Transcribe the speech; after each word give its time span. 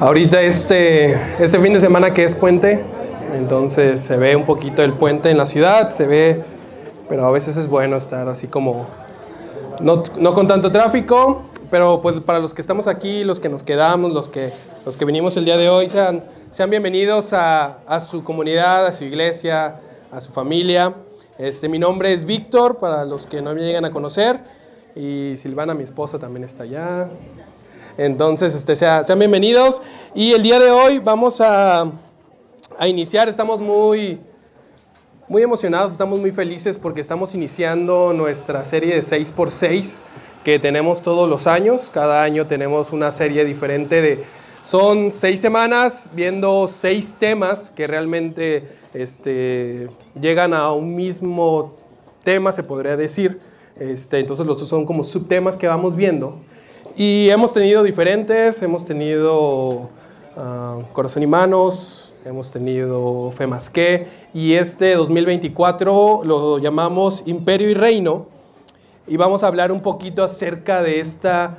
Ahorita 0.00 0.40
este, 0.40 1.12
este 1.38 1.60
fin 1.60 1.72
de 1.72 1.80
semana 1.80 2.14
que 2.14 2.24
es 2.24 2.34
puente, 2.34 2.82
entonces 3.34 4.00
se 4.00 4.16
ve 4.16 4.34
un 4.34 4.46
poquito 4.46 4.82
el 4.82 4.94
puente 4.94 5.30
en 5.30 5.36
la 5.36 5.46
ciudad, 5.46 5.90
se 5.90 6.06
ve, 6.06 6.42
pero 7.08 7.26
a 7.26 7.30
veces 7.30 7.56
es 7.56 7.68
bueno 7.68 7.96
estar 7.96 8.28
así 8.28 8.46
como, 8.46 8.86
no, 9.82 10.02
no 10.18 10.32
con 10.32 10.46
tanto 10.46 10.72
tráfico, 10.72 11.42
pero 11.70 12.00
pues 12.00 12.20
para 12.20 12.38
los 12.38 12.54
que 12.54 12.62
estamos 12.62 12.86
aquí, 12.86 13.24
los 13.24 13.40
que 13.40 13.48
nos 13.48 13.62
quedamos, 13.62 14.12
los 14.12 14.28
que, 14.28 14.50
los 14.86 14.96
que 14.96 15.04
vinimos 15.04 15.36
el 15.36 15.44
día 15.44 15.56
de 15.56 15.68
hoy, 15.68 15.88
sean, 15.88 16.24
sean 16.48 16.70
bienvenidos 16.70 17.32
a, 17.32 17.80
a 17.86 18.00
su 18.00 18.24
comunidad, 18.24 18.86
a 18.86 18.92
su 18.92 19.04
iglesia, 19.04 19.76
a 20.10 20.20
su 20.20 20.32
familia. 20.32 20.94
Este, 21.38 21.68
mi 21.68 21.78
nombre 21.78 22.12
es 22.12 22.24
Víctor, 22.24 22.78
para 22.78 23.04
los 23.04 23.26
que 23.26 23.40
no 23.40 23.54
me 23.54 23.60
llegan 23.60 23.84
a 23.84 23.90
conocer, 23.90 24.40
y 24.96 25.34
Silvana, 25.36 25.74
mi 25.74 25.84
esposa, 25.84 26.18
también 26.18 26.44
está 26.44 26.64
allá. 26.64 27.08
Entonces, 28.00 28.54
este, 28.54 28.76
sea, 28.76 29.04
sean 29.04 29.18
bienvenidos. 29.18 29.82
Y 30.14 30.32
el 30.32 30.42
día 30.42 30.58
de 30.58 30.70
hoy 30.70 31.00
vamos 31.00 31.38
a, 31.42 31.82
a 32.78 32.88
iniciar, 32.88 33.28
estamos 33.28 33.60
muy, 33.60 34.18
muy 35.28 35.42
emocionados, 35.42 35.92
estamos 35.92 36.18
muy 36.18 36.30
felices 36.30 36.78
porque 36.78 37.02
estamos 37.02 37.34
iniciando 37.34 38.14
nuestra 38.14 38.64
serie 38.64 38.94
de 38.94 39.02
6x6 39.02 40.00
que 40.42 40.58
tenemos 40.58 41.02
todos 41.02 41.28
los 41.28 41.46
años. 41.46 41.90
Cada 41.92 42.22
año 42.22 42.46
tenemos 42.46 42.90
una 42.90 43.12
serie 43.12 43.44
diferente 43.44 44.00
de... 44.00 44.24
Son 44.64 45.10
seis 45.10 45.38
semanas 45.38 46.10
viendo 46.14 46.68
seis 46.68 47.16
temas 47.18 47.70
que 47.70 47.86
realmente 47.86 48.66
este, 48.94 49.90
llegan 50.18 50.54
a 50.54 50.72
un 50.72 50.96
mismo 50.96 51.76
tema, 52.24 52.50
se 52.54 52.62
podría 52.62 52.96
decir. 52.96 53.40
Este, 53.76 54.20
entonces 54.20 54.46
los 54.46 54.66
son 54.66 54.86
como 54.86 55.02
subtemas 55.02 55.58
que 55.58 55.66
vamos 55.66 55.96
viendo. 55.96 56.38
Y 57.02 57.30
hemos 57.30 57.54
tenido 57.54 57.82
diferentes, 57.82 58.60
hemos 58.60 58.84
tenido 58.84 59.88
uh, 60.36 60.82
Corazón 60.92 61.22
y 61.22 61.26
Manos, 61.26 62.12
hemos 62.26 62.50
tenido 62.50 63.30
Fe 63.30 63.46
más 63.46 63.70
que, 63.70 64.06
y 64.34 64.52
este 64.52 64.96
2024 64.96 66.20
lo 66.24 66.58
llamamos 66.58 67.22
Imperio 67.24 67.70
y 67.70 67.72
Reino. 67.72 68.26
Y 69.06 69.16
vamos 69.16 69.42
a 69.42 69.46
hablar 69.46 69.72
un 69.72 69.80
poquito 69.80 70.22
acerca 70.22 70.82
de 70.82 71.00
esta 71.00 71.56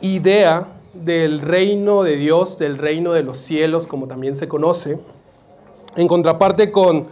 idea 0.00 0.68
del 0.94 1.40
reino 1.40 2.04
de 2.04 2.14
Dios, 2.14 2.60
del 2.60 2.78
reino 2.78 3.14
de 3.14 3.24
los 3.24 3.38
cielos, 3.38 3.88
como 3.88 4.06
también 4.06 4.36
se 4.36 4.46
conoce, 4.46 5.00
en 5.96 6.06
contraparte 6.06 6.70
con, 6.70 7.08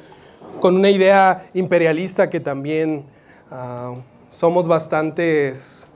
con 0.61 0.77
una 0.77 0.91
idea 0.91 1.45
imperialista 1.55 2.31
que 2.31 2.39
también 2.39 3.05
uh, 3.51 3.97
somos 4.31 4.69
bastantes, 4.69 5.89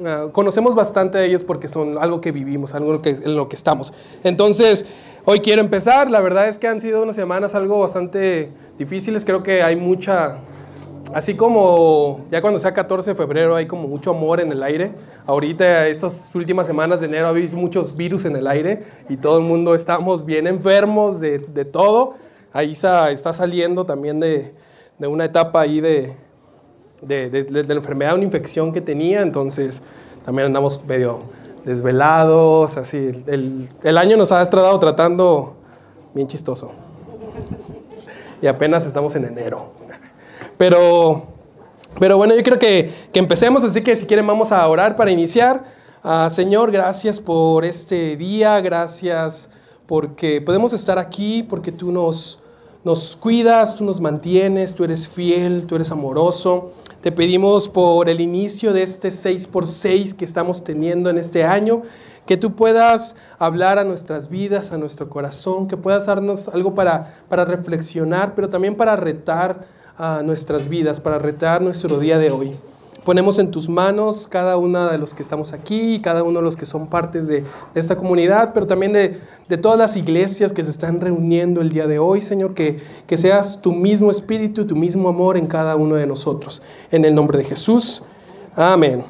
uh, 0.00 0.30
conocemos 0.32 0.74
bastante 0.74 1.18
de 1.18 1.26
ellos 1.26 1.42
porque 1.42 1.68
son 1.68 1.98
algo 1.98 2.20
que 2.20 2.32
vivimos, 2.32 2.74
algo 2.74 3.00
que, 3.02 3.10
en 3.10 3.36
lo 3.36 3.48
que 3.48 3.56
estamos. 3.56 3.92
Entonces, 4.24 4.84
hoy 5.24 5.40
quiero 5.40 5.60
empezar, 5.60 6.10
la 6.10 6.20
verdad 6.20 6.48
es 6.48 6.58
que 6.58 6.68
han 6.68 6.80
sido 6.80 7.02
unas 7.02 7.16
semanas 7.16 7.54
algo 7.54 7.80
bastante 7.80 8.50
difíciles, 8.78 9.24
creo 9.24 9.42
que 9.42 9.62
hay 9.62 9.76
mucha 9.76 10.38
Así 11.14 11.34
como 11.34 12.26
ya 12.30 12.42
cuando 12.42 12.58
sea 12.58 12.74
14 12.74 13.10
de 13.10 13.16
febrero 13.16 13.56
hay 13.56 13.66
como 13.66 13.88
mucho 13.88 14.10
amor 14.10 14.40
en 14.40 14.52
el 14.52 14.62
aire, 14.62 14.92
ahorita 15.26 15.86
estas 15.86 16.30
últimas 16.34 16.66
semanas 16.66 17.00
de 17.00 17.06
enero 17.06 17.26
ha 17.26 17.28
habido 17.30 17.56
muchos 17.56 17.96
virus 17.96 18.26
en 18.26 18.36
el 18.36 18.46
aire 18.46 18.82
y 19.08 19.16
todo 19.16 19.38
el 19.38 19.44
mundo 19.44 19.74
estamos 19.74 20.26
bien 20.26 20.46
enfermos 20.46 21.20
de, 21.20 21.38
de 21.38 21.64
todo. 21.64 22.14
Ahí 22.52 22.72
está 22.72 23.32
saliendo 23.32 23.86
también 23.86 24.20
de, 24.20 24.52
de, 24.98 25.06
una 25.06 25.24
etapa 25.24 25.62
ahí 25.62 25.80
de, 25.80 26.14
de, 27.02 27.46
la 27.48 27.74
enfermedad, 27.74 28.14
una 28.14 28.24
infección 28.24 28.72
que 28.72 28.80
tenía, 28.80 29.22
entonces 29.22 29.82
también 30.24 30.46
andamos 30.46 30.84
medio 30.84 31.20
desvelados, 31.64 32.76
así. 32.76 33.24
El, 33.26 33.68
el 33.82 33.98
año 33.98 34.16
nos 34.16 34.32
ha 34.32 34.42
estado 34.42 34.78
tratando 34.78 35.54
bien 36.14 36.28
chistoso. 36.28 36.70
Y 38.40 38.46
apenas 38.46 38.86
estamos 38.86 39.14
en 39.16 39.24
enero. 39.24 39.72
Pero, 40.56 41.24
pero 41.98 42.16
bueno, 42.16 42.34
yo 42.34 42.42
quiero 42.42 42.58
que, 42.58 42.92
que, 43.12 43.18
empecemos, 43.18 43.64
así 43.64 43.80
que 43.80 43.94
si 43.96 44.06
quieren 44.06 44.26
vamos 44.26 44.52
a 44.52 44.66
orar 44.66 44.96
para 44.96 45.10
iniciar. 45.10 45.64
Uh, 46.04 46.30
Señor, 46.30 46.70
gracias 46.70 47.20
por 47.20 47.64
este 47.64 48.16
día, 48.16 48.60
gracias 48.60 49.48
porque 49.86 50.40
podemos 50.40 50.72
estar 50.72 50.98
aquí, 50.98 51.42
porque 51.42 51.72
tú 51.72 51.90
nos, 51.90 52.40
nos 52.84 53.16
cuidas, 53.16 53.74
tú 53.74 53.84
nos 53.84 54.00
mantienes, 54.00 54.74
tú 54.74 54.84
eres 54.84 55.08
fiel, 55.08 55.66
tú 55.66 55.76
eres 55.76 55.90
amoroso. 55.90 56.72
Te 57.02 57.12
pedimos 57.12 57.68
por 57.68 58.08
el 58.08 58.20
inicio 58.20 58.72
de 58.72 58.82
este 58.82 59.10
6x6 59.10 60.16
que 60.16 60.24
estamos 60.24 60.64
teniendo 60.64 61.10
en 61.10 61.18
este 61.18 61.44
año, 61.44 61.82
que 62.26 62.36
tú 62.36 62.56
puedas 62.56 63.14
hablar 63.38 63.78
a 63.78 63.84
nuestras 63.84 64.28
vidas, 64.28 64.72
a 64.72 64.78
nuestro 64.78 65.08
corazón, 65.08 65.68
que 65.68 65.76
puedas 65.76 66.06
darnos 66.06 66.48
algo 66.48 66.74
para, 66.74 67.14
para 67.28 67.44
reflexionar, 67.44 68.34
pero 68.34 68.48
también 68.48 68.74
para 68.74 68.96
retar 68.96 69.64
a 69.96 70.22
nuestras 70.24 70.68
vidas, 70.68 70.98
para 70.98 71.20
retar 71.20 71.62
nuestro 71.62 72.00
día 72.00 72.18
de 72.18 72.32
hoy. 72.32 72.58
Ponemos 73.08 73.38
en 73.38 73.50
tus 73.50 73.70
manos 73.70 74.28
cada 74.28 74.58
uno 74.58 74.86
de 74.88 74.98
los 74.98 75.14
que 75.14 75.22
estamos 75.22 75.54
aquí, 75.54 75.98
cada 76.02 76.22
uno 76.22 76.40
de 76.40 76.44
los 76.44 76.58
que 76.58 76.66
son 76.66 76.88
partes 76.88 77.26
de, 77.26 77.40
de 77.40 77.80
esta 77.80 77.96
comunidad, 77.96 78.52
pero 78.52 78.66
también 78.66 78.92
de, 78.92 79.18
de, 79.48 79.56
todas 79.56 79.78
las 79.78 79.96
iglesias 79.96 80.52
que 80.52 80.62
se 80.62 80.70
están 80.70 81.00
reuniendo 81.00 81.62
el 81.62 81.70
día 81.70 81.86
de 81.86 81.98
hoy, 81.98 82.20
Señor, 82.20 82.52
que, 82.52 82.80
que 83.06 83.16
seas 83.16 83.62
tu 83.62 83.72
mismo 83.72 84.10
espíritu, 84.10 84.66
tu 84.66 84.76
mismo 84.76 85.08
amor 85.08 85.38
en 85.38 85.46
cada 85.46 85.74
uno 85.74 85.94
de 85.94 86.06
nosotros. 86.06 86.60
En 86.90 87.02
el 87.06 87.14
nombre 87.14 87.38
de 87.38 87.44
Jesús. 87.44 88.02
Amén. 88.54 89.02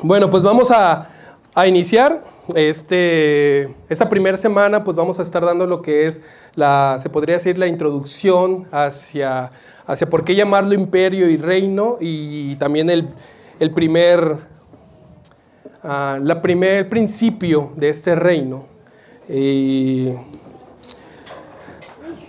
Bueno, 0.00 0.30
pues 0.30 0.42
vamos 0.42 0.70
a, 0.70 1.10
a 1.54 1.66
iniciar. 1.66 2.24
Este, 2.54 3.74
esta 3.90 4.08
primera 4.08 4.38
semana, 4.38 4.82
pues 4.84 4.96
vamos 4.96 5.18
a 5.18 5.22
estar 5.22 5.44
dando 5.44 5.66
lo 5.66 5.82
que 5.82 6.06
es 6.06 6.22
la, 6.54 6.96
se 6.98 7.10
podría 7.10 7.34
decir, 7.34 7.58
la 7.58 7.66
introducción 7.66 8.66
hacia 8.72 9.52
hacia 9.88 10.08
por 10.08 10.22
qué 10.22 10.36
llamarlo 10.36 10.74
imperio 10.74 11.28
y 11.28 11.38
reino 11.38 11.96
y 11.98 12.54
también 12.56 12.90
el, 12.90 13.08
el 13.58 13.72
primer, 13.72 14.36
uh, 15.82 16.22
la 16.22 16.40
primer 16.40 16.88
principio 16.88 17.72
de 17.74 17.88
este 17.88 18.14
reino. 18.14 18.66
Y 19.28 20.10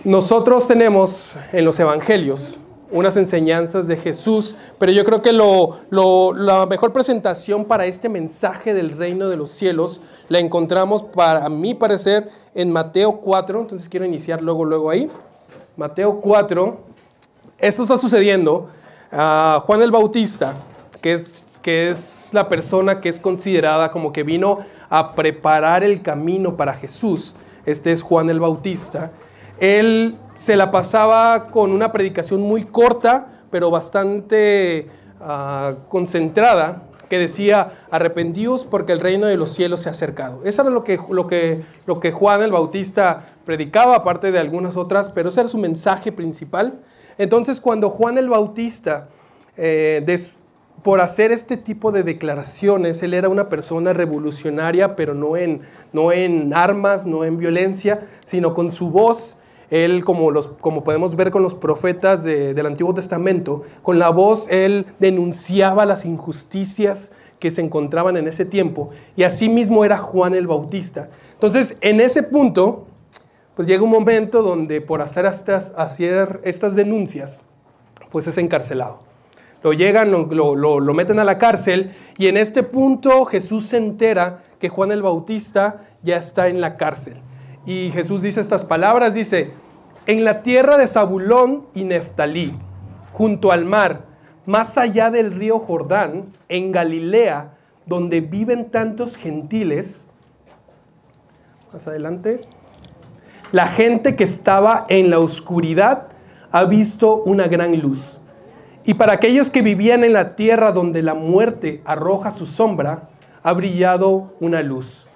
nosotros 0.04 0.66
tenemos 0.66 1.36
en 1.52 1.66
los 1.66 1.78
evangelios 1.78 2.58
unas 2.92 3.16
enseñanzas 3.18 3.86
de 3.86 3.96
Jesús, 3.96 4.56
pero 4.78 4.90
yo 4.90 5.04
creo 5.04 5.22
que 5.22 5.32
lo, 5.32 5.80
lo, 5.90 6.32
la 6.32 6.66
mejor 6.66 6.92
presentación 6.92 7.66
para 7.66 7.84
este 7.84 8.08
mensaje 8.08 8.74
del 8.74 8.96
reino 8.96 9.28
de 9.28 9.36
los 9.36 9.50
cielos 9.50 10.00
la 10.28 10.38
encontramos, 10.38 11.02
para 11.02 11.48
mi 11.50 11.74
parecer, 11.74 12.30
en 12.54 12.72
Mateo 12.72 13.20
4, 13.20 13.60
entonces 13.60 13.88
quiero 13.88 14.06
iniciar 14.06 14.42
luego, 14.42 14.64
luego 14.64 14.90
ahí. 14.90 15.08
Mateo 15.76 16.20
4, 16.20 16.89
esto 17.60 17.82
está 17.82 17.98
sucediendo. 17.98 18.68
Uh, 19.12 19.60
Juan 19.60 19.82
el 19.82 19.90
Bautista, 19.90 20.54
que 21.00 21.12
es, 21.12 21.44
que 21.62 21.90
es 21.90 22.30
la 22.32 22.48
persona 22.48 23.00
que 23.00 23.08
es 23.08 23.18
considerada 23.18 23.90
como 23.90 24.12
que 24.12 24.22
vino 24.22 24.58
a 24.88 25.14
preparar 25.14 25.84
el 25.84 26.02
camino 26.02 26.56
para 26.56 26.74
Jesús, 26.74 27.36
este 27.66 27.92
es 27.92 28.02
Juan 28.02 28.30
el 28.30 28.40
Bautista, 28.40 29.12
él 29.58 30.16
se 30.36 30.56
la 30.56 30.70
pasaba 30.70 31.48
con 31.48 31.72
una 31.72 31.92
predicación 31.92 32.40
muy 32.40 32.64
corta, 32.64 33.26
pero 33.50 33.70
bastante 33.70 34.88
uh, 35.20 35.74
concentrada, 35.88 36.84
que 37.10 37.18
decía, 37.18 37.72
arrepentíos 37.90 38.64
porque 38.64 38.92
el 38.92 39.00
reino 39.00 39.26
de 39.26 39.36
los 39.36 39.52
cielos 39.52 39.80
se 39.80 39.88
ha 39.88 39.92
acercado. 39.92 40.42
Eso 40.44 40.62
era 40.62 40.70
lo 40.70 40.84
que, 40.84 40.98
lo, 41.10 41.26
que, 41.26 41.60
lo 41.84 41.98
que 41.98 42.12
Juan 42.12 42.40
el 42.40 42.52
Bautista 42.52 43.26
predicaba, 43.44 43.96
aparte 43.96 44.30
de 44.30 44.38
algunas 44.38 44.76
otras, 44.76 45.10
pero 45.10 45.28
ese 45.28 45.40
era 45.40 45.48
su 45.48 45.58
mensaje 45.58 46.12
principal. 46.12 46.78
Entonces, 47.20 47.60
cuando 47.60 47.90
Juan 47.90 48.16
el 48.16 48.30
Bautista, 48.30 49.08
eh, 49.58 50.02
por 50.82 51.02
hacer 51.02 51.32
este 51.32 51.58
tipo 51.58 51.92
de 51.92 52.02
declaraciones, 52.02 53.02
él 53.02 53.12
era 53.12 53.28
una 53.28 53.50
persona 53.50 53.92
revolucionaria, 53.92 54.96
pero 54.96 55.12
no 55.12 55.36
en, 55.36 55.60
no 55.92 56.12
en 56.12 56.54
armas, 56.54 57.04
no 57.04 57.26
en 57.26 57.36
violencia, 57.36 58.00
sino 58.24 58.54
con 58.54 58.70
su 58.70 58.88
voz. 58.88 59.36
Él, 59.68 60.02
como, 60.02 60.30
los, 60.30 60.48
como 60.48 60.82
podemos 60.82 61.14
ver 61.14 61.30
con 61.30 61.42
los 61.42 61.54
profetas 61.54 62.24
de, 62.24 62.54
del 62.54 62.64
Antiguo 62.64 62.94
Testamento, 62.94 63.64
con 63.82 63.98
la 63.98 64.08
voz 64.08 64.48
él 64.48 64.86
denunciaba 64.98 65.84
las 65.84 66.06
injusticias 66.06 67.12
que 67.38 67.50
se 67.50 67.60
encontraban 67.60 68.16
en 68.16 68.28
ese 68.28 68.46
tiempo. 68.46 68.88
Y 69.14 69.24
así 69.24 69.50
mismo 69.50 69.84
era 69.84 69.98
Juan 69.98 70.34
el 70.34 70.46
Bautista. 70.46 71.10
Entonces, 71.34 71.76
en 71.82 72.00
ese 72.00 72.22
punto, 72.22 72.86
pues 73.60 73.68
llega 73.68 73.82
un 73.82 73.90
momento 73.90 74.40
donde 74.40 74.80
por 74.80 75.02
hacer 75.02 75.26
estas, 75.26 75.74
hacer 75.76 76.40
estas 76.44 76.74
denuncias, 76.74 77.42
pues 78.10 78.26
es 78.26 78.38
encarcelado. 78.38 79.00
Lo 79.62 79.74
llegan, 79.74 80.10
lo, 80.10 80.54
lo, 80.54 80.94
meten 80.94 81.18
a 81.18 81.24
la 81.24 81.36
cárcel 81.36 81.94
y 82.16 82.28
en 82.28 82.38
este 82.38 82.62
punto 82.62 83.26
Jesús 83.26 83.66
se 83.66 83.76
entera 83.76 84.38
que 84.58 84.70
Juan 84.70 84.92
el 84.92 85.02
Bautista 85.02 85.86
ya 86.02 86.16
está 86.16 86.48
en 86.48 86.62
la 86.62 86.78
cárcel. 86.78 87.18
Y 87.66 87.90
Jesús 87.90 88.22
dice 88.22 88.40
estas 88.40 88.64
palabras, 88.64 89.12
dice, 89.12 89.50
en 90.06 90.24
la 90.24 90.42
tierra 90.42 90.78
de 90.78 90.86
Zabulón 90.86 91.66
y 91.74 91.84
Neftalí, 91.84 92.54
junto 93.12 93.52
al 93.52 93.66
mar, 93.66 94.06
más 94.46 94.78
allá 94.78 95.10
del 95.10 95.32
río 95.32 95.58
Jordán, 95.58 96.32
en 96.48 96.72
Galilea, 96.72 97.58
donde 97.84 98.22
viven 98.22 98.70
tantos 98.70 99.16
gentiles, 99.16 100.08
más 101.74 101.86
adelante. 101.86 102.40
La 103.52 103.66
gente 103.66 104.14
que 104.14 104.22
estaba 104.22 104.86
en 104.88 105.10
la 105.10 105.18
oscuridad 105.18 106.08
ha 106.52 106.64
visto 106.64 107.22
una 107.22 107.48
gran 107.48 107.80
luz. 107.80 108.20
Y 108.84 108.94
para 108.94 109.14
aquellos 109.14 109.50
que 109.50 109.62
vivían 109.62 110.04
en 110.04 110.12
la 110.12 110.36
tierra 110.36 110.70
donde 110.70 111.02
la 111.02 111.14
muerte 111.14 111.82
arroja 111.84 112.30
su 112.30 112.46
sombra, 112.46 113.08
ha 113.42 113.52
brillado 113.52 114.34
una 114.40 114.62
luz. 114.62 115.08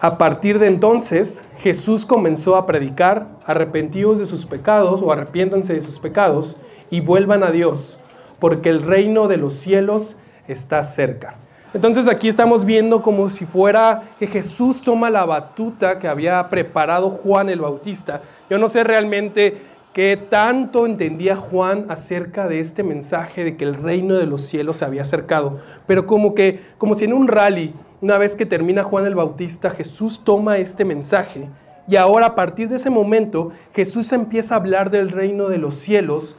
A 0.00 0.16
partir 0.16 0.60
de 0.60 0.68
entonces, 0.68 1.44
Jesús 1.56 2.06
comenzó 2.06 2.54
a 2.54 2.66
predicar, 2.66 3.26
arrepentidos 3.44 4.20
de 4.20 4.26
sus 4.26 4.46
pecados 4.46 5.02
o 5.02 5.10
arrepiéntanse 5.10 5.74
de 5.74 5.80
sus 5.80 5.98
pecados 5.98 6.56
y 6.88 7.00
vuelvan 7.00 7.42
a 7.42 7.50
Dios, 7.50 7.98
porque 8.38 8.68
el 8.68 8.82
reino 8.82 9.26
de 9.26 9.38
los 9.38 9.54
cielos 9.54 10.16
está 10.46 10.84
cerca. 10.84 11.38
Entonces 11.74 12.08
aquí 12.08 12.28
estamos 12.28 12.64
viendo 12.64 13.02
como 13.02 13.28
si 13.28 13.44
fuera 13.44 14.02
que 14.18 14.26
Jesús 14.26 14.80
toma 14.80 15.10
la 15.10 15.26
batuta 15.26 15.98
que 15.98 16.08
había 16.08 16.48
preparado 16.48 17.10
Juan 17.10 17.50
el 17.50 17.60
Bautista. 17.60 18.22
Yo 18.48 18.56
no 18.56 18.70
sé 18.70 18.84
realmente 18.84 19.58
qué 19.92 20.16
tanto 20.16 20.86
entendía 20.86 21.36
Juan 21.36 21.84
acerca 21.90 22.48
de 22.48 22.60
este 22.60 22.82
mensaje 22.82 23.44
de 23.44 23.56
que 23.58 23.64
el 23.64 23.74
reino 23.74 24.14
de 24.14 24.24
los 24.24 24.42
cielos 24.42 24.78
se 24.78 24.86
había 24.86 25.02
acercado, 25.02 25.58
pero 25.86 26.06
como 26.06 26.34
que 26.34 26.58
como 26.78 26.94
si 26.94 27.04
en 27.04 27.12
un 27.12 27.28
rally 27.28 27.74
una 28.00 28.16
vez 28.16 28.34
que 28.34 28.46
termina 28.46 28.82
Juan 28.82 29.04
el 29.04 29.14
Bautista, 29.14 29.68
Jesús 29.68 30.22
toma 30.24 30.56
este 30.56 30.86
mensaje 30.86 31.50
y 31.86 31.96
ahora 31.96 32.26
a 32.26 32.34
partir 32.34 32.70
de 32.70 32.76
ese 32.76 32.88
momento 32.88 33.50
Jesús 33.74 34.12
empieza 34.12 34.54
a 34.54 34.58
hablar 34.58 34.88
del 34.88 35.10
reino 35.10 35.48
de 35.48 35.58
los 35.58 35.74
cielos 35.74 36.36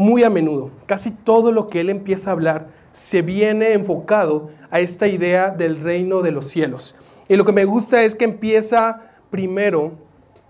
muy 0.00 0.24
a 0.24 0.30
menudo. 0.30 0.70
Casi 0.86 1.10
todo 1.10 1.52
lo 1.52 1.68
que 1.68 1.80
él 1.80 1.90
empieza 1.90 2.30
a 2.30 2.32
hablar 2.32 2.68
se 2.92 3.22
viene 3.22 3.72
enfocado 3.74 4.48
a 4.70 4.80
esta 4.80 5.06
idea 5.06 5.50
del 5.50 5.80
reino 5.80 6.22
de 6.22 6.32
los 6.32 6.46
cielos. 6.46 6.96
Y 7.28 7.36
lo 7.36 7.44
que 7.44 7.52
me 7.52 7.66
gusta 7.66 8.02
es 8.02 8.16
que 8.16 8.24
empieza 8.24 9.02
primero 9.30 9.92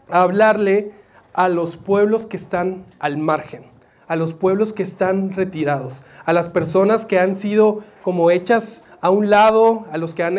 a 0.08 0.22
hablarle 0.22 0.92
a 1.34 1.48
los 1.48 1.76
pueblos 1.76 2.26
que 2.26 2.36
están 2.36 2.84
al 3.00 3.18
margen, 3.18 3.64
a 4.08 4.16
los 4.16 4.34
pueblos 4.34 4.72
que 4.72 4.82
están 4.82 5.32
retirados, 5.32 6.02
a 6.24 6.32
las 6.32 6.48
personas 6.48 7.04
que 7.04 7.18
han 7.18 7.34
sido 7.34 7.80
como 8.02 8.30
hechas 8.30 8.84
a 9.00 9.10
un 9.10 9.30
lado, 9.30 9.86
a 9.92 9.98
los 9.98 10.14
que, 10.14 10.22
han, 10.22 10.38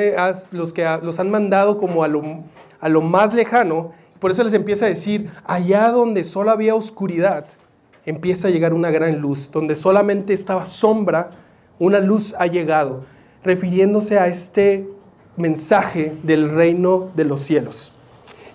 los, 0.51 0.73
que 0.73 0.99
los 1.03 1.19
han 1.19 1.29
mandado 1.29 1.77
como 1.77 2.03
a 2.03 2.07
lo, 2.07 2.23
a 2.79 2.89
lo 2.89 3.01
más 3.01 3.33
lejano. 3.33 3.91
Por 4.19 4.31
eso 4.31 4.43
les 4.43 4.53
empieza 4.53 4.85
a 4.85 4.89
decir, 4.89 5.29
allá 5.45 5.89
donde 5.91 6.23
solo 6.23 6.51
había 6.51 6.75
oscuridad, 6.75 7.45
empieza 8.05 8.47
a 8.47 8.51
llegar 8.51 8.73
una 8.73 8.91
gran 8.91 9.19
luz. 9.19 9.49
Donde 9.51 9.75
solamente 9.75 10.33
estaba 10.33 10.65
sombra, 10.65 11.31
una 11.79 11.99
luz 11.99 12.35
ha 12.37 12.47
llegado, 12.47 13.03
refiriéndose 13.43 14.19
a 14.19 14.27
este 14.27 14.87
mensaje 15.37 16.15
del 16.23 16.49
reino 16.49 17.09
de 17.15 17.25
los 17.25 17.41
cielos. 17.41 17.93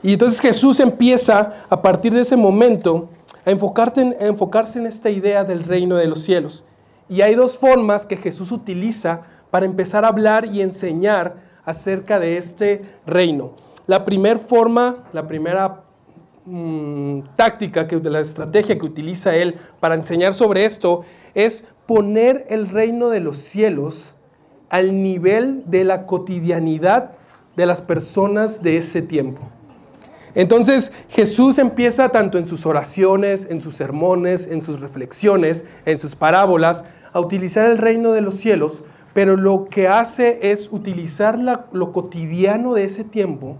Y 0.03 0.13
entonces 0.13 0.41
Jesús 0.41 0.79
empieza 0.81 1.53
a 1.69 1.83
partir 1.83 2.13
de 2.13 2.21
ese 2.21 2.37
momento 2.37 3.09
a, 3.45 3.51
enfocarse 3.51 4.79
en 4.79 4.87
esta 4.87 5.11
idea 5.11 5.45
del 5.45 5.65
reino 5.65 5.97
de 5.97 6.07
los 6.07 6.23
cielos. 6.23 6.65
Y 7.09 7.23
hay 7.23 7.35
dos 7.35 7.59
formas 7.59 8.07
que 8.07 8.17
Jesús 8.17 8.53
utiliza 8.53 9.23
para 9.51 9.67
empezar 9.67 10.05
a 10.05 10.09
hablar 10.09 10.47
y 10.47 10.61
enseñar 10.61 11.37
acerca 11.65 12.21
de 12.21 12.37
este 12.37 12.83
reino. 13.07 13.53
La 13.87 14.05
primera 14.05 14.39
forma, 14.39 15.05
la 15.13 15.27
primera 15.27 15.86
mm, 16.47 17.21
táctica, 17.37 17.87
que, 17.87 17.97
de 17.97 18.11
la 18.11 18.21
estrategia 18.21 18.79
que 18.79 18.87
utiliza 18.87 19.37
él 19.37 19.57
para 19.81 19.95
enseñar 19.95 20.35
sobre 20.35 20.65
esto 20.65 21.03
es 21.35 21.65
poner 21.87 22.47
el 22.49 22.69
reino 22.69 23.09
de 23.11 23.21
los 23.21 23.37
cielos 23.37 24.15
al 24.71 25.03
nivel 25.03 25.63
de 25.67 25.85
la 25.85 26.07
cotidianidad 26.07 27.13
de 27.57 27.67
las 27.67 27.83
personas 27.83 28.63
de 28.63 28.79
ese 28.79 29.03
tiempo. 29.03 29.43
Entonces 30.35 30.93
Jesús 31.09 31.59
empieza 31.59 32.11
tanto 32.11 32.39
en 32.39 32.47
sus 32.47 32.67
oraciones, 32.67 33.49
en 33.51 33.61
sus 33.61 33.75
sermones, 33.77 34.47
en 34.47 34.63
sus 34.63 34.81
reflexiones, 34.81 35.65
en 35.85 35.99
sus 35.99 36.15
parábolas, 36.15 36.85
a 37.13 37.21
utilizar 37.21 37.71
el 37.71 37.79
reino 37.79 38.13
de 38.13 38.21
los 38.21 38.37
cielos 38.37 38.85
pero 39.17 39.35
lo 39.35 39.65
que 39.71 39.89
hace 39.89 40.51
es 40.51 40.71
utilizar 40.71 41.39
lo 41.73 41.93
cotidiano 41.93 42.75
de 42.75 42.85
ese 42.85 43.03
tiempo 43.03 43.57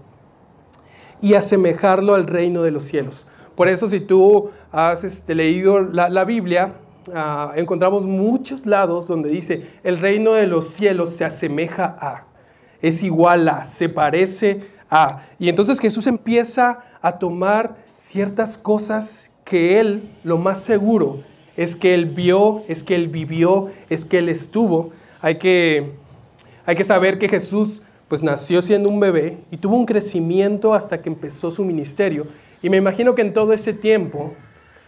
y 1.21 1.33
asemejarlo 1.33 2.15
al 2.15 2.27
reino 2.27 2.63
de 2.63 2.71
los 2.71 2.83
cielos. 2.83 3.25
Por 3.55 3.67
eso 3.67 3.87
si 3.87 3.99
tú 3.99 4.51
has 4.71 5.03
este, 5.03 5.33
leído 5.33 5.81
la, 5.81 6.25
Biblia, 6.25 6.73
ah, 7.13 7.53
encontramos 7.55 8.05
muchos 8.05 8.65
lados 8.65 9.07
donde 9.07 9.29
dice, 9.29 9.67
el 9.83 9.97
reino 9.97 10.33
de 10.33 10.45
los 10.45 10.67
cielos 10.67 11.09
se 11.09 11.25
asemeja 11.25 11.97
a, 11.99 12.25
es 12.81 13.01
igual 13.01 13.49
a, 13.49 13.65
se 13.65 13.89
parece 13.89 14.61
a. 14.89 15.19
Y 15.39 15.49
entonces 15.49 15.79
Jesús 15.79 16.05
empieza 16.05 16.79
a 17.01 17.17
tomar 17.17 17.75
ciertas 17.95 18.57
cosas 18.57 19.31
que 19.43 19.79
él, 19.79 20.07
lo 20.23 20.37
más 20.37 20.61
seguro, 20.61 21.23
es 21.55 21.75
que 21.75 21.95
él 21.95 22.05
vio, 22.05 22.61
es 22.67 22.83
que 22.83 22.93
él 22.93 23.07
vivió, 23.07 23.69
es 23.89 24.05
que 24.05 24.19
él 24.19 24.29
estuvo, 24.29 24.91
hay 25.21 25.39
que, 25.39 25.93
hay 26.65 26.75
que 26.75 26.83
saber 26.83 27.17
que 27.17 27.27
Jesús 27.27 27.81
pues 28.07 28.23
nació 28.23 28.61
siendo 28.61 28.89
un 28.89 28.99
bebé 28.99 29.39
y 29.51 29.57
tuvo 29.57 29.75
un 29.75 29.85
crecimiento 29.85 30.73
hasta 30.73 31.01
que 31.01 31.09
empezó 31.09 31.51
su 31.51 31.65
ministerio. 31.65 32.27
Y 32.61 32.69
me 32.69 32.77
imagino 32.77 33.15
que 33.15 33.21
en 33.21 33.33
todo 33.33 33.53
ese 33.53 33.73
tiempo 33.73 34.33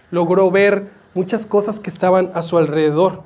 logró 0.09 0.49
ver 0.49 0.89
muchas 1.13 1.45
cosas 1.45 1.79
que 1.79 1.89
estaban 1.89 2.31
a 2.33 2.41
su 2.41 2.57
alrededor. 2.57 3.23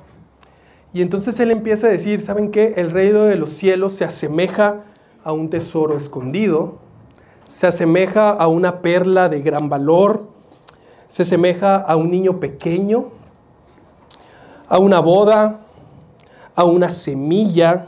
Y 0.92 1.02
entonces 1.02 1.38
él 1.40 1.50
empieza 1.50 1.86
a 1.86 1.90
decir, 1.90 2.20
¿saben 2.20 2.50
qué? 2.50 2.74
El 2.76 2.90
reino 2.90 3.24
de 3.24 3.36
los 3.36 3.50
cielos 3.50 3.94
se 3.94 4.04
asemeja 4.04 4.82
a 5.22 5.32
un 5.32 5.50
tesoro 5.50 5.96
escondido, 5.96 6.78
se 7.46 7.66
asemeja 7.66 8.30
a 8.30 8.46
una 8.48 8.80
perla 8.80 9.28
de 9.28 9.40
gran 9.40 9.68
valor, 9.68 10.28
se 11.08 11.22
asemeja 11.22 11.76
a 11.76 11.96
un 11.96 12.10
niño 12.10 12.40
pequeño, 12.40 13.06
a 14.68 14.78
una 14.78 15.00
boda, 15.00 15.60
a 16.54 16.64
una 16.64 16.90
semilla, 16.90 17.86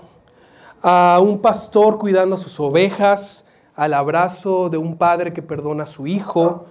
a 0.88 1.18
un 1.20 1.40
pastor 1.40 1.98
cuidando 1.98 2.36
a 2.36 2.38
sus 2.38 2.60
ovejas, 2.60 3.44
al 3.74 3.92
abrazo 3.92 4.70
de 4.70 4.78
un 4.78 4.96
padre 4.96 5.32
que 5.32 5.42
perdona 5.42 5.82
a 5.82 5.86
su 5.86 6.06
hijo. 6.06 6.66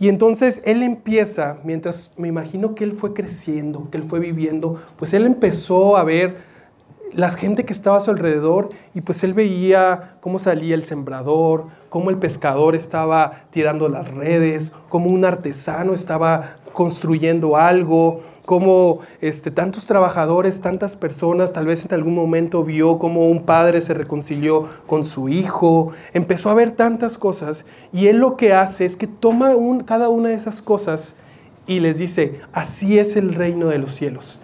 Y 0.00 0.08
entonces 0.08 0.60
él 0.64 0.82
empieza, 0.82 1.58
mientras 1.62 2.10
me 2.16 2.26
imagino 2.26 2.74
que 2.74 2.82
él 2.82 2.94
fue 2.94 3.14
creciendo, 3.14 3.88
que 3.92 3.98
él 3.98 4.02
fue 4.02 4.18
viviendo, 4.18 4.82
pues 4.96 5.14
él 5.14 5.24
empezó 5.24 5.96
a 5.96 6.02
ver 6.02 6.38
la 7.14 7.30
gente 7.30 7.64
que 7.64 7.72
estaba 7.72 7.98
a 7.98 8.00
su 8.00 8.10
alrededor 8.10 8.70
y 8.92 9.02
pues 9.02 9.22
él 9.22 9.34
veía 9.34 10.16
cómo 10.20 10.40
salía 10.40 10.74
el 10.74 10.82
sembrador, 10.82 11.66
cómo 11.90 12.10
el 12.10 12.18
pescador 12.18 12.74
estaba 12.74 13.44
tirando 13.50 13.88
las 13.88 14.10
redes, 14.10 14.72
cómo 14.88 15.10
un 15.10 15.24
artesano 15.24 15.94
estaba 15.94 16.56
construyendo 16.72 17.56
algo, 17.56 18.20
cómo 18.44 19.00
este, 19.20 19.50
tantos 19.50 19.86
trabajadores, 19.86 20.60
tantas 20.60 20.96
personas, 20.96 21.52
tal 21.52 21.66
vez 21.66 21.84
en 21.84 21.94
algún 21.94 22.14
momento 22.14 22.64
vio 22.64 22.98
cómo 22.98 23.28
un 23.28 23.44
padre 23.44 23.80
se 23.80 23.94
reconcilió 23.94 24.68
con 24.86 25.04
su 25.04 25.28
hijo, 25.28 25.92
empezó 26.12 26.50
a 26.50 26.54
ver 26.54 26.72
tantas 26.72 27.18
cosas 27.18 27.66
y 27.92 28.06
él 28.06 28.18
lo 28.18 28.36
que 28.36 28.52
hace 28.52 28.84
es 28.84 28.96
que 28.96 29.06
toma 29.06 29.54
un, 29.54 29.84
cada 29.84 30.08
una 30.08 30.30
de 30.30 30.34
esas 30.34 30.62
cosas 30.62 31.16
y 31.66 31.80
les 31.80 31.98
dice, 31.98 32.40
así 32.52 32.98
es 32.98 33.16
el 33.16 33.34
reino 33.34 33.68
de 33.68 33.78
los 33.78 33.92
cielos. 33.92 34.38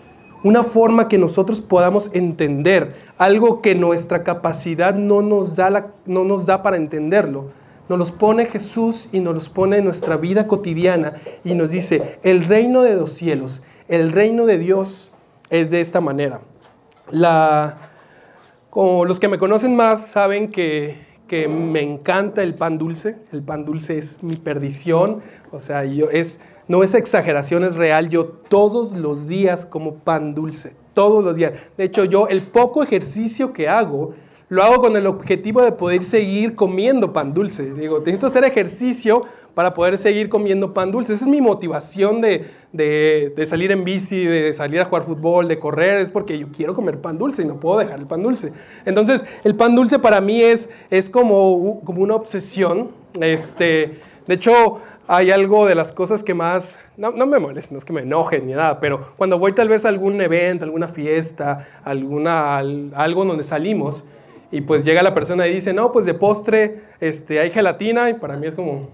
Una 0.44 0.62
forma 0.62 1.08
que 1.08 1.18
nosotros 1.18 1.61
podamos 1.61 2.11
entender 2.14 2.94
algo 3.18 3.61
que 3.61 3.75
nuestra 3.75 4.23
capacidad 4.23 4.94
no 4.94 5.20
nos 5.20 5.56
da, 5.56 5.88
no 6.06 6.25
nos 6.25 6.47
da 6.47 6.62
para 6.62 6.76
entenderlo 6.76 7.47
nos 7.88 7.99
los 7.99 8.11
pone 8.11 8.47
Jesús 8.47 9.09
y 9.12 9.21
nos 9.21 9.35
los 9.35 9.49
pone 9.49 9.78
en 9.78 9.85
nuestra 9.85 10.16
vida 10.16 10.47
cotidiana 10.47 11.14
y 11.45 11.54
nos 11.54 11.71
dice, 11.71 12.18
el 12.23 12.45
reino 12.45 12.83
de 12.83 12.95
los 12.95 13.12
cielos, 13.12 13.62
el 13.88 14.12
reino 14.12 14.47
de 14.47 14.59
Dios 14.59 15.11
es 15.50 15.71
de 15.71 15.80
esta 15.80 16.00
manera. 16.00 16.40
La, 17.11 17.78
como 18.71 19.04
los 19.04 19.18
que 19.18 19.28
me 19.28 19.38
conocen 19.38 19.75
más 19.75 20.07
saben 20.07 20.50
que, 20.50 21.07
que 21.26 21.49
me 21.49 21.80
encanta 21.80 22.42
el 22.42 22.54
pan 22.54 22.76
dulce, 22.76 23.16
el 23.33 23.42
pan 23.42 23.64
dulce 23.64 23.99
es 23.99 24.23
mi 24.23 24.37
perdición, 24.37 25.21
o 25.50 25.59
sea, 25.59 25.85
yo 25.85 26.11
es, 26.11 26.40
no 26.66 26.83
es 26.83 26.95
exageración, 26.95 27.64
es 27.64 27.75
real, 27.75 28.11
yo 28.11 28.26
todos 28.26 28.92
los 28.92 29.28
días 29.28 29.64
como 29.64 29.95
pan 29.95 30.35
dulce, 30.35 30.75
todos 30.92 31.25
los 31.25 31.37
días. 31.37 31.52
De 31.78 31.85
hecho, 31.85 32.04
yo 32.04 32.28
el 32.28 32.42
poco 32.42 32.83
ejercicio 32.83 33.52
que 33.54 33.68
hago, 33.68 34.14
lo 34.49 34.62
hago 34.62 34.81
con 34.81 34.97
el 34.97 35.07
objetivo 35.07 35.62
de 35.62 35.73
poder 35.73 36.02
seguir 36.02 36.55
comiendo 36.55 37.12
pan 37.12 37.35
dulce. 37.35 37.73
Digo, 37.75 37.99
necesito 37.99 38.28
hacer 38.28 38.45
ejercicio 38.45 39.23
para 39.55 39.75
poder 39.75 39.99
seguir 39.99 40.28
comiendo 40.28 40.73
pan 40.73 40.90
dulce. 40.90 41.12
Esa 41.12 41.25
es 41.25 41.31
mi 41.31 41.40
motivación 41.40 42.21
de, 42.21 42.47
de, 42.73 43.47
salir 43.47 43.73
en 43.73 43.85
bici, 43.85 44.25
de 44.25 44.55
salir 44.55 44.81
a 44.81 44.87
jugar 44.87 45.02
fútbol, 45.02 45.49
de 45.49 45.59
correr, 45.59 45.99
es 45.99 46.11
porque 46.11 46.38
yo 46.38 46.49
quiero 46.50 46.75
comer 46.75 47.00
pan 47.00 47.19
dulce 47.19 47.43
y 47.43 47.45
no 47.45 47.61
puedo 47.61 47.78
dejar 47.78 47.99
el 47.99 48.07
pan 48.07 48.23
dulce. 48.23 48.52
Entonces, 48.87 49.25
el 49.45 49.55
pan 49.55 49.75
dulce 49.75 49.99
para 49.99 50.21
mí 50.21 50.40
es, 50.40 50.71
es 50.90 51.11
como, 51.11 51.83
como 51.85 52.02
una 52.02 52.14
obsesión. 52.14 52.90
Este, 53.21 53.99
de 54.26 54.35
hecho, 54.35 54.78
hay 55.07 55.31
algo 55.31 55.67
de 55.67 55.75
las 55.75 55.93
cosas 55.93 56.23
que 56.23 56.35
más, 56.35 56.78
no, 56.97 57.11
no, 57.11 57.26
me 57.26 57.38
molesta, 57.38 57.73
no 57.73 57.78
es 57.78 57.85
que 57.85 57.93
me 57.93 58.02
enojen 58.02 58.47
ni 58.47 58.52
nada, 58.52 58.78
pero 58.78 59.12
cuando 59.17 59.38
voy 59.38 59.52
tal 59.55 59.69
vez 59.69 59.85
a 59.87 59.88
algún 59.88 60.21
evento, 60.21 60.64
alguna 60.64 60.88
fiesta, 60.88 61.67
alguna, 61.83 62.59
algo 62.59 63.25
donde 63.25 63.43
salimos, 63.43 64.05
y 64.50 64.62
pues 64.62 64.85
llega 64.85 65.02
la 65.02 65.14
persona 65.14 65.47
y 65.47 65.55
dice, 65.55 65.73
no, 65.73 65.93
pues 65.93 66.07
de 66.07 66.14
postre 66.14 66.83
este, 67.00 67.40
hay 67.40 67.50
gelatina 67.50 68.09
y 68.09 68.14
para 68.14 68.37
mí 68.37 68.47
es 68.47 68.55
como, 68.55 68.88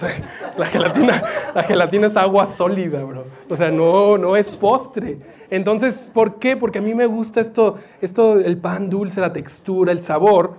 la 0.56 0.66
gelatina, 0.66 1.22
la 1.54 1.62
gelatina 1.62 2.06
es 2.06 2.16
agua 2.16 2.46
sólida, 2.46 3.02
bro. 3.02 3.24
O 3.48 3.56
sea, 3.56 3.70
no, 3.70 4.16
no 4.16 4.36
es 4.36 4.50
postre. 4.50 5.18
Entonces, 5.50 6.10
¿por 6.12 6.38
qué? 6.38 6.56
Porque 6.56 6.78
a 6.78 6.82
mí 6.82 6.94
me 6.94 7.06
gusta 7.06 7.40
esto, 7.40 7.76
esto, 8.00 8.38
el 8.38 8.58
pan 8.58 8.88
dulce, 8.88 9.20
la 9.20 9.32
textura, 9.32 9.92
el 9.92 10.02
sabor. 10.02 10.54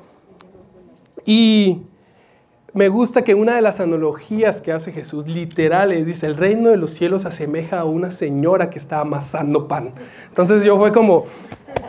Y 1.25 1.81
me 2.73 2.89
gusta 2.89 3.23
que 3.23 3.33
una 3.33 3.55
de 3.55 3.61
las 3.61 3.79
analogías 3.79 4.61
que 4.61 4.71
hace 4.71 4.91
Jesús, 4.91 5.27
literales, 5.27 6.05
dice, 6.05 6.27
el 6.27 6.37
reino 6.37 6.69
de 6.69 6.77
los 6.77 6.91
cielos 6.91 7.25
asemeja 7.25 7.79
a 7.79 7.85
una 7.85 8.11
señora 8.11 8.69
que 8.69 8.77
está 8.77 8.99
amasando 8.99 9.67
pan. 9.67 9.93
Entonces 10.29 10.63
yo 10.63 10.77
fue 10.77 10.91
como, 10.91 11.25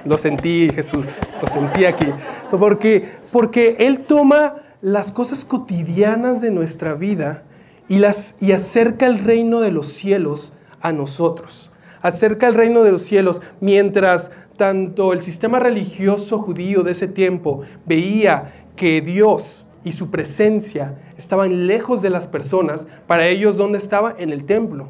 lo 0.04 0.18
sentí 0.18 0.70
Jesús, 0.74 1.18
lo 1.40 1.48
sentí 1.48 1.84
aquí. 1.84 2.06
Porque, 2.50 3.08
porque 3.30 3.76
Él 3.80 4.00
toma 4.00 4.56
las 4.80 5.12
cosas 5.12 5.44
cotidianas 5.44 6.40
de 6.40 6.50
nuestra 6.50 6.94
vida 6.94 7.44
y, 7.88 7.98
las, 7.98 8.36
y 8.40 8.52
acerca 8.52 9.06
el 9.06 9.18
reino 9.18 9.60
de 9.60 9.70
los 9.70 9.88
cielos 9.88 10.54
a 10.80 10.92
nosotros. 10.92 11.70
Acerca 12.00 12.46
el 12.46 12.54
reino 12.54 12.84
de 12.84 12.92
los 12.92 13.02
cielos 13.02 13.42
mientras 13.60 14.30
tanto 14.56 15.12
el 15.12 15.22
sistema 15.22 15.58
religioso 15.58 16.38
judío 16.38 16.82
de 16.82 16.92
ese 16.92 17.08
tiempo 17.08 17.62
veía 17.86 18.52
que 18.76 19.00
Dios 19.00 19.66
y 19.84 19.92
su 19.92 20.10
presencia 20.10 20.98
estaban 21.16 21.66
lejos 21.66 22.02
de 22.02 22.10
las 22.10 22.26
personas, 22.26 22.86
para 23.06 23.26
ellos 23.26 23.56
¿dónde 23.56 23.78
estaba? 23.78 24.14
En 24.18 24.30
el 24.30 24.44
templo. 24.44 24.88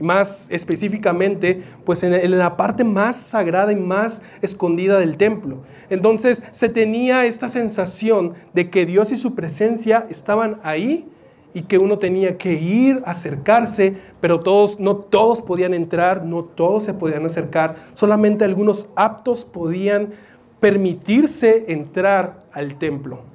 Más 0.00 0.48
específicamente, 0.50 1.62
pues 1.84 2.02
en, 2.02 2.38
la 2.38 2.56
parte 2.56 2.82
más 2.84 3.16
sagrada 3.16 3.72
y 3.72 3.76
más 3.76 4.22
escondida 4.42 4.98
del 4.98 5.16
templo. 5.16 5.58
Entonces 5.88 6.42
se 6.50 6.68
tenía 6.68 7.26
esta 7.26 7.48
sensación 7.48 8.34
de 8.52 8.70
que 8.70 8.86
Dios 8.86 9.12
y 9.12 9.16
su 9.16 9.34
presencia 9.34 10.06
estaban 10.10 10.58
ahí 10.62 11.06
y 11.54 11.62
que 11.62 11.78
uno 11.78 11.98
tenía 11.98 12.36
que 12.36 12.54
ir, 12.54 13.02
acercarse, 13.06 13.94
pero 14.20 14.40
todos, 14.40 14.80
no 14.80 14.96
todos 14.96 15.40
podían 15.40 15.72
entrar, 15.72 16.24
no 16.24 16.42
todos 16.42 16.82
se 16.82 16.94
podían 16.94 17.24
acercar, 17.24 17.76
solamente 17.94 18.44
algunos 18.44 18.88
aptos 18.96 19.44
podían 19.44 20.10
permitirse 20.58 21.66
entrar 21.68 22.42
al 22.52 22.76
templo. 22.78 23.33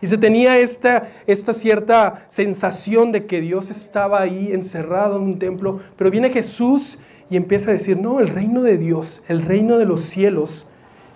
Y 0.00 0.06
se 0.06 0.18
tenía 0.18 0.58
esta, 0.58 1.08
esta 1.26 1.52
cierta 1.52 2.26
sensación 2.28 3.12
de 3.12 3.26
que 3.26 3.40
Dios 3.40 3.70
estaba 3.70 4.20
ahí 4.20 4.52
encerrado 4.52 5.16
en 5.16 5.22
un 5.22 5.38
templo, 5.38 5.80
pero 5.96 6.10
viene 6.10 6.30
Jesús 6.30 6.98
y 7.30 7.36
empieza 7.36 7.70
a 7.70 7.74
decir, 7.74 7.98
no, 7.98 8.20
el 8.20 8.28
reino 8.28 8.62
de 8.62 8.78
Dios, 8.78 9.22
el 9.28 9.42
reino 9.42 9.78
de 9.78 9.84
los 9.84 10.00
cielos, 10.00 10.68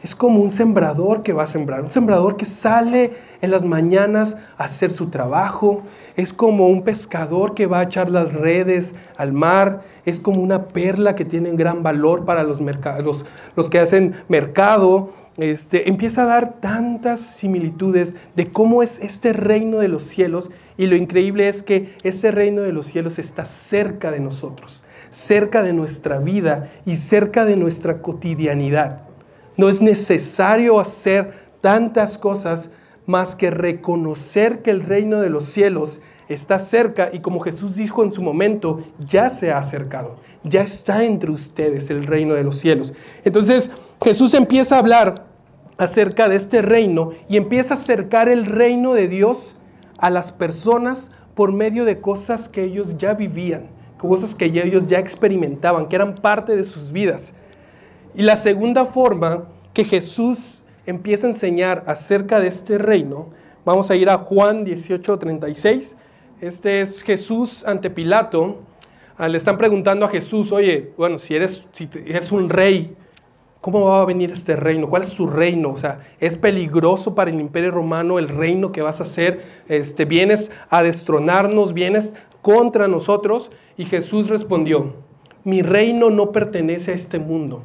es 0.03 0.17
como 0.17 0.41
un 0.41 0.51
sembrador 0.51 1.23
que 1.23 1.33
va 1.33 1.45
a 1.45 1.47
sembrar, 1.47 1.83
un 1.83 1.91
sembrador 1.91 2.37
que 2.37 2.45
sale 2.45 3.13
en 3.41 3.53
las 3.53 3.65
mañanas 3.65 4.37
a 4.59 4.65
hacer 4.65 4.93
su 4.93 5.11
trabajo, 5.11 5.83
es 6.17 6.33
como 6.33 6.67
un 6.67 6.83
pescador 6.83 7.55
que 7.55 7.67
va 7.67 7.79
a 7.79 7.83
echar 7.85 8.11
las 8.11 8.33
redes 8.35 8.97
al 9.17 9.33
mar, 9.33 9.83
es 10.05 10.19
como 10.19 10.43
una 10.43 10.67
perla 10.67 11.15
que 11.15 11.25
tiene 11.25 11.51
un 11.51 11.57
gran 11.57 11.85
valor 11.85 12.25
para 12.25 12.43
los, 12.43 12.61
los, 12.61 13.25
los 13.55 13.71
que 13.71 13.79
hacen 13.79 14.15
mercado, 14.29 15.11
este, 15.39 15.89
empieza 15.89 16.23
a 16.23 16.27
dar 16.27 16.61
tantas 16.61 17.21
similitudes 17.21 18.17
de 18.37 18.53
cómo 18.53 18.83
es 18.83 18.99
este 18.99 19.33
reino 19.33 19.79
de 19.79 19.89
los 19.89 20.03
cielos 20.03 20.51
y 20.77 20.87
lo 20.87 20.97
increíble 20.97 21.49
es 21.49 21.63
que 21.63 21.95
ese 22.03 22.31
reino 22.31 22.63
de 22.63 22.73
los 22.73 22.87
cielos 22.87 23.19
está 23.19 23.45
cerca 23.45 24.11
de 24.11 24.21
nosotros, 24.21 24.85
cerca 25.11 25.63
de 25.63 25.73
nuestra 25.73 26.19
vida 26.19 26.71
y 26.85 26.97
cerca 26.97 27.45
de 27.45 27.57
nuestra 27.57 28.03
cotidianidad. 28.03 29.07
No 29.57 29.69
es 29.69 29.81
necesario 29.81 30.81
hacer 30.81 31.33
tantas 31.61 32.19
cosas 32.19 32.71
más 33.07 33.35
que 33.35 33.51
reconocer 33.51 34.63
que 34.63 34.71
el 34.71 34.83
reino 34.83 35.21
de 35.21 35.31
los 35.31 35.45
cielos 35.45 36.01
está 36.29 36.59
cerca 36.59 37.11
y 37.13 37.21
como 37.21 37.41
Jesús 37.41 37.77
dijo 37.77 38.03
en 38.03 38.13
su 38.13 38.23
momento, 38.23 38.83
ya 38.99 39.29
se 39.29 39.53
ha 39.53 39.59
acercado, 39.59 40.17
ya 40.45 40.63
está 40.63 41.05
entre 41.05 41.31
ustedes 41.31 41.91
el 41.91 42.07
reino 42.07 42.35
de 42.35 42.45
los 42.45 42.59
cielos. 42.59 42.95
Entonces 43.25 43.71
Jesús 44.05 44.35
empieza 44.35 44.77
a 44.77 44.79
hablar 44.79 45.27
acerca 45.79 46.29
de 46.29 46.37
este 46.37 46.63
reino 46.63 47.11
y 47.29 47.37
empieza 47.37 47.75
a 47.75 47.77
acercar 47.77 48.29
el 48.29 48.47
reino 48.47 48.95
de 48.95 49.09
Dios 49.09 49.59
a 49.99 50.11
las 50.11 50.33
personas 50.33 51.11
por 51.35 51.53
medio 51.53 51.85
de 51.85 52.01
cosas 52.01 52.49
que 52.49 52.65
ellos 52.65 52.99
ya 52.99 53.15
vivían, 53.15 53.69
cosas 53.99 54.35
que 54.35 54.47
ellos 54.47 54.87
ya 54.87 54.99
experimentaban, 54.99 55.89
que 55.89 55.97
eran 55.97 56.17
parte 56.17 56.57
de 56.57 56.65
sus 56.65 56.93
vidas. 56.93 57.35
Y 58.15 58.23
la 58.23 58.37
segunda 58.37 58.85
forma 58.85 59.45
que 59.73 59.85
Jesús 59.85 60.63
empieza 60.85 61.27
a 61.27 61.31
enseñar 61.31 61.85
acerca 61.87 62.41
de 62.41 62.49
este 62.49 62.79
reino, 62.79 63.31
vamos 63.65 63.91
a 63.91 63.97
ir 63.97 64.11
a 64.11 64.19
Juan 64.19 64.65
18:36. 64.65 65.97
Este 66.41 66.81
es 66.81 67.03
Jesús 67.03 67.65
ante 67.65 67.89
Pilato. 67.89 68.59
Ah, 69.17 69.29
le 69.29 69.39
están 69.39 69.57
preguntando 69.57 70.05
a 70.05 70.09
Jesús, 70.09 70.51
oye, 70.51 70.93
bueno, 70.97 71.19
si 71.19 71.37
eres, 71.37 71.65
si 71.73 71.89
eres 72.07 72.33
un 72.33 72.51
rey, 72.51 72.97
¿cómo 73.63 73.81
va 73.83 74.03
a 74.03 74.05
venir 74.05 74.33
este 74.33 74.57
reino? 74.57 74.91
¿Cuál 74.91 75.03
es 75.03 75.09
su 75.09 75.27
reino? 75.27 75.71
O 75.71 75.79
sea, 75.79 76.01
es 76.21 76.37
peligroso 76.37 77.15
para 77.15 77.31
el 77.31 77.41
imperio 77.41 77.71
romano 77.71 78.19
el 78.19 78.29
reino 78.29 78.73
que 78.73 78.83
vas 78.83 79.01
a 79.01 79.05
hacer. 79.05 79.63
Este, 79.69 80.05
vienes 80.05 80.51
a 80.69 80.83
destronarnos, 80.83 81.73
vienes 81.73 82.15
contra 82.43 82.89
nosotros. 82.89 83.51
Y 83.79 83.87
Jesús 83.87 84.29
respondió, 84.29 84.93
mi 85.45 85.63
reino 85.63 86.11
no 86.11 86.33
pertenece 86.33 86.91
a 86.91 86.95
este 86.97 87.21
mundo. 87.21 87.63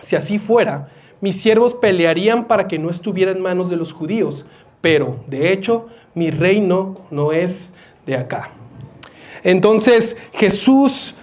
Si 0.00 0.16
así 0.16 0.38
fuera, 0.38 0.88
mis 1.20 1.40
siervos 1.40 1.74
pelearían 1.74 2.46
para 2.46 2.68
que 2.68 2.78
no 2.78 2.88
estuviera 2.88 3.32
en 3.32 3.42
manos 3.42 3.68
de 3.68 3.76
los 3.76 3.92
judíos, 3.92 4.46
pero 4.80 5.16
de 5.26 5.52
hecho 5.52 5.86
mi 6.14 6.30
reino 6.30 6.98
no 7.10 7.32
es 7.32 7.74
de 8.06 8.16
acá. 8.16 8.50
Entonces 9.42 10.16
Jesús 10.32 11.16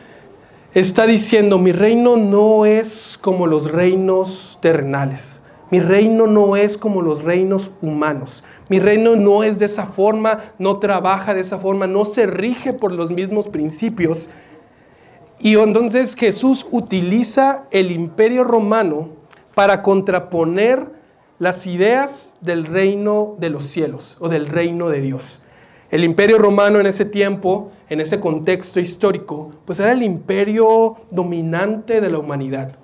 está 0.73 1.05
diciendo, 1.05 1.57
mi 1.57 1.71
reino 1.71 2.15
no 2.17 2.65
es 2.65 3.17
como 3.21 3.47
los 3.47 3.71
reinos 3.71 4.57
terrenales. 4.61 5.41
Mi 5.71 5.79
reino 5.79 6.25
no 6.25 6.55
es 6.55 6.77
como 6.77 7.01
los 7.01 7.23
reinos 7.23 7.71
humanos. 7.81 8.43
Mi 8.69 8.79
reino 8.79 9.15
no 9.15 9.43
es 9.43 9.59
de 9.59 9.65
esa 9.65 9.85
forma, 9.85 10.51
no 10.57 10.77
trabaja 10.77 11.33
de 11.33 11.41
esa 11.41 11.59
forma, 11.59 11.85
no 11.87 12.05
se 12.05 12.25
rige 12.25 12.73
por 12.73 12.91
los 12.91 13.11
mismos 13.11 13.47
principios. 13.47 14.29
Y 15.39 15.55
entonces 15.55 16.15
Jesús 16.15 16.67
utiliza 16.71 17.65
el 17.71 17.91
imperio 17.91 18.43
romano 18.43 19.09
para 19.53 19.81
contraponer 19.81 20.87
las 21.37 21.65
ideas 21.65 22.33
del 22.41 22.65
reino 22.65 23.35
de 23.39 23.49
los 23.49 23.65
cielos 23.65 24.17
o 24.19 24.27
del 24.27 24.47
reino 24.47 24.89
de 24.89 25.01
Dios. 25.01 25.41
El 25.91 26.03
imperio 26.03 26.37
romano 26.37 26.79
en 26.79 26.85
ese 26.85 27.05
tiempo, 27.05 27.71
en 27.89 28.01
ese 28.01 28.19
contexto 28.19 28.79
histórico, 28.79 29.51
pues 29.65 29.79
era 29.79 29.91
el 29.91 30.03
imperio 30.03 30.95
dominante 31.11 32.01
de 32.01 32.09
la 32.09 32.19
humanidad. 32.19 32.75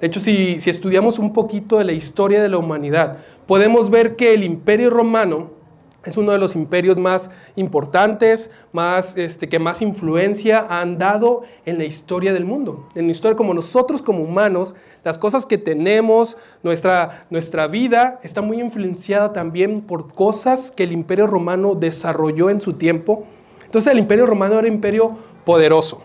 De 0.00 0.06
hecho, 0.06 0.20
si, 0.20 0.60
si 0.60 0.70
estudiamos 0.70 1.18
un 1.18 1.32
poquito 1.32 1.78
de 1.78 1.84
la 1.84 1.92
historia 1.92 2.40
de 2.40 2.48
la 2.48 2.58
humanidad, 2.58 3.18
podemos 3.46 3.90
ver 3.90 4.16
que 4.16 4.34
el 4.34 4.44
imperio 4.44 4.90
romano 4.90 5.58
es 6.04 6.16
uno 6.16 6.32
de 6.32 6.38
los 6.38 6.54
imperios 6.54 6.96
más 6.96 7.30
importantes, 7.56 8.50
más, 8.72 9.16
este, 9.16 9.48
que 9.48 9.58
más 9.58 9.82
influencia 9.82 10.66
han 10.68 10.96
dado 10.96 11.42
en 11.66 11.76
la 11.78 11.84
historia 11.84 12.32
del 12.32 12.44
mundo. 12.44 12.88
En 12.94 13.06
la 13.06 13.12
historia 13.12 13.36
como 13.36 13.52
nosotros 13.52 14.00
como 14.00 14.22
humanos, 14.22 14.74
las 15.04 15.18
cosas 15.18 15.44
que 15.44 15.58
tenemos, 15.58 16.36
nuestra, 16.62 17.26
nuestra 17.30 17.66
vida 17.66 18.20
está 18.22 18.40
muy 18.40 18.60
influenciada 18.60 19.32
también 19.32 19.82
por 19.82 20.12
cosas 20.14 20.70
que 20.70 20.84
el 20.84 20.92
imperio 20.92 21.26
romano 21.26 21.74
desarrolló 21.74 22.48
en 22.48 22.60
su 22.60 22.74
tiempo. 22.74 23.26
Entonces 23.68 23.92
el 23.92 23.98
imperio 23.98 24.24
romano 24.24 24.54
era 24.58 24.66
un 24.66 24.72
imperio 24.72 25.18
poderoso. 25.44 26.00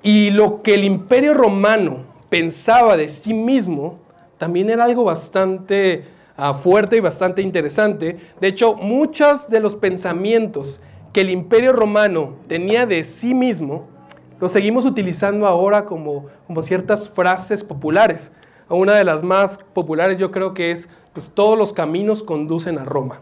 Y 0.00 0.30
lo 0.30 0.62
que 0.62 0.74
el 0.74 0.84
imperio 0.84 1.34
romano 1.34 2.04
pensaba 2.28 2.96
de 2.96 3.08
sí 3.08 3.34
mismo 3.34 3.98
también 4.38 4.70
era 4.70 4.84
algo 4.84 5.02
bastante 5.02 6.04
fuerte 6.62 6.98
y 6.98 7.00
bastante 7.00 7.42
interesante. 7.42 8.16
De 8.40 8.46
hecho, 8.46 8.76
muchos 8.76 9.48
de 9.48 9.58
los 9.58 9.74
pensamientos 9.74 10.80
que 11.12 11.22
el 11.22 11.30
imperio 11.30 11.72
romano 11.72 12.36
tenía 12.46 12.86
de 12.86 13.02
sí 13.02 13.34
mismo, 13.34 13.88
los 14.40 14.52
seguimos 14.52 14.84
utilizando 14.84 15.48
ahora 15.48 15.84
como, 15.86 16.26
como 16.46 16.62
ciertas 16.62 17.08
frases 17.08 17.64
populares. 17.64 18.30
Una 18.68 18.94
de 18.94 19.04
las 19.04 19.24
más 19.24 19.58
populares 19.72 20.16
yo 20.16 20.30
creo 20.30 20.54
que 20.54 20.70
es, 20.70 20.88
pues 21.12 21.30
todos 21.32 21.58
los 21.58 21.72
caminos 21.72 22.22
conducen 22.22 22.78
a 22.78 22.84
Roma. 22.84 23.20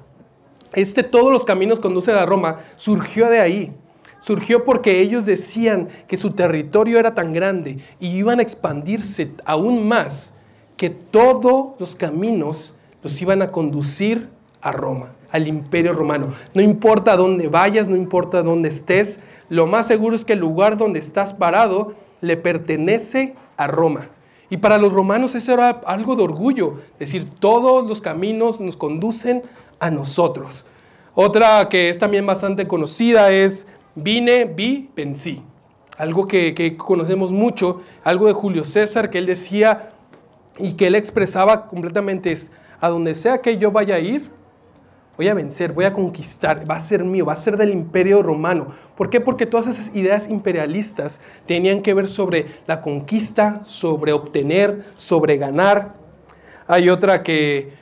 Este 0.75 1.03
todos 1.03 1.31
los 1.31 1.45
caminos 1.45 1.79
conducen 1.79 2.17
a 2.17 2.27
Roma 2.27 2.59
surgió 2.77 3.29
de 3.29 3.41
ahí. 3.41 3.73
Surgió 4.21 4.65
porque 4.65 5.01
ellos 5.01 5.27
decían 5.27 5.89
que 6.07 6.17
su 6.17 6.31
territorio 6.31 6.99
era 6.99 7.15
tan 7.15 7.33
grande 7.33 7.79
y 7.99 8.09
iban 8.09 8.39
a 8.39 8.43
expandirse 8.43 9.33
aún 9.45 9.87
más 9.87 10.33
que 10.77 10.91
todos 10.91 11.75
los 11.79 11.97
caminos 11.97 12.75
los 13.03 13.21
iban 13.21 13.43
a 13.43 13.51
conducir 13.51 14.29
a 14.61 14.71
Roma, 14.71 15.13
al 15.31 15.49
imperio 15.49 15.93
romano. 15.93 16.29
No 16.55 16.63
importa 16.63 17.17
dónde 17.17 17.49
vayas, 17.49 17.89
no 17.89 17.97
importa 17.97 18.43
dónde 18.43 18.69
estés, 18.69 19.21
lo 19.49 19.67
más 19.67 19.89
seguro 19.89 20.17
es 20.17 20.25
que 20.25 20.35
el 20.35 20.39
lugar 20.39 20.77
donde 20.77 21.01
estás 21.01 21.35
parado 21.35 21.95
le 22.21 22.37
pertenece 22.37 23.35
a 23.57 23.67
Roma. 23.67 24.09
Y 24.49 24.59
para 24.59 24.79
los 24.79 24.93
romanos 24.93 25.35
eso 25.35 25.53
era 25.53 25.81
algo 25.87 26.15
de 26.15 26.23
orgullo, 26.23 26.79
decir, 26.99 27.29
todos 27.41 27.87
los 27.87 28.01
caminos 28.01 28.61
nos 28.61 28.77
conducen 28.77 29.43
a 29.83 29.91
nosotros. 29.91 30.65
Otra 31.15 31.69
que 31.69 31.91
es 31.91 31.99
también 31.99 32.25
bastante 32.25 32.69
conocida 32.69 33.33
es 33.33 33.67
vine, 33.97 34.45
vi, 34.45 34.89
vencí. 34.95 35.43
Algo 35.99 36.27
que, 36.29 36.55
que 36.55 36.77
conocemos 36.77 37.33
mucho, 37.33 37.83
algo 38.05 38.29
de 38.29 38.33
Julio 38.33 38.63
César 38.63 39.11
que 39.11 39.19
él 39.19 39.27
decía 39.27 39.91
y 40.57 40.75
que 40.75 40.87
él 40.87 40.95
expresaba 40.95 41.67
completamente 41.67 42.31
es, 42.31 42.51
a 42.81 42.89
donde 42.89 43.17
sea 43.17 43.39
que 43.39 43.59
yo 43.59 43.73
vaya 43.73 43.97
a 43.97 43.99
ir, 43.99 44.31
voy 45.17 45.29
a 45.29 45.35
vencer, 45.35 45.73
voy 45.73 45.85
a 45.85 45.93
conquistar, 45.93 46.69
va 46.69 46.77
a 46.77 46.81
ser 46.81 47.03
mío, 47.03 47.27
va 47.27 47.33
a 47.33 47.37
ser 47.37 47.57
del 47.57 47.73
imperio 47.73 48.23
romano. 48.23 48.69
¿Por 48.97 49.11
qué? 49.11 49.21
Porque 49.21 49.47
todas 49.47 49.67
esas 49.67 49.95
ideas 49.97 50.29
imperialistas 50.29 51.21
tenían 51.47 51.83
que 51.83 51.93
ver 51.93 52.07
sobre 52.07 52.47
la 52.69 52.83
conquista, 52.83 53.65
sobre 53.65 54.13
obtener, 54.13 54.85
sobre 54.95 55.39
ganar. 55.39 55.95
Hay 56.69 56.89
otra 56.89 57.25
que, 57.25 57.82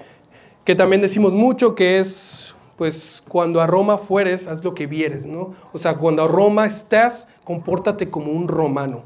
que 0.65 0.75
también 0.75 1.03
decimos 1.03 1.33
mucho, 1.33 1.75
que 1.75 1.99
es, 1.99 2.55
pues, 2.77 3.23
cuando 3.29 3.61
a 3.61 3.67
Roma 3.67 3.99
fueres, 3.99 4.47
haz 4.47 4.63
lo 4.65 4.75
que 4.75 4.87
vieres, 4.87 5.27
¿no? 5.27 5.55
O 5.73 5.79
sea, 5.79 5.95
cuando 5.95 6.25
a 6.25 6.29
Roma 6.29 6.67
estás, 6.67 7.27
compórtate 7.45 8.11
como 8.11 8.33
un 8.33 8.49
romano. 8.49 9.03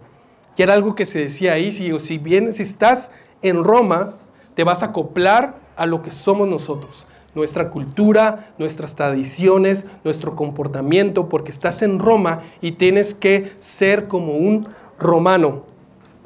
Y 0.56 0.62
era 0.62 0.74
algo 0.74 0.94
que 0.94 1.06
se 1.06 1.18
decía 1.20 1.54
ahí, 1.54 1.72
si, 1.72 1.98
si 2.00 2.18
bien, 2.18 2.52
si 2.52 2.62
estás 2.62 3.10
en 3.42 3.64
Roma, 3.64 4.14
te 4.54 4.64
vas 4.64 4.82
a 4.82 4.86
acoplar 4.86 5.56
a 5.76 5.86
lo 5.86 6.02
que 6.02 6.10
somos 6.10 6.48
nosotros 6.48 7.06
nuestra 7.34 7.70
cultura, 7.70 8.54
nuestras 8.58 8.94
tradiciones, 8.94 9.86
nuestro 10.04 10.36
comportamiento, 10.36 11.28
porque 11.28 11.50
estás 11.50 11.82
en 11.82 11.98
Roma 11.98 12.42
y 12.60 12.72
tienes 12.72 13.14
que 13.14 13.52
ser 13.58 14.08
como 14.08 14.34
un 14.34 14.68
romano. 14.98 15.64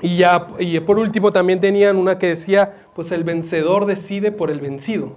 Y 0.00 0.16
ya 0.16 0.46
y 0.58 0.78
por 0.80 0.98
último 0.98 1.32
también 1.32 1.60
tenían 1.60 1.96
una 1.96 2.18
que 2.18 2.28
decía, 2.28 2.70
pues 2.94 3.10
el 3.10 3.24
vencedor 3.24 3.86
decide 3.86 4.30
por 4.30 4.50
el 4.50 4.60
vencido, 4.60 5.12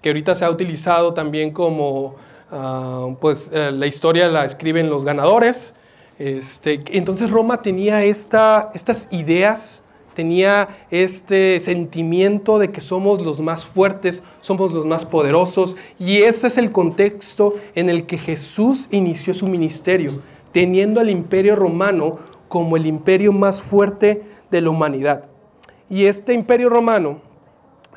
que 0.00 0.10
ahorita 0.10 0.34
se 0.34 0.44
ha 0.44 0.50
utilizado 0.50 1.12
también 1.12 1.50
como, 1.50 2.14
ah, 2.50 3.08
pues 3.20 3.50
eh, 3.52 3.72
la 3.72 3.86
historia 3.86 4.28
la 4.28 4.44
escriben 4.44 4.88
los 4.88 5.04
ganadores. 5.04 5.74
Este, 6.18 6.80
entonces 6.92 7.30
Roma 7.30 7.60
tenía 7.60 8.04
esta, 8.04 8.70
estas 8.74 9.08
ideas 9.10 9.82
tenía 10.16 10.86
este 10.90 11.60
sentimiento 11.60 12.58
de 12.58 12.72
que 12.72 12.80
somos 12.80 13.20
los 13.20 13.38
más 13.38 13.66
fuertes, 13.66 14.22
somos 14.40 14.72
los 14.72 14.86
más 14.86 15.04
poderosos, 15.04 15.76
y 15.98 16.22
ese 16.22 16.46
es 16.46 16.56
el 16.56 16.72
contexto 16.72 17.54
en 17.74 17.90
el 17.90 18.06
que 18.06 18.16
Jesús 18.16 18.88
inició 18.90 19.34
su 19.34 19.46
ministerio, 19.46 20.22
teniendo 20.52 21.02
al 21.02 21.10
imperio 21.10 21.54
romano 21.54 22.16
como 22.48 22.76
el 22.76 22.86
imperio 22.86 23.32
más 23.32 23.62
fuerte 23.62 24.22
de 24.50 24.60
la 24.60 24.70
humanidad. 24.70 25.24
Y 25.88 26.06
este 26.06 26.32
imperio 26.32 26.68
romano, 26.68 27.20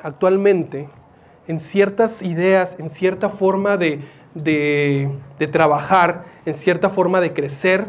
actualmente, 0.02 0.88
en 1.48 1.60
ciertas 1.60 2.22
ideas, 2.22 2.76
en 2.78 2.90
cierta 2.90 3.28
forma 3.28 3.76
de, 3.76 4.00
de, 4.34 5.10
de 5.38 5.46
trabajar, 5.46 6.24
en 6.46 6.54
cierta 6.54 6.90
forma 6.90 7.20
de 7.20 7.32
crecer, 7.32 7.86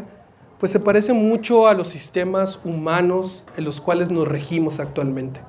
pues 0.58 0.70
se 0.70 0.80
parece 0.80 1.12
mucho 1.12 1.66
a 1.66 1.74
los 1.74 1.88
sistemas 1.88 2.60
humanos 2.64 3.46
en 3.56 3.64
los 3.64 3.80
cuales 3.80 4.10
nos 4.10 4.28
regimos 4.28 4.78
actualmente. 4.78 5.40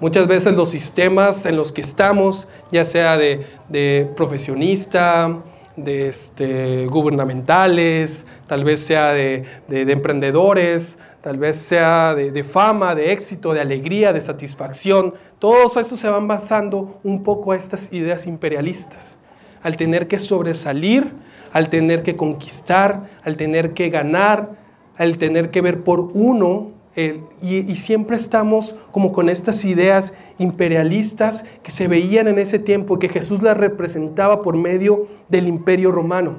Muchas 0.00 0.26
veces 0.26 0.54
los 0.54 0.70
sistemas 0.70 1.46
en 1.46 1.56
los 1.56 1.72
que 1.72 1.80
estamos, 1.80 2.48
ya 2.70 2.84
sea 2.84 3.16
de, 3.16 4.12
profesionista, 4.16 5.38
de 5.76 6.08
este, 6.08 6.86
gubernamentales, 6.86 8.26
tal 8.46 8.64
vez 8.64 8.80
sea 8.80 9.12
de, 9.12 9.44
emprendedores, 9.68 10.98
tal 11.20 11.38
vez 11.38 11.56
sea 11.56 12.14
de, 12.14 12.44
fama, 12.44 12.94
de 12.94 13.12
éxito, 13.12 13.52
de 13.54 13.60
alegría, 13.60 14.12
de 14.12 14.20
satisfacción, 14.20 15.14
todos 15.38 15.76
eso 15.76 15.96
se 15.96 16.08
van 16.08 16.28
basando 16.28 17.00
un 17.02 17.22
poco 17.22 17.52
a 17.52 17.56
estas 17.56 17.92
ideas 17.92 18.26
imperialistas, 18.26 19.16
al 19.62 19.76
tener 19.76 20.08
que 20.08 20.18
sobresalir 20.18 21.12
al 21.54 21.68
tener 21.68 22.02
que 22.02 22.16
conquistar, 22.16 23.08
al 23.22 23.36
tener 23.36 23.74
que 23.74 23.88
ganar, 23.88 24.50
al 24.98 25.18
tener 25.18 25.50
que 25.50 25.60
ver 25.60 25.84
por 25.84 26.00
uno. 26.00 26.72
Y, 26.96 27.74
siempre 27.74 28.16
estamos 28.16 28.74
como 28.92 29.12
con 29.12 29.28
estas 29.28 29.64
ideas 29.64 30.14
imperialistas 30.38 31.44
que 31.62 31.72
se 31.72 31.88
veían 31.88 32.28
en 32.28 32.38
ese 32.38 32.58
tiempo, 32.58 32.98
que 32.98 33.08
Jesús 33.08 33.42
las 33.42 33.56
representaba 33.56 34.42
por 34.42 34.56
medio 34.56 35.06
del 35.28 35.48
imperio 35.48 35.90
romano. 35.90 36.36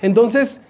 Entonces, 0.00 0.62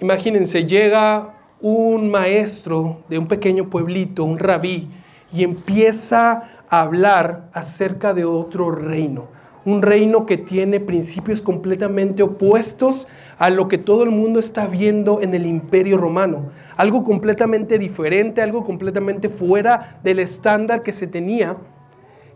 imagínense, 0.00 0.66
llega 0.66 1.34
un 1.60 2.10
maestro 2.10 2.98
de 3.08 3.18
un 3.18 3.26
pequeño 3.26 3.70
pueblito, 3.70 4.24
un 4.24 4.38
rabí, 4.38 4.88
y 5.32 5.42
empieza 5.42 6.50
a 6.68 6.80
hablar 6.82 7.48
acerca 7.54 8.12
de 8.12 8.24
otro 8.24 8.70
reino, 8.70 9.28
un 9.64 9.80
reino 9.80 10.26
que 10.26 10.36
tiene 10.36 10.78
principios 10.78 11.40
completamente 11.40 12.22
opuestos 12.22 13.08
a 13.38 13.50
lo 13.50 13.68
que 13.68 13.78
todo 13.78 14.02
el 14.02 14.10
mundo 14.10 14.40
está 14.40 14.66
viendo 14.66 15.20
en 15.20 15.34
el 15.34 15.46
imperio 15.46 15.98
romano. 15.98 16.50
Algo 16.76 17.04
completamente 17.04 17.78
diferente, 17.78 18.40
algo 18.40 18.64
completamente 18.64 19.28
fuera 19.28 19.98
del 20.02 20.20
estándar 20.20 20.82
que 20.82 20.92
se 20.92 21.06
tenía. 21.06 21.56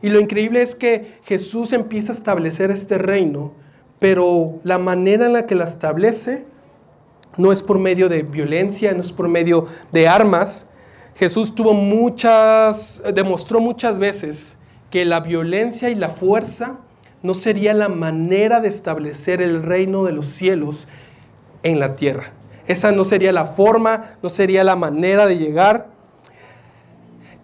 Y 0.02 0.10
lo 0.10 0.20
increíble 0.20 0.62
es 0.62 0.74
que 0.74 1.18
Jesús 1.24 1.72
empieza 1.72 2.12
a 2.12 2.16
establecer 2.16 2.70
este 2.70 2.98
reino, 2.98 3.52
pero 3.98 4.60
la 4.62 4.78
manera 4.78 5.26
en 5.26 5.32
la 5.32 5.46
que 5.46 5.54
la 5.54 5.64
establece 5.64 6.44
no 7.36 7.52
es 7.52 7.62
por 7.62 7.78
medio 7.78 8.08
de 8.08 8.22
violencia, 8.22 8.92
no 8.92 9.00
es 9.00 9.12
por 9.12 9.28
medio 9.28 9.66
de 9.92 10.08
armas. 10.08 10.68
Jesús 11.14 11.54
tuvo 11.54 11.72
muchas, 11.72 13.02
demostró 13.14 13.60
muchas 13.60 13.98
veces 13.98 14.58
que 14.90 15.04
la 15.04 15.20
violencia 15.20 15.88
y 15.88 15.94
la 15.94 16.10
fuerza 16.10 16.78
no 17.22 17.34
sería 17.34 17.74
la 17.74 17.88
manera 17.88 18.60
de 18.60 18.68
establecer 18.68 19.42
el 19.42 19.62
reino 19.62 20.04
de 20.04 20.12
los 20.12 20.26
cielos 20.26 20.88
en 21.62 21.78
la 21.78 21.96
tierra. 21.96 22.32
Esa 22.66 22.92
no 22.92 23.04
sería 23.04 23.32
la 23.32 23.46
forma, 23.46 24.16
no 24.22 24.28
sería 24.30 24.64
la 24.64 24.76
manera 24.76 25.26
de 25.26 25.38
llegar. 25.38 25.88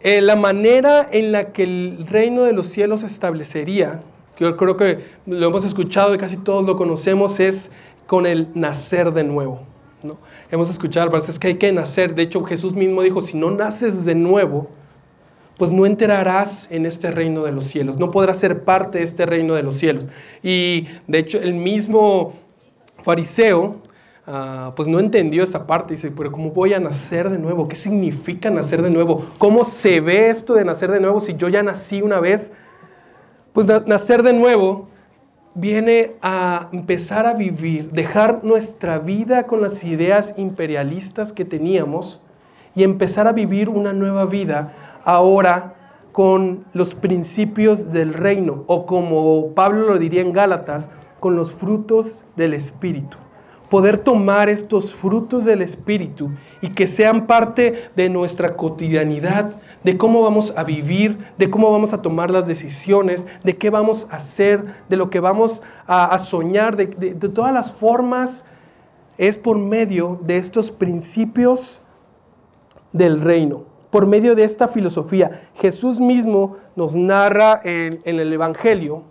Eh, 0.01 0.21
la 0.21 0.37
manera 0.37 1.09
en 1.11 1.33
la 1.33 1.53
que 1.53 1.65
el 1.65 2.07
reino 2.09 2.43
de 2.43 2.53
los 2.53 2.67
cielos 2.69 3.01
se 3.01 3.07
establecería, 3.07 4.01
yo 4.39 4.57
creo 4.57 4.77
que 4.77 5.01
lo 5.27 5.49
hemos 5.49 5.65
escuchado 5.65 6.15
y 6.15 6.19
casi 6.19 6.37
todos 6.37 6.65
lo 6.65 6.77
conocemos, 6.77 7.41
es 7.41 7.71
con 8.07 8.27
el 8.27 8.49
nacer 8.55 9.13
de 9.13 9.25
nuevo. 9.25 9.63
¿no? 10.03 10.19
Hemos 10.51 10.69
escuchado, 10.69 11.17
es 11.17 11.39
que 11.39 11.49
hay 11.49 11.55
que 11.57 11.73
nacer. 11.73 12.15
De 12.15 12.23
hecho, 12.23 12.45
Jesús 12.45 12.75
mismo 12.75 13.03
dijo, 13.03 13.23
si 13.23 13.37
no 13.37 13.51
naces 13.51 14.05
de 14.05 14.15
nuevo, 14.15 14.69
pues 15.57 15.73
no 15.73 15.87
enterarás 15.87 16.69
en 16.71 16.87
este 16.87 17.11
reino 17.11 17.45
de 17.45 17.53
los 17.53 17.67
cielos, 17.67 17.99
no 17.99 18.11
podrás 18.11 18.39
ser 18.39 18.65
parte 18.65 18.99
de 18.99 19.05
este 19.05 19.25
reino 19.27 19.55
de 19.55 19.63
los 19.63 19.77
cielos. 19.77 20.09
Y 20.43 20.87
de 21.07 21.19
hecho 21.19 21.39
el 21.39 21.55
mismo 21.55 22.35
fariseo, 23.03 23.77
ah, 24.27 24.73
pues 24.77 24.89
no 24.89 24.99
entendió 24.99 25.45
esa 25.45 25.67
parte, 25.67 25.95
dice, 25.95 26.11
pero 26.11 26.31
¿cómo 26.31 26.51
voy 26.51 26.75
a 26.75 26.81
nacer 26.81 27.31
de 27.31 27.39
nuevo? 27.39 27.69
¿Qué 27.69 27.77
significa 27.77 28.51
nacer 28.51 28.83
de 28.83 28.91
nuevo? 28.91 29.25
¿Cómo 29.39 29.65
se 29.65 30.01
ve 30.01 30.29
esto 30.29 30.55
de 30.55 30.65
nacer 30.65 30.91
de 30.91 31.01
nuevo 31.01 31.21
si 31.21 31.35
yo 31.35 31.49
ya 31.49 31.63
nací 31.63 32.03
una 32.03 32.21
vez? 32.21 32.53
Pues 33.53 33.67
nacer 33.87 34.23
de 34.23 34.35
nuevo 34.35 34.89
viene 35.55 36.17
a 36.21 36.69
empezar 36.73 37.25
a 37.25 37.33
vivir, 37.33 37.91
dejar 37.91 38.45
nuestra 38.45 38.99
vida 38.99 39.45
con 39.45 39.63
las 39.63 39.83
ideas 39.85 40.35
imperialistas 40.37 41.33
que 41.33 41.47
teníamos 41.47 42.21
y 42.75 42.85
empezar 42.85 43.27
a 43.27 43.33
vivir 43.33 43.71
una 43.71 43.95
nueva 43.95 44.27
vida 44.27 44.75
ahora 45.07 45.75
con 46.13 46.65
los 46.73 46.95
principios 46.95 47.93
del 47.93 48.13
reino, 48.13 48.65
o 48.67 48.85
como 48.85 49.55
Pablo 49.55 49.87
lo 49.87 49.99
diría 49.99 50.21
en 50.21 50.33
Gálatas, 50.33 50.91
con 51.21 51.37
los 51.37 51.53
frutos 51.53 52.25
del 52.37 52.55
Espíritu. 52.55 53.17
Poder 53.71 53.99
tomar 53.99 54.49
estos 54.49 54.95
frutos 54.95 55.45
del 55.45 55.61
Espíritu 55.61 56.31
y 56.61 56.71
que 56.71 56.87
sean 56.87 57.27
parte 57.27 57.91
de 57.97 58.09
nuestra 58.09 58.57
cotidianidad, 58.57 59.61
de 59.83 59.99
cómo 59.99 60.23
vamos 60.23 60.57
a 60.57 60.65
vivir, 60.65 61.19
de 61.37 61.51
cómo 61.51 61.71
vamos 61.71 61.93
a 61.93 62.01
tomar 62.03 62.31
las 62.31 62.47
decisiones, 62.47 63.27
de 63.45 63.57
qué 63.57 63.71
vamos 63.71 64.07
a 64.11 64.17
hacer, 64.17 64.65
de 64.89 64.97
lo 64.97 65.11
que 65.11 65.21
vamos 65.21 65.63
a, 65.87 66.19
soñar, 66.19 66.77
de, 66.77 66.87
todas 67.15 67.53
las 67.53 67.73
formas, 67.73 68.47
es 69.19 69.37
por 69.37 69.59
medio 69.59 70.19
de 70.23 70.39
estos 70.39 70.71
principios 70.71 71.81
del 72.93 73.21
reino 73.21 73.76
por 73.97 74.07
medio 74.07 74.35
de 74.35 74.45
esta 74.45 74.69
filosofía. 74.69 75.41
Jesús 75.55 76.01
mismo 76.01 76.59
nos 76.77 76.95
narra 76.95 77.63
en, 77.65 78.03
el 78.05 78.31
Evangelio 78.31 79.05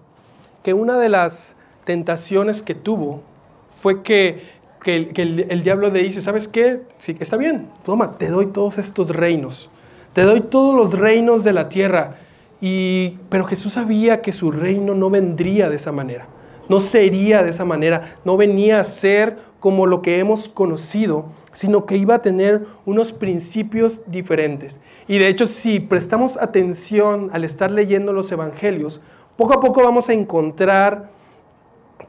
que 0.61 0.75
una 0.75 0.99
de 0.99 1.09
las 1.09 1.55
tentaciones 1.85 2.61
que 2.61 2.75
tuvo 2.75 3.23
fue 3.71 4.03
que, 4.03 4.43
el, 4.85 5.63
diablo 5.63 5.89
le 5.89 6.03
dice, 6.03 6.21
¿sabes 6.21 6.47
qué? 6.47 6.81
Sí, 6.99 7.17
está 7.19 7.35
bien, 7.35 7.67
toma, 7.83 8.19
te 8.19 8.29
doy 8.29 8.45
todos 8.45 8.77
estos 8.77 9.09
reinos, 9.09 9.71
te 10.13 10.21
doy 10.21 10.41
todos 10.41 10.75
los 10.75 10.93
reinos 10.93 11.43
de 11.43 11.53
la 11.53 11.67
tierra. 11.67 12.17
Y, 12.61 13.17
pero 13.29 13.45
Jesús 13.45 13.73
sabía 13.73 14.21
que 14.21 14.33
su 14.33 14.51
reino 14.51 14.93
no 14.93 15.09
vendría 15.09 15.67
de 15.67 15.77
esa 15.77 15.91
manera. 15.91 16.27
no 16.69 16.79
sería 16.79 17.41
de 17.41 17.49
esa 17.49 17.65
manera, 17.65 18.17
no 18.23 18.37
venía 18.37 18.79
a 18.79 18.83
ser 18.83 19.39
como 19.65 19.87
lo 19.87 20.03
que 20.03 20.19
hemos 20.19 20.47
conocido, 20.47 21.25
sino 21.51 21.87
que 21.87 21.97
iba 21.97 22.13
a 22.13 22.21
tener 22.21 22.67
unos 22.85 23.11
principios 23.11 24.03
diferentes. 24.05 24.79
Y 25.07 25.17
de 25.17 25.27
hecho, 25.27 25.47
si 25.47 25.79
prestamos 25.79 26.37
atención 26.37 27.31
al 27.33 27.43
estar 27.43 27.71
leyendo 27.71 28.13
los 28.13 28.31
evangelios, 28.31 29.01
poco 29.35 29.55
a 29.55 29.59
poco 29.59 29.83
vamos 29.83 30.07
a 30.07 30.13
encontrar 30.13 31.09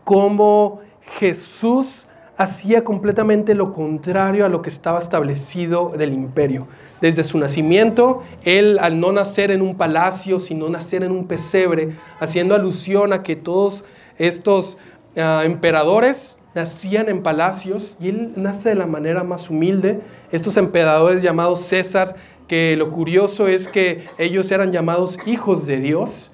cómo 0.04 0.80
Jesús 1.18 2.06
hacía 2.36 2.84
completamente 2.84 3.54
lo 3.54 3.72
contrario 3.72 4.44
a 4.44 4.50
lo 4.50 4.60
que 4.60 4.68
estaba 4.68 4.98
establecido 4.98 5.94
del 5.96 6.12
imperio. 6.12 6.66
Desde 7.00 7.24
su 7.24 7.38
nacimiento, 7.38 8.22
él 8.44 8.78
al 8.82 9.00
no 9.00 9.12
nacer 9.12 9.50
en 9.50 9.62
un 9.62 9.78
palacio, 9.78 10.40
sino 10.40 10.68
nacer 10.68 11.02
en 11.02 11.10
un 11.10 11.26
pesebre, 11.26 11.94
haciendo 12.20 12.54
alusión 12.54 13.14
a 13.14 13.22
que 13.22 13.34
todos 13.34 13.82
estos 14.18 14.76
ah, 15.16 15.40
emperadores 15.46 16.38
nacían 16.56 17.10
en 17.10 17.22
palacios 17.22 17.96
y 18.00 18.08
él 18.08 18.32
nace 18.34 18.70
de 18.70 18.74
la 18.74 18.86
manera 18.86 19.22
más 19.22 19.50
humilde. 19.50 20.00
Estos 20.32 20.56
emperadores 20.56 21.22
llamados 21.22 21.60
César, 21.60 22.16
que 22.48 22.74
lo 22.76 22.90
curioso 22.90 23.46
es 23.46 23.68
que 23.68 24.06
ellos 24.16 24.50
eran 24.50 24.72
llamados 24.72 25.18
hijos 25.26 25.66
de 25.66 25.78
Dios 25.78 26.32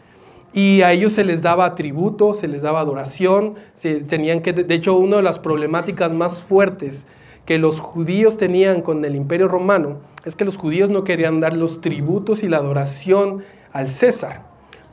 y 0.53 0.83
a 0.83 0.93
ellos 0.93 1.15
se 1.15 1.25
les 1.25 1.43
daba 1.43 1.75
tributo, 1.75 2.35
se 2.35 2.47
les 2.47 2.63
daba 2.63 2.79
adoración, 2.79 3.57
se 3.75 3.97
tenían 3.97 4.41
que, 4.41 4.53
de 4.53 4.75
hecho, 4.75 4.97
una 4.97 5.17
de 5.17 5.23
las 5.23 5.41
problemáticas 5.41 6.13
más 6.13 6.41
fuertes 6.41 7.05
que 7.45 7.59
los 7.59 7.81
judíos 7.81 8.37
tenían 8.37 8.81
con 8.81 9.05
el 9.05 9.17
imperio 9.17 9.49
romano 9.49 9.99
es 10.25 10.37
que 10.37 10.45
los 10.45 10.57
judíos 10.57 10.89
no 10.89 11.03
querían 11.03 11.41
dar 11.41 11.57
los 11.57 11.81
tributos 11.81 12.45
y 12.45 12.49
la 12.49 12.59
adoración 12.59 13.43
al 13.73 13.89
César, 13.89 14.43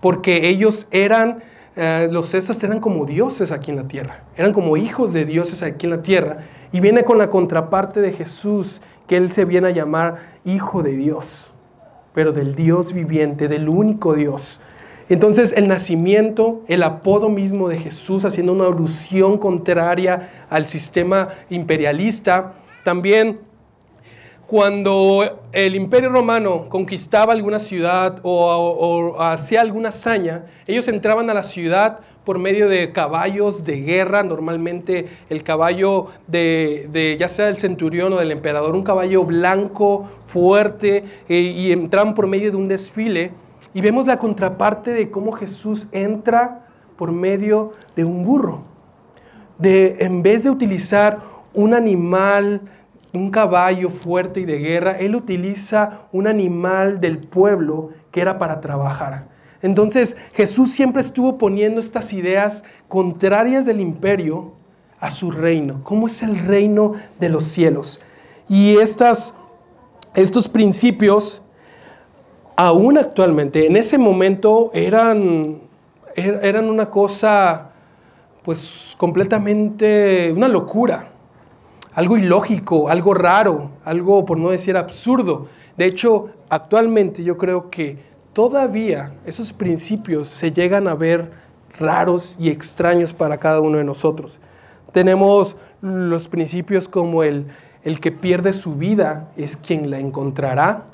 porque 0.01 0.49
ellos 0.49 0.87
eran, 0.89 1.43
eh, 1.75 2.07
los 2.11 2.29
Césares 2.29 2.63
eran 2.63 2.79
como 2.79 3.05
dioses 3.05 3.51
aquí 3.51 3.71
en 3.71 3.77
la 3.77 3.87
tierra, 3.87 4.23
eran 4.35 4.53
como 4.53 4.77
hijos 4.77 5.13
de 5.13 5.25
dioses 5.25 5.63
aquí 5.63 5.85
en 5.85 5.91
la 5.91 6.01
tierra, 6.01 6.39
y 6.71 6.79
viene 6.79 7.03
con 7.03 7.17
la 7.17 7.29
contraparte 7.29 8.01
de 8.01 8.11
Jesús, 8.11 8.81
que 9.07 9.17
él 9.17 9.31
se 9.31 9.45
viene 9.45 9.69
a 9.69 9.71
llamar 9.71 10.17
hijo 10.45 10.83
de 10.83 10.91
Dios, 10.91 11.51
pero 12.13 12.31
del 12.31 12.55
Dios 12.55 12.93
viviente, 12.93 13.47
del 13.47 13.67
único 13.67 14.13
Dios. 14.13 14.61
Entonces 15.09 15.53
el 15.57 15.67
nacimiento, 15.67 16.61
el 16.67 16.83
apodo 16.83 17.29
mismo 17.29 17.67
de 17.67 17.77
Jesús, 17.79 18.25
haciendo 18.25 18.53
una 18.53 18.65
alusión 18.65 19.39
contraria 19.39 20.45
al 20.49 20.67
sistema 20.67 21.29
imperialista, 21.49 22.53
también 22.83 23.39
cuando 24.49 25.41
el 25.51 25.75
imperio 25.75 26.09
romano 26.09 26.69
conquistaba 26.69 27.33
alguna 27.33 27.59
ciudad 27.59 28.19
o, 28.23 29.15
hacía 29.21 29.61
alguna 29.61 29.89
hazaña, 29.89 30.45
ellos 30.65 30.87
entraban 30.87 31.29
a 31.29 31.35
la 31.35 31.43
ciudad 31.43 31.99
por 32.25 32.39
medio 32.39 32.67
de 32.67 32.91
caballos 32.91 33.63
de 33.63 33.81
guerra, 33.81 34.23
normalmente 34.23 35.07
el 35.29 35.43
caballo 35.43 36.07
de, 36.25 37.15
ya 37.19 37.27
sea 37.27 37.45
del 37.45 37.57
centurión 37.57 38.11
o 38.11 38.17
del 38.17 38.31
emperador, 38.31 38.75
un 38.75 38.81
caballo 38.81 39.23
blanco, 39.23 40.09
fuerte, 40.25 41.03
eh, 41.29 41.39
y 41.39 41.71
entraban 41.71 42.15
por 42.15 42.25
medio 42.25 42.49
de 42.49 42.57
un 42.57 42.67
desfile 42.67 43.31
y 43.75 43.81
vemos 43.81 44.07
la 44.07 44.17
contraparte 44.17 44.89
de 44.89 45.11
cómo 45.11 45.31
Jesús 45.31 45.87
entra 45.91 46.65
por 46.97 47.11
medio 47.11 47.73
de 47.95 48.03
un 48.03 48.25
burro. 48.25 48.63
De, 49.59 49.97
en 49.99 50.23
vez 50.23 50.43
de 50.43 50.49
utilizar 50.49 51.19
un 51.53 51.75
animal, 51.75 52.61
un 53.13 53.31
caballo 53.31 53.89
fuerte 53.89 54.41
y 54.41 54.45
de 54.45 54.59
guerra, 54.59 54.91
él 54.91 55.15
utiliza 55.15 56.01
un 56.11 56.27
animal 56.27 56.99
del 56.99 57.19
pueblo 57.19 57.89
que 58.11 58.21
era 58.21 58.37
para 58.37 58.61
trabajar. 58.61 59.27
Entonces 59.61 60.15
Jesús 60.33 60.71
siempre 60.71 61.01
estuvo 61.01 61.37
poniendo 61.37 61.79
estas 61.79 62.13
ideas 62.13 62.63
contrarias 62.87 63.65
del 63.65 63.81
imperio 63.81 64.53
a 64.99 65.11
su 65.11 65.31
reino. 65.31 65.81
¿Cómo 65.83 66.07
es 66.07 66.21
el 66.21 66.37
reino 66.45 66.93
de 67.19 67.29
los 67.29 67.45
cielos? 67.45 68.01
Y 68.47 68.77
estas, 68.77 69.35
estos 70.13 70.47
principios 70.47 71.43
aún 72.55 72.97
actualmente, 72.97 73.65
en 73.65 73.75
ese 73.75 73.97
momento 73.97 74.69
eran, 74.73 75.59
er, 76.15 76.39
eran 76.43 76.69
una 76.69 76.89
cosa 76.89 77.71
pues 78.43 78.95
completamente, 78.97 80.33
una 80.35 80.47
locura, 80.47 81.11
algo 81.93 82.17
ilógico, 82.17 82.89
algo 82.89 83.13
raro, 83.13 83.71
algo 83.85 84.25
por 84.25 84.37
no 84.37 84.49
decir 84.49 84.77
absurdo. 84.77 85.47
De 85.77 85.85
hecho, 85.85 86.29
actualmente 86.49 87.23
yo 87.23 87.37
creo 87.37 87.69
que 87.69 87.97
todavía 88.33 89.13
esos 89.25 89.53
principios 89.53 90.29
se 90.29 90.51
llegan 90.51 90.87
a 90.87 90.95
ver 90.95 91.31
raros 91.77 92.35
y 92.39 92.49
extraños 92.49 93.13
para 93.13 93.37
cada 93.37 93.61
uno 93.61 93.77
de 93.77 93.83
nosotros. 93.83 94.39
Tenemos 94.91 95.55
los 95.81 96.27
principios 96.27 96.87
como 96.87 97.23
el, 97.23 97.47
el 97.83 97.99
que 97.99 98.11
pierde 98.11 98.53
su 98.53 98.75
vida 98.75 99.31
es 99.37 99.57
quien 99.57 99.89
la 99.89 99.99
encontrará, 99.99 100.85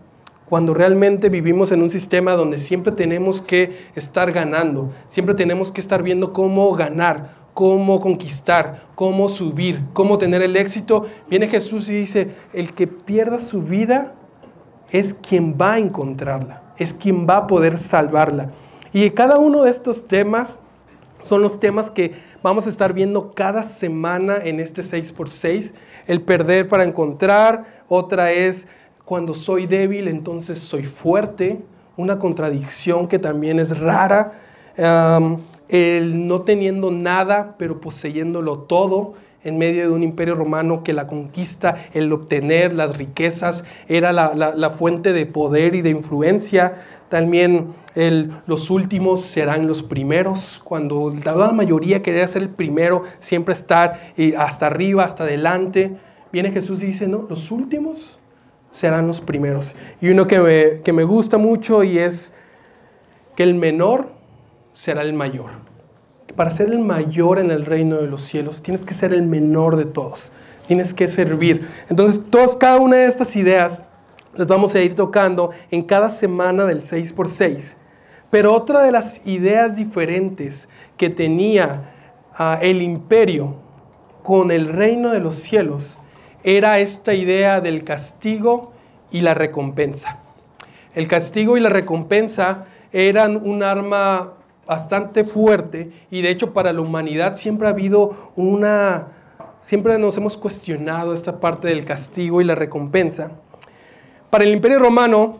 cuando 0.45 0.75
realmente 0.75 1.29
vivimos 1.29 1.71
en 1.71 1.81
un 1.81 1.89
sistema 1.89 2.33
donde 2.33 2.59
siempre 2.59 2.91
tenemos 2.91 3.41
que 3.41 3.87
estar 3.95 4.31
ganando, 4.31 4.91
siempre 5.07 5.33
tenemos 5.33 5.71
que 5.71 5.81
estar 5.81 6.03
viendo 6.03 6.33
cómo 6.33 6.71
ganar, 6.73 7.31
cómo 7.55 8.01
conquistar, 8.01 8.81
cómo 8.95 9.29
subir, 9.29 9.81
cómo 9.93 10.17
tener 10.17 10.41
el 10.43 10.57
éxito, 10.57 11.05
viene 11.29 11.47
Jesús 11.47 11.89
y 11.89 11.93
dice, 11.93 12.35
el 12.51 12.73
que 12.73 12.85
pierda 12.85 13.39
su 13.39 13.61
vida 13.61 14.13
es 14.91 15.13
quien 15.13 15.55
va 15.59 15.73
a 15.73 15.79
encontrarla, 15.79 16.61
es 16.77 16.93
quien 16.93 17.25
va 17.25 17.37
a 17.37 17.47
poder 17.47 17.77
salvarla. 17.77 18.51
Y 18.91 19.09
cada 19.11 19.37
uno 19.39 19.63
de 19.63 19.71
estos 19.71 20.05
temas 20.05 20.59
son 21.23 21.41
los 21.41 21.59
temas 21.61 21.89
que 21.89 22.13
vamos 22.43 22.67
a 22.67 22.69
estar 22.69 22.91
viendo 22.91 23.31
cada 23.31 23.63
semana 23.63 24.35
en 24.43 24.59
este 24.59 24.81
6x6. 24.81 25.71
El 26.07 26.23
perder 26.23 26.67
para 26.67 26.83
encontrar, 26.83 27.63
otra 27.87 28.33
es 28.33 28.67
cuando 29.05 29.33
soy 29.33 29.65
débil, 29.65 30.09
entonces 30.09 30.59
soy 30.59 30.83
fuerte, 30.83 31.61
una 31.95 32.19
contradicción 32.19 33.07
que 33.07 33.17
también 33.17 33.59
es 33.59 33.79
rara, 33.79 34.33
el 34.77 36.27
no 36.27 36.41
teniendo 36.41 36.91
nada, 36.91 37.55
pero 37.57 37.81
poseyéndolo 37.81 38.59
todo 38.59 39.13
en 39.45 39.59
medio 39.59 39.83
de 39.83 39.89
un 39.89 40.01
imperio 40.01 40.33
romano 40.33 40.83
que 40.83 40.91
la 40.91 41.05
conquista, 41.05 41.77
el 41.93 42.11
obtener 42.11 42.73
las 42.73 42.97
riquezas, 42.97 43.63
era 43.87 44.11
la, 44.11 44.69
fuente 44.71 45.13
de 45.13 45.27
poder 45.27 45.75
y 45.75 45.83
de 45.83 45.91
influencia. 45.91 46.73
También 47.09 47.67
el, 47.93 48.31
los 48.47 48.71
últimos 48.71 49.21
serán 49.21 49.67
los 49.67 49.83
primeros, 49.83 50.59
cuando 50.63 51.13
la 51.23 51.51
mayoría 51.51 52.01
quería 52.01 52.27
ser 52.27 52.41
el 52.41 52.49
primero, 52.49 53.03
siempre 53.19 53.53
estar 53.53 54.13
hasta 54.35 54.65
arriba, 54.65 55.05
hasta 55.05 55.23
adelante. 55.23 55.95
Viene 56.31 56.51
Jesús 56.51 56.81
y 56.81 56.87
dice, 56.87 57.07
no, 57.07 57.27
los 57.29 57.51
últimos 57.51 58.17
serán 58.71 59.05
los 59.05 59.21
primeros. 59.21 59.75
Y 60.01 60.09
uno 60.09 60.25
que 60.25 60.39
me, 60.39 60.81
que 60.81 60.91
me 60.91 61.03
gusta 61.03 61.37
mucho 61.37 61.83
y 61.83 61.99
es 61.99 62.33
que 63.35 63.43
el 63.43 63.53
menor 63.53 64.14
será 64.75 65.01
el 65.01 65.13
mayor. 65.13 65.51
Para 66.35 66.51
ser 66.51 66.69
el 66.69 66.79
mayor 66.79 67.39
en 67.39 67.49
el 67.49 67.65
reino 67.65 67.95
de 67.95 68.07
los 68.07 68.21
cielos, 68.21 68.61
tienes 68.61 68.83
que 68.83 68.93
ser 68.93 69.13
el 69.13 69.23
menor 69.23 69.77
de 69.77 69.85
todos. 69.85 70.31
Tienes 70.67 70.93
que 70.93 71.07
servir. 71.07 71.67
Entonces, 71.89 72.21
todas, 72.29 72.55
cada 72.57 72.77
una 72.77 72.97
de 72.97 73.05
estas 73.05 73.35
ideas 73.35 73.83
las 74.35 74.47
vamos 74.47 74.75
a 74.75 74.81
ir 74.81 74.95
tocando 74.95 75.51
en 75.71 75.83
cada 75.83 76.09
semana 76.09 76.65
del 76.65 76.81
6x6. 76.81 77.77
Pero 78.29 78.53
otra 78.53 78.81
de 78.81 78.91
las 78.91 79.25
ideas 79.25 79.77
diferentes 79.77 80.67
que 80.97 81.09
tenía 81.09 81.93
ah, 82.37 82.59
el 82.61 82.81
imperio 82.81 83.55
con 84.23 84.51
el 84.51 84.67
reino 84.73 85.11
de 85.11 85.19
los 85.21 85.35
cielos 85.35 85.97
era 86.43 86.79
esta 86.79 87.13
idea 87.13 87.61
del 87.61 87.85
castigo 87.85 88.73
y 89.09 89.21
la 89.21 89.35
recompensa. 89.35 90.19
El 90.95 91.07
castigo 91.07 91.55
y 91.55 91.61
la 91.61 91.69
recompensa 91.69 92.65
eran 92.91 93.37
un 93.37 93.63
arma 93.63 94.34
bastante 94.65 95.23
fuerte 95.23 95.91
y 96.09 96.21
de 96.21 96.29
hecho 96.29 96.53
para 96.53 96.73
la 96.73 96.81
humanidad 96.81 97.35
siempre 97.35 97.67
ha 97.67 97.71
habido 97.71 98.31
una, 98.35 99.07
siempre 99.61 99.97
nos 99.97 100.17
hemos 100.17 100.37
cuestionado 100.37 101.13
esta 101.13 101.39
parte 101.39 101.67
del 101.67 101.85
castigo 101.85 102.41
y 102.41 102.45
la 102.45 102.55
recompensa. 102.55 103.31
Para 104.29 104.43
el 104.43 104.51
imperio 104.51 104.79
romano, 104.79 105.39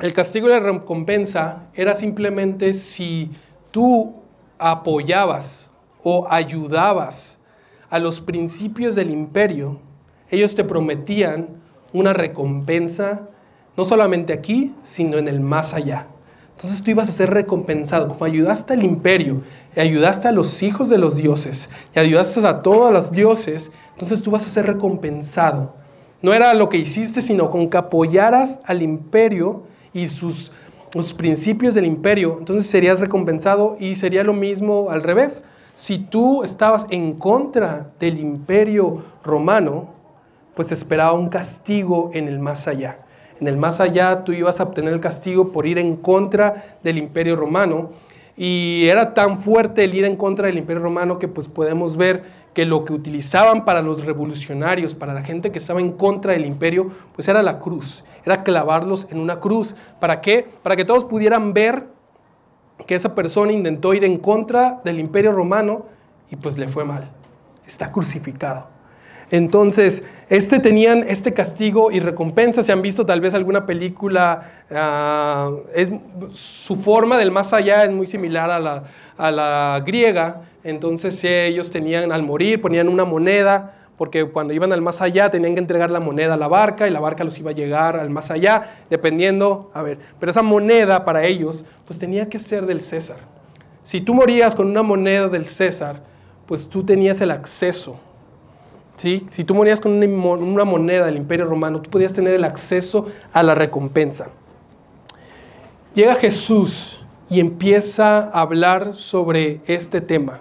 el 0.00 0.12
castigo 0.12 0.48
y 0.48 0.50
la 0.50 0.60
recompensa 0.60 1.68
era 1.74 1.94
simplemente 1.94 2.72
si 2.72 3.30
tú 3.70 4.14
apoyabas 4.58 5.68
o 6.02 6.26
ayudabas 6.28 7.38
a 7.90 7.98
los 7.98 8.20
principios 8.20 8.94
del 8.94 9.10
imperio, 9.10 9.80
ellos 10.30 10.54
te 10.54 10.64
prometían 10.64 11.48
una 11.92 12.12
recompensa, 12.12 13.28
no 13.76 13.84
solamente 13.84 14.32
aquí, 14.32 14.74
sino 14.82 15.16
en 15.16 15.26
el 15.26 15.40
más 15.40 15.72
allá. 15.72 16.06
Entonces 16.58 16.82
tú 16.82 16.90
ibas 16.90 17.08
a 17.08 17.12
ser 17.12 17.30
recompensado, 17.30 18.08
como 18.08 18.24
ayudaste 18.24 18.72
al 18.72 18.82
imperio, 18.82 19.42
y 19.76 19.80
ayudaste 19.80 20.26
a 20.26 20.32
los 20.32 20.60
hijos 20.64 20.88
de 20.88 20.98
los 20.98 21.14
dioses, 21.14 21.70
y 21.94 22.00
ayudaste 22.00 22.44
a 22.44 22.62
todos 22.62 22.92
los 22.92 23.12
dioses, 23.12 23.70
entonces 23.92 24.22
tú 24.22 24.32
vas 24.32 24.44
a 24.44 24.48
ser 24.48 24.66
recompensado. 24.66 25.76
No 26.20 26.34
era 26.34 26.52
lo 26.54 26.68
que 26.68 26.78
hiciste, 26.78 27.22
sino 27.22 27.52
con 27.52 27.70
que 27.70 27.76
apoyaras 27.76 28.60
al 28.64 28.82
imperio 28.82 29.62
y 29.92 30.08
sus 30.08 30.50
los 30.94 31.14
principios 31.14 31.74
del 31.74 31.84
imperio, 31.84 32.36
entonces 32.40 32.66
serías 32.66 32.98
recompensado 32.98 33.76
y 33.78 33.94
sería 33.94 34.24
lo 34.24 34.32
mismo 34.32 34.90
al 34.90 35.04
revés. 35.04 35.44
si 35.74 35.98
tú 35.98 36.42
estabas 36.42 36.86
en 36.90 37.12
contra 37.12 37.92
del 38.00 38.18
imperio 38.18 39.04
romano, 39.22 39.90
pues 40.56 40.66
te 40.66 40.74
esperaba 40.74 41.12
un 41.12 41.28
castigo 41.28 42.10
en 42.14 42.26
el 42.26 42.40
más 42.40 42.66
allá. 42.66 42.98
En 43.40 43.48
el 43.48 43.56
más 43.56 43.80
allá 43.80 44.24
tú 44.24 44.32
ibas 44.32 44.60
a 44.60 44.64
obtener 44.64 44.92
el 44.92 45.00
castigo 45.00 45.52
por 45.52 45.66
ir 45.66 45.78
en 45.78 45.96
contra 45.96 46.78
del 46.82 46.98
imperio 46.98 47.36
romano. 47.36 47.90
Y 48.36 48.86
era 48.88 49.14
tan 49.14 49.38
fuerte 49.38 49.84
el 49.84 49.94
ir 49.94 50.04
en 50.04 50.16
contra 50.16 50.46
del 50.46 50.58
imperio 50.58 50.82
romano 50.82 51.18
que 51.18 51.28
pues 51.28 51.48
podemos 51.48 51.96
ver 51.96 52.22
que 52.54 52.64
lo 52.64 52.84
que 52.84 52.92
utilizaban 52.92 53.64
para 53.64 53.82
los 53.82 54.04
revolucionarios, 54.04 54.94
para 54.94 55.14
la 55.14 55.22
gente 55.22 55.52
que 55.52 55.58
estaba 55.58 55.80
en 55.80 55.92
contra 55.92 56.32
del 56.32 56.44
imperio, 56.44 56.90
pues 57.14 57.28
era 57.28 57.42
la 57.42 57.58
cruz, 57.58 58.04
era 58.24 58.42
clavarlos 58.42 59.06
en 59.10 59.18
una 59.18 59.40
cruz. 59.40 59.74
¿Para 60.00 60.20
qué? 60.20 60.46
Para 60.62 60.76
que 60.76 60.84
todos 60.84 61.04
pudieran 61.04 61.52
ver 61.52 61.86
que 62.86 62.94
esa 62.94 63.14
persona 63.14 63.52
intentó 63.52 63.92
ir 63.94 64.04
en 64.04 64.18
contra 64.18 64.80
del 64.84 64.98
imperio 64.98 65.32
romano 65.32 65.86
y 66.30 66.36
pues 66.36 66.58
le 66.58 66.68
fue 66.68 66.84
mal. 66.84 67.10
Está 67.66 67.92
crucificado. 67.92 68.77
Entonces, 69.30 70.02
este 70.30 70.58
tenían 70.58 71.04
este 71.06 71.34
castigo 71.34 71.90
y 71.90 72.00
recompensa. 72.00 72.62
Si 72.62 72.72
han 72.72 72.82
visto 72.82 73.04
tal 73.04 73.20
vez 73.20 73.34
alguna 73.34 73.66
película, 73.66 74.64
ah, 74.70 75.50
es, 75.74 75.90
su 76.32 76.76
forma 76.76 77.18
del 77.18 77.30
más 77.30 77.52
allá 77.52 77.84
es 77.84 77.90
muy 77.90 78.06
similar 78.06 78.50
a 78.50 78.58
la, 78.58 78.84
a 79.16 79.30
la 79.30 79.82
griega. 79.84 80.42
Entonces, 80.64 81.22
ellos 81.24 81.70
tenían 81.70 82.10
al 82.10 82.22
morir, 82.22 82.60
ponían 82.60 82.88
una 82.88 83.04
moneda, 83.04 83.74
porque 83.98 84.24
cuando 84.26 84.54
iban 84.54 84.72
al 84.72 84.80
más 84.80 85.02
allá 85.02 85.30
tenían 85.30 85.54
que 85.54 85.60
entregar 85.60 85.90
la 85.90 86.00
moneda 86.00 86.34
a 86.34 86.36
la 86.36 86.48
barca 86.48 86.86
y 86.86 86.90
la 86.90 87.00
barca 87.00 87.24
los 87.24 87.36
iba 87.38 87.50
a 87.50 87.54
llegar 87.54 87.96
al 87.96 88.10
más 88.10 88.30
allá, 88.30 88.76
dependiendo, 88.88 89.70
a 89.74 89.82
ver, 89.82 89.98
pero 90.20 90.30
esa 90.30 90.42
moneda 90.42 91.04
para 91.04 91.24
ellos, 91.24 91.64
pues 91.84 91.98
tenía 91.98 92.28
que 92.28 92.38
ser 92.38 92.64
del 92.64 92.80
César. 92.80 93.18
Si 93.82 94.00
tú 94.00 94.14
morías 94.14 94.54
con 94.54 94.68
una 94.68 94.82
moneda 94.82 95.28
del 95.28 95.46
César, 95.46 96.00
pues 96.46 96.68
tú 96.68 96.84
tenías 96.84 97.20
el 97.20 97.30
acceso 97.30 97.98
si 98.98 99.44
tú 99.44 99.54
morías 99.54 99.80
con 99.80 99.92
una 99.92 100.64
moneda 100.64 101.06
del 101.06 101.16
Imperio 101.16 101.46
Romano, 101.46 101.80
tú 101.80 101.90
podías 101.90 102.12
tener 102.12 102.34
el 102.34 102.44
acceso 102.44 103.06
a 103.32 103.42
la 103.42 103.54
recompensa. 103.54 104.30
Llega 105.94 106.14
Jesús 106.16 107.00
y 107.30 107.40
empieza 107.40 108.18
a 108.18 108.42
hablar 108.42 108.94
sobre 108.94 109.60
este 109.66 110.00
tema, 110.00 110.40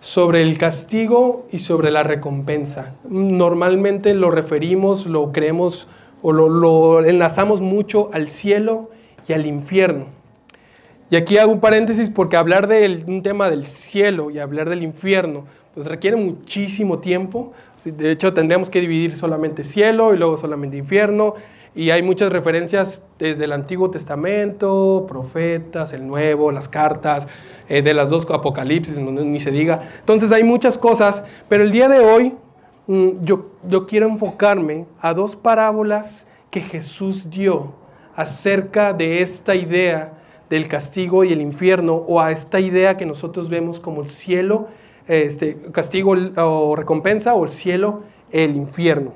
sobre 0.00 0.42
el 0.42 0.58
castigo 0.58 1.46
y 1.50 1.58
sobre 1.58 1.90
la 1.90 2.02
recompensa. 2.02 2.94
Normalmente 3.08 4.14
lo 4.14 4.30
referimos, 4.30 5.06
lo 5.06 5.32
creemos 5.32 5.88
o 6.22 6.32
lo, 6.32 7.04
enlazamos 7.04 7.60
mucho 7.60 8.10
al 8.12 8.30
cielo 8.30 8.90
y 9.26 9.32
al 9.32 9.46
infierno. 9.46 10.06
Y 11.10 11.16
aquí 11.16 11.36
hago 11.36 11.52
un 11.52 11.60
paréntesis 11.60 12.08
porque 12.08 12.36
hablar 12.36 12.68
de 12.68 13.04
un 13.06 13.22
tema 13.22 13.50
del 13.50 13.66
cielo 13.66 14.30
y 14.30 14.38
hablar 14.38 14.68
del 14.70 14.82
infierno 14.82 15.44
pues 15.74 15.86
requiere 15.86 16.16
muchísimo 16.16 16.98
tiempo. 16.98 17.52
De 17.84 18.12
hecho, 18.12 18.32
tendríamos 18.32 18.70
que 18.70 18.80
dividir 18.80 19.14
solamente 19.14 19.64
cielo 19.64 20.14
y 20.14 20.18
luego 20.18 20.36
solamente 20.36 20.76
infierno. 20.76 21.34
Y 21.74 21.90
hay 21.90 22.02
muchas 22.02 22.30
referencias 22.30 23.02
desde 23.18 23.44
el 23.44 23.52
Antiguo 23.52 23.90
Testamento, 23.90 25.06
profetas, 25.08 25.94
el 25.94 26.06
Nuevo, 26.06 26.52
las 26.52 26.68
cartas, 26.68 27.26
eh, 27.68 27.80
de 27.80 27.94
las 27.94 28.10
dos 28.10 28.26
Apocalipsis, 28.30 28.98
ni 28.98 29.40
se 29.40 29.50
diga. 29.50 29.82
Entonces 30.00 30.30
hay 30.32 30.44
muchas 30.44 30.76
cosas, 30.76 31.22
pero 31.48 31.64
el 31.64 31.72
día 31.72 31.88
de 31.88 32.00
hoy 32.00 32.34
mm, 32.86 33.22
yo, 33.22 33.52
yo 33.66 33.86
quiero 33.86 34.06
enfocarme 34.06 34.84
a 35.00 35.14
dos 35.14 35.34
parábolas 35.34 36.26
que 36.50 36.60
Jesús 36.60 37.30
dio 37.30 37.72
acerca 38.14 38.92
de 38.92 39.22
esta 39.22 39.54
idea 39.54 40.12
del 40.50 40.68
castigo 40.68 41.24
y 41.24 41.32
el 41.32 41.40
infierno, 41.40 41.94
o 41.94 42.20
a 42.20 42.30
esta 42.30 42.60
idea 42.60 42.98
que 42.98 43.06
nosotros 43.06 43.48
vemos 43.48 43.80
como 43.80 44.02
el 44.02 44.10
cielo 44.10 44.68
este, 45.08 45.58
castigo 45.72 46.14
o 46.36 46.76
recompensa 46.76 47.34
o 47.34 47.44
el 47.44 47.50
cielo, 47.50 48.02
el 48.30 48.56
infierno. 48.56 49.12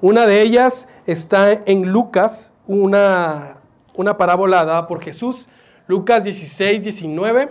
Una 0.00 0.26
de 0.26 0.40
ellas 0.40 0.88
está 1.06 1.52
en 1.52 1.92
Lucas, 1.92 2.54
una, 2.66 3.58
una 3.94 4.16
parábola 4.16 4.64
dada 4.64 4.86
por 4.86 5.02
Jesús. 5.02 5.48
Lucas 5.86 6.24
16, 6.24 6.82
19 6.82 7.50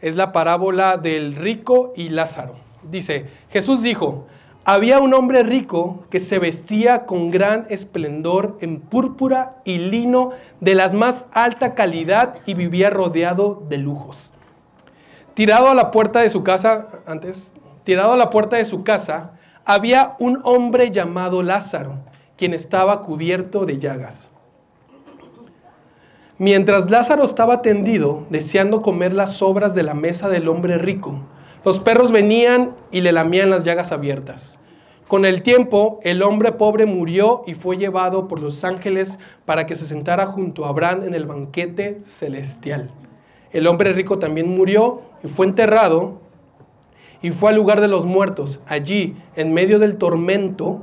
es 0.00 0.16
la 0.16 0.32
parábola 0.32 0.96
del 0.96 1.34
rico 1.34 1.92
y 1.96 2.10
Lázaro. 2.10 2.54
Dice, 2.82 3.26
Jesús 3.50 3.82
dijo, 3.82 4.26
había 4.64 5.00
un 5.00 5.14
hombre 5.14 5.42
rico 5.42 6.04
que 6.10 6.20
se 6.20 6.38
vestía 6.38 7.06
con 7.06 7.30
gran 7.30 7.66
esplendor 7.70 8.58
en 8.60 8.80
púrpura 8.80 9.56
y 9.64 9.78
lino 9.78 10.32
de 10.60 10.74
las 10.74 10.92
más 10.92 11.26
alta 11.32 11.74
calidad 11.74 12.34
y 12.44 12.52
vivía 12.52 12.90
rodeado 12.90 13.62
de 13.68 13.78
lujos. 13.78 14.34
Tirado 15.38 15.68
a 15.68 15.74
la 15.76 15.92
puerta 15.92 16.18
de 16.18 16.30
su 16.30 16.42
casa, 16.42 16.88
antes, 17.06 17.52
tirado 17.84 18.10
a 18.10 18.16
la 18.16 18.28
puerta 18.28 18.56
de 18.56 18.64
su 18.64 18.82
casa, 18.82 19.34
había 19.64 20.16
un 20.18 20.40
hombre 20.42 20.90
llamado 20.90 21.44
Lázaro, 21.44 21.92
quien 22.36 22.54
estaba 22.54 23.02
cubierto 23.02 23.64
de 23.64 23.78
llagas. 23.78 24.32
Mientras 26.38 26.90
Lázaro 26.90 27.22
estaba 27.22 27.62
tendido, 27.62 28.26
deseando 28.30 28.82
comer 28.82 29.12
las 29.12 29.34
sobras 29.34 29.76
de 29.76 29.84
la 29.84 29.94
mesa 29.94 30.28
del 30.28 30.48
hombre 30.48 30.76
rico, 30.76 31.20
los 31.64 31.78
perros 31.78 32.10
venían 32.10 32.74
y 32.90 33.00
le 33.02 33.12
lamían 33.12 33.50
las 33.50 33.62
llagas 33.62 33.92
abiertas. 33.92 34.58
Con 35.06 35.24
el 35.24 35.42
tiempo, 35.42 36.00
el 36.02 36.24
hombre 36.24 36.50
pobre 36.50 36.84
murió 36.84 37.44
y 37.46 37.54
fue 37.54 37.76
llevado 37.76 38.26
por 38.26 38.40
los 38.40 38.64
ángeles 38.64 39.20
para 39.44 39.66
que 39.66 39.76
se 39.76 39.86
sentara 39.86 40.26
junto 40.26 40.64
a 40.64 40.70
Abraham 40.70 41.04
en 41.04 41.14
el 41.14 41.26
banquete 41.26 42.00
celestial. 42.04 42.90
El 43.52 43.66
hombre 43.66 43.92
rico 43.92 44.18
también 44.18 44.54
murió 44.54 45.07
y 45.22 45.28
fue 45.28 45.46
enterrado 45.46 46.20
y 47.22 47.30
fue 47.30 47.50
al 47.50 47.56
lugar 47.56 47.80
de 47.80 47.88
los 47.88 48.04
muertos. 48.04 48.62
Allí, 48.66 49.16
en 49.36 49.52
medio 49.52 49.78
del 49.78 49.96
tormento, 49.96 50.82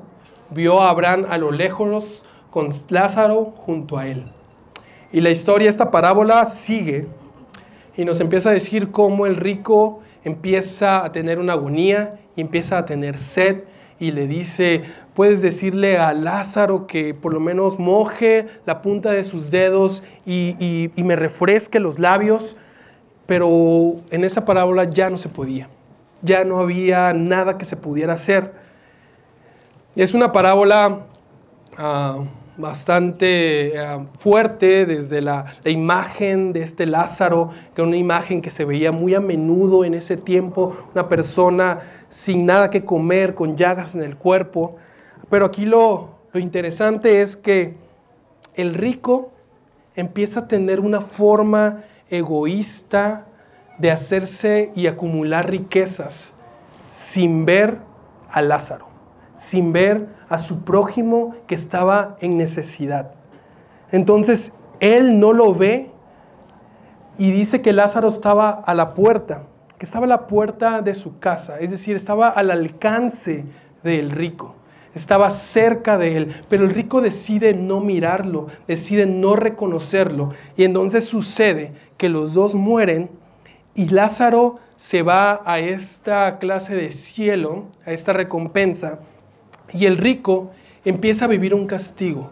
vio 0.49 0.81
a 0.81 0.89
Abraham 0.89 1.25
a 1.29 1.37
lo 1.37 1.51
lejos 1.51 2.25
con 2.49 2.69
Lázaro 2.89 3.53
junto 3.65 3.97
a 3.97 4.07
él. 4.07 4.25
Y 5.11 5.21
la 5.21 5.29
historia, 5.29 5.69
esta 5.69 5.91
parábola 5.91 6.45
sigue 6.45 7.07
y 7.95 8.05
nos 8.05 8.19
empieza 8.19 8.49
a 8.49 8.53
decir 8.53 8.91
cómo 8.91 9.25
el 9.25 9.35
rico 9.35 10.01
empieza 10.23 11.05
a 11.05 11.11
tener 11.11 11.39
una 11.39 11.53
agonía 11.53 12.19
y 12.35 12.41
empieza 12.41 12.77
a 12.77 12.85
tener 12.85 13.19
sed 13.19 13.63
y 13.99 14.11
le 14.11 14.27
dice, 14.27 14.83
puedes 15.13 15.41
decirle 15.41 15.97
a 15.97 16.13
Lázaro 16.13 16.85
que 16.87 17.13
por 17.13 17.33
lo 17.33 17.39
menos 17.39 17.79
moje 17.79 18.47
la 18.65 18.81
punta 18.81 19.11
de 19.11 19.23
sus 19.23 19.51
dedos 19.51 20.03
y, 20.25 20.91
me 20.97 21.15
refresque 21.15 21.79
los 21.79 21.97
labios, 21.97 22.57
pero 23.25 23.95
en 24.11 24.23
esa 24.23 24.45
parábola 24.45 24.85
ya 24.85 25.09
no 25.09 25.17
se 25.17 25.29
podía, 25.29 25.69
ya 26.21 26.43
no 26.43 26.59
había 26.59 27.13
nada 27.13 27.57
que 27.57 27.65
se 27.65 27.75
pudiera 27.75 28.13
hacer. 28.13 28.53
Es 29.95 30.13
una 30.13 30.31
parábola 30.31 30.99
ah, 31.77 32.19
bastante 32.57 33.77
ah, 33.79 34.05
fuerte 34.17 34.85
desde 34.85 35.21
la, 35.21 35.45
imagen 35.65 36.53
de 36.53 36.61
este 36.63 36.85
Lázaro, 36.85 37.51
que 37.73 37.81
era 37.81 37.87
una 37.87 37.97
imagen 37.97 38.41
que 38.41 38.49
se 38.49 38.65
veía 38.65 38.91
muy 38.91 39.13
a 39.15 39.19
menudo 39.19 39.85
en 39.85 39.93
ese 39.93 40.17
tiempo, 40.17 40.75
una 40.93 41.07
persona 41.09 41.79
sin 42.09 42.45
nada 42.45 42.69
que 42.69 42.85
comer, 42.85 43.35
con 43.35 43.57
llagas 43.57 43.95
en 43.95 44.03
el 44.03 44.15
cuerpo. 44.15 44.75
Pero 45.29 45.45
aquí 45.45 45.65
lo, 45.65 46.15
interesante 46.33 47.21
es 47.21 47.37
que 47.37 47.75
el 48.55 48.73
rico 48.73 49.31
empieza 49.95 50.41
a 50.41 50.47
tener 50.47 50.79
una 50.79 51.01
forma 51.01 51.83
egoísta 52.09 53.25
de 53.77 53.91
hacerse 53.91 54.71
y 54.75 54.87
acumular 54.87 55.49
riquezas 55.49 56.35
sin 56.89 57.45
ver 57.45 57.79
a 58.31 58.41
Lázaro, 58.41 58.87
sin 59.35 59.73
ver 59.73 60.07
a 60.29 60.37
su 60.37 60.63
prójimo 60.63 61.35
que 61.47 61.55
estaba 61.55 62.17
en 62.21 62.37
necesidad. 62.37 63.11
Entonces, 63.91 64.53
él 64.79 65.19
no 65.19 65.33
lo 65.33 65.53
ve 65.53 65.91
y 67.17 67.31
dice 67.31 67.61
que 67.61 67.73
Lázaro 67.73 68.07
estaba 68.07 68.49
a 68.49 68.73
la 68.73 68.93
puerta, 68.93 69.43
que 69.77 69.85
estaba 69.85 70.05
a 70.05 70.09
la 70.09 70.27
puerta 70.27 70.81
de 70.81 70.95
su 70.95 71.19
casa, 71.19 71.59
es 71.59 71.71
decir, 71.71 71.95
estaba 71.95 72.29
al 72.29 72.51
alcance 72.51 73.45
del 73.83 74.11
rico 74.11 74.55
estaba 74.95 75.29
cerca 75.29 75.97
de 75.97 76.17
él, 76.17 76.35
pero 76.49 76.63
el 76.63 76.71
rico 76.71 77.01
decide 77.01 77.53
no 77.53 77.81
mirarlo, 77.81 78.47
decide 78.67 79.05
no 79.05 79.35
reconocerlo. 79.35 80.29
Y 80.55 80.63
entonces 80.63 81.05
sucede 81.05 81.73
que 81.97 82.09
los 82.09 82.33
dos 82.33 82.55
mueren 82.55 83.09
y 83.75 83.89
Lázaro 83.89 84.59
se 84.77 85.01
va 85.01 85.41
a 85.45 85.59
esta 85.59 86.39
clase 86.39 86.75
de 86.75 86.91
cielo, 86.91 87.65
a 87.85 87.91
esta 87.91 88.13
recompensa, 88.13 88.99
y 89.73 89.85
el 89.85 89.97
rico 89.97 90.51
empieza 90.85 91.25
a 91.25 91.29
vivir 91.29 91.53
un 91.53 91.67
castigo. 91.67 92.31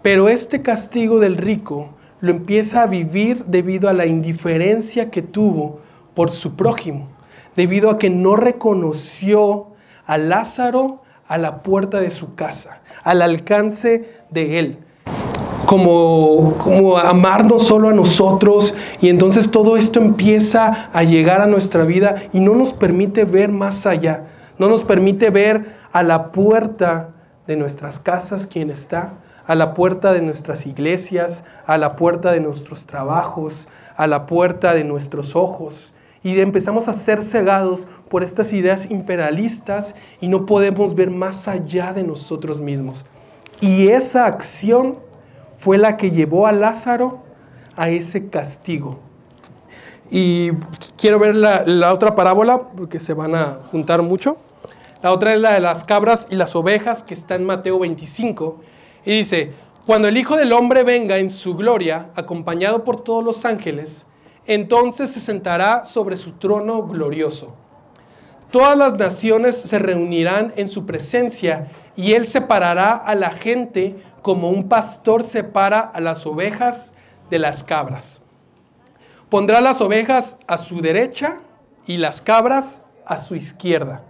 Pero 0.00 0.28
este 0.28 0.62
castigo 0.62 1.20
del 1.20 1.36
rico 1.36 1.90
lo 2.20 2.30
empieza 2.30 2.82
a 2.82 2.86
vivir 2.86 3.44
debido 3.44 3.88
a 3.88 3.92
la 3.92 4.06
indiferencia 4.06 5.10
que 5.10 5.22
tuvo 5.22 5.80
por 6.14 6.30
su 6.30 6.56
prójimo, 6.56 7.08
debido 7.54 7.90
a 7.90 7.98
que 7.98 8.08
no 8.08 8.34
reconoció 8.34 9.68
a 10.06 10.16
Lázaro 10.16 11.02
a 11.28 11.38
la 11.38 11.62
puerta 11.62 12.00
de 12.00 12.10
su 12.10 12.34
casa, 12.34 12.80
al 13.04 13.22
alcance 13.22 14.08
de 14.30 14.58
él. 14.58 14.78
como, 15.66 16.54
como 16.56 16.96
amarnos 16.96 17.66
solo 17.66 17.90
a 17.90 17.92
nosotros 17.92 18.74
y 19.02 19.10
entonces 19.10 19.50
todo 19.50 19.76
esto 19.76 20.00
empieza 20.00 20.88
a 20.94 21.02
llegar 21.02 21.42
a 21.42 21.46
nuestra 21.46 21.84
vida 21.84 22.14
y 22.32 22.40
no 22.40 22.54
nos 22.54 22.72
permite 22.72 23.24
ver 23.24 23.52
más 23.52 23.84
allá, 23.84 24.28
no 24.58 24.70
nos 24.70 24.82
permite 24.82 25.28
ver 25.28 25.76
a 25.92 26.02
la 26.02 26.32
puerta 26.32 27.10
de 27.46 27.56
nuestras 27.56 28.00
casas 28.00 28.46
quién 28.46 28.70
está, 28.70 29.14
a 29.46 29.54
la 29.54 29.74
puerta 29.74 30.12
de 30.12 30.20
nuestras 30.20 30.66
iglesias, 30.66 31.42
a 31.66 31.78
la 31.78 31.96
puerta 31.96 32.32
de 32.32 32.40
nuestros 32.40 32.86
trabajos, 32.86 33.66
a 33.96 34.06
la 34.06 34.26
puerta 34.26 34.74
de 34.74 34.84
nuestros 34.84 35.34
ojos. 35.34 35.92
Y 36.28 36.38
empezamos 36.40 36.88
a 36.88 36.92
ser 36.92 37.24
cegados 37.24 37.86
por 38.10 38.22
estas 38.22 38.52
ideas 38.52 38.90
imperialistas 38.90 39.94
y 40.20 40.28
no 40.28 40.44
podemos 40.44 40.94
ver 40.94 41.10
más 41.10 41.48
allá 41.48 41.94
de 41.94 42.02
nosotros 42.02 42.60
mismos. 42.60 43.06
Y 43.62 43.88
esa 43.88 44.26
acción 44.26 44.98
fue 45.56 45.78
la 45.78 45.96
que 45.96 46.10
llevó 46.10 46.46
a 46.46 46.52
Lázaro 46.52 47.20
a 47.76 47.88
ese 47.88 48.28
castigo. 48.28 48.98
Y 50.10 50.50
quiero 50.98 51.18
ver 51.18 51.34
la, 51.34 51.94
otra 51.94 52.14
parábola, 52.14 52.58
porque 52.76 53.00
se 53.00 53.14
van 53.14 53.34
a 53.34 53.60
juntar 53.70 54.02
mucho. 54.02 54.36
La 55.02 55.12
otra 55.12 55.32
es 55.32 55.40
la 55.40 55.52
de 55.52 55.60
las 55.60 55.82
cabras 55.82 56.26
y 56.28 56.36
las 56.36 56.54
ovejas, 56.54 57.02
que 57.02 57.14
está 57.14 57.36
en 57.36 57.44
Mateo 57.46 57.78
25. 57.78 58.60
Y 59.06 59.16
dice, 59.16 59.52
cuando 59.86 60.08
el 60.08 60.18
Hijo 60.18 60.36
del 60.36 60.52
Hombre 60.52 60.82
venga 60.82 61.16
en 61.16 61.30
su 61.30 61.56
gloria, 61.56 62.10
acompañado 62.16 62.84
por 62.84 63.02
todos 63.02 63.24
los 63.24 63.46
ángeles, 63.46 64.04
entonces 64.48 65.10
se 65.10 65.20
sentará 65.20 65.84
sobre 65.84 66.16
su 66.16 66.32
trono 66.32 66.82
glorioso. 66.82 67.54
Todas 68.50 68.78
las 68.78 68.94
naciones 68.94 69.60
se 69.60 69.78
reunirán 69.78 70.54
en 70.56 70.70
su 70.70 70.86
presencia 70.86 71.68
y 71.94 72.14
él 72.14 72.26
separará 72.26 72.92
a 72.92 73.14
la 73.14 73.30
gente 73.30 73.96
como 74.22 74.48
un 74.48 74.68
pastor 74.68 75.22
separa 75.22 75.80
a 75.80 76.00
las 76.00 76.26
ovejas 76.26 76.94
de 77.30 77.38
las 77.38 77.62
cabras. 77.62 78.22
Pondrá 79.28 79.60
las 79.60 79.82
ovejas 79.82 80.38
a 80.46 80.56
su 80.56 80.80
derecha 80.80 81.40
y 81.86 81.98
las 81.98 82.22
cabras 82.22 82.82
a 83.04 83.18
su 83.18 83.36
izquierda. 83.36 84.02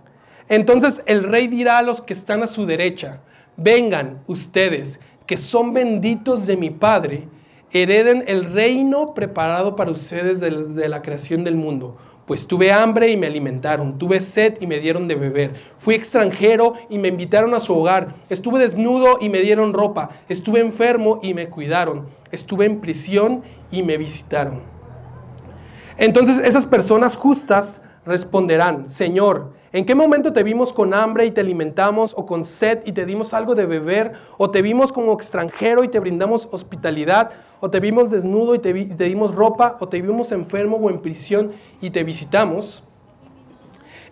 Entonces 0.49 1.03
el 1.07 1.25
rey 1.25 1.49
dirá 1.49 1.79
a 1.79 1.83
los 1.83 2.01
que 2.01 2.13
están 2.13 2.45
a 2.45 2.47
su 2.47 2.65
derecha, 2.65 3.21
vengan 3.57 4.23
ustedes, 4.29 5.01
que 5.27 5.37
son 5.37 5.73
benditos 5.73 6.47
de 6.47 6.57
mi 6.57 6.71
Padre, 6.71 7.29
hereden 7.73 8.25
el 8.27 8.53
reino 8.53 9.15
preparado 9.15 9.77
para 9.77 9.91
ustedes 9.91 10.41
desde 10.41 10.89
la 10.89 11.03
creación 11.03 11.45
del 11.45 11.55
mundo. 11.55 11.97
Pues 12.27 12.47
tuve 12.47 12.73
hambre 12.73 13.09
y 13.09 13.17
me 13.17 13.27
alimentaron, 13.27 13.97
tuve 13.97 14.21
sed 14.21 14.59
y 14.61 14.67
me 14.67 14.81
dieron 14.81 15.09
de 15.09 15.15
beber, 15.15 15.55
fui 15.79 15.95
extranjero 15.95 16.75
y 16.91 16.99
me 16.99 17.09
invitaron 17.09 17.55
a 17.55 17.61
su 17.61 17.75
hogar, 17.75 18.15
estuve 18.29 18.61
desnudo 18.61 19.17
y 19.21 19.31
me 19.31 19.41
dieron 19.41 19.73
ropa, 19.73 20.11
estuve 20.29 20.61
enfermo 20.61 21.21
y 21.23 21.33
me 21.33 21.49
cuidaron, 21.49 22.07
estuve 22.31 22.67
en 22.67 22.81
prisión 22.81 23.43
y 23.71 23.83
me 23.83 23.97
visitaron. 23.97 24.61
Entonces 25.97 26.39
esas 26.39 26.67
personas 26.67 27.17
justas 27.17 27.81
responderán, 28.09 28.89
Señor, 28.89 29.53
¿en 29.71 29.85
qué 29.85 29.95
momento 29.95 30.33
te 30.33 30.43
vimos 30.43 30.73
con 30.73 30.95
hambre 30.95 31.27
y 31.27 31.31
te 31.31 31.43
alimentamos 31.43 32.15
o 32.17 32.25
con 32.25 32.43
sed 32.43 32.81
y 32.87 32.93
te 32.93 33.05
dimos 33.05 33.35
algo 33.35 33.55
de 33.55 33.67
beber? 33.67 34.15
¿O 34.39 34.51
te 34.51 34.63
vimos 34.63 34.91
como 34.91 35.13
extranjero 35.13 35.85
y 35.85 35.89
te 35.89 36.01
brindamos 36.01 36.49
hospitalidad? 36.51 37.31
¿O 37.61 37.69
te 37.71 37.81
vimos 37.81 38.11
desnudo 38.11 38.55
y 38.55 38.61
te, 38.61 38.73
dimos 38.73 39.35
ropa? 39.35 39.77
¿O 39.81 39.89
te 39.89 40.01
vimos 40.01 40.33
enfermo 40.33 40.79
o 40.79 40.89
en 40.91 41.01
prisión 41.01 41.53
y 41.83 41.91
te 41.91 42.03
visitamos? 42.03 42.83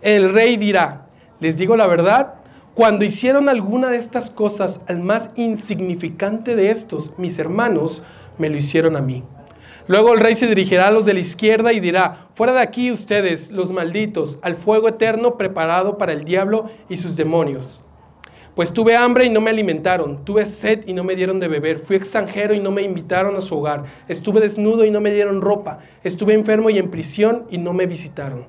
El 0.01 0.31
rey 0.31 0.57
dirá, 0.57 1.07
les 1.39 1.57
digo 1.57 1.75
la 1.75 1.87
verdad, 1.87 2.35
cuando 2.75 3.03
hicieron 3.03 3.49
alguna 3.49 3.89
de 3.89 3.97
estas 3.97 4.29
cosas 4.29 4.83
al 4.87 4.99
más 4.99 5.31
insignificante 5.35 6.55
de 6.55 6.69
estos, 6.69 7.17
mis 7.17 7.39
hermanos, 7.39 8.03
me 8.37 8.49
lo 8.49 8.57
hicieron 8.57 8.95
a 8.95 9.01
mí. 9.01 9.23
Luego 9.87 10.13
el 10.13 10.19
rey 10.19 10.35
se 10.35 10.47
dirigirá 10.47 10.89
a 10.89 10.91
los 10.91 11.05
de 11.05 11.13
la 11.13 11.21
izquierda 11.21 11.71
y 11.71 11.79
dirá, 11.79 12.27
fuera 12.35 12.51
de 12.51 12.59
aquí 12.59 12.91
ustedes, 12.91 13.51
los 13.51 13.71
malditos, 13.71 14.37
al 14.41 14.55
fuego 14.55 14.89
eterno 14.89 15.37
preparado 15.37 15.97
para 15.97 16.11
el 16.11 16.25
diablo 16.25 16.69
y 16.89 16.97
sus 16.97 17.15
demonios. 17.15 17.83
Pues 18.53 18.73
tuve 18.73 18.97
hambre 18.97 19.25
y 19.25 19.29
no 19.29 19.39
me 19.39 19.51
alimentaron, 19.51 20.25
tuve 20.25 20.45
sed 20.45 20.83
y 20.87 20.93
no 20.93 21.03
me 21.03 21.15
dieron 21.15 21.39
de 21.39 21.47
beber, 21.47 21.79
fui 21.79 21.95
extranjero 21.95 22.53
y 22.53 22.59
no 22.59 22.71
me 22.71 22.81
invitaron 22.81 23.35
a 23.37 23.41
su 23.41 23.57
hogar, 23.57 23.83
estuve 24.09 24.41
desnudo 24.41 24.83
y 24.83 24.91
no 24.91 24.99
me 24.99 25.13
dieron 25.13 25.41
ropa, 25.41 25.79
estuve 26.03 26.33
enfermo 26.33 26.69
y 26.69 26.79
en 26.79 26.89
prisión 26.89 27.45
y 27.49 27.57
no 27.57 27.71
me 27.71 27.85
visitaron. 27.85 28.45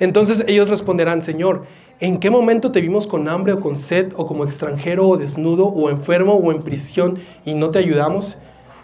Entonces 0.00 0.44
ellos 0.48 0.68
responderán, 0.68 1.22
Señor, 1.22 1.66
¿en 2.00 2.18
qué 2.18 2.30
momento 2.30 2.72
te 2.72 2.80
vimos 2.80 3.06
con 3.06 3.28
hambre 3.28 3.52
o 3.52 3.60
con 3.60 3.78
sed 3.78 4.12
o 4.16 4.26
como 4.26 4.44
extranjero 4.44 5.06
o 5.06 5.16
desnudo 5.16 5.66
o 5.66 5.88
enfermo 5.88 6.34
o 6.34 6.50
en 6.50 6.62
prisión 6.62 7.20
y 7.44 7.54
no 7.54 7.70
te 7.70 7.78
ayudamos? 7.78 8.38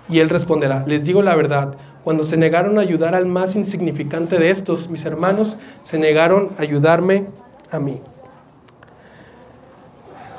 Y 0.09 0.19
él 0.21 0.29
responderá, 0.29 0.85
les 0.87 1.05
digo 1.05 1.23
la 1.23 1.37
verdad, 1.37 1.77
cuando 2.05 2.25
se 2.25 2.37
negaron 2.37 2.79
a 2.79 2.83
ayudar 2.83 3.15
al 3.15 3.27
más 3.27 3.55
insignificante 3.55 4.39
de 4.39 4.51
estos, 4.51 4.89
mis 4.89 5.05
hermanos, 5.05 5.59
se 5.85 5.99
negaron 5.99 6.51
a 6.59 6.63
ayudarme 6.63 7.27
a 7.71 7.79
mí. 7.79 8.01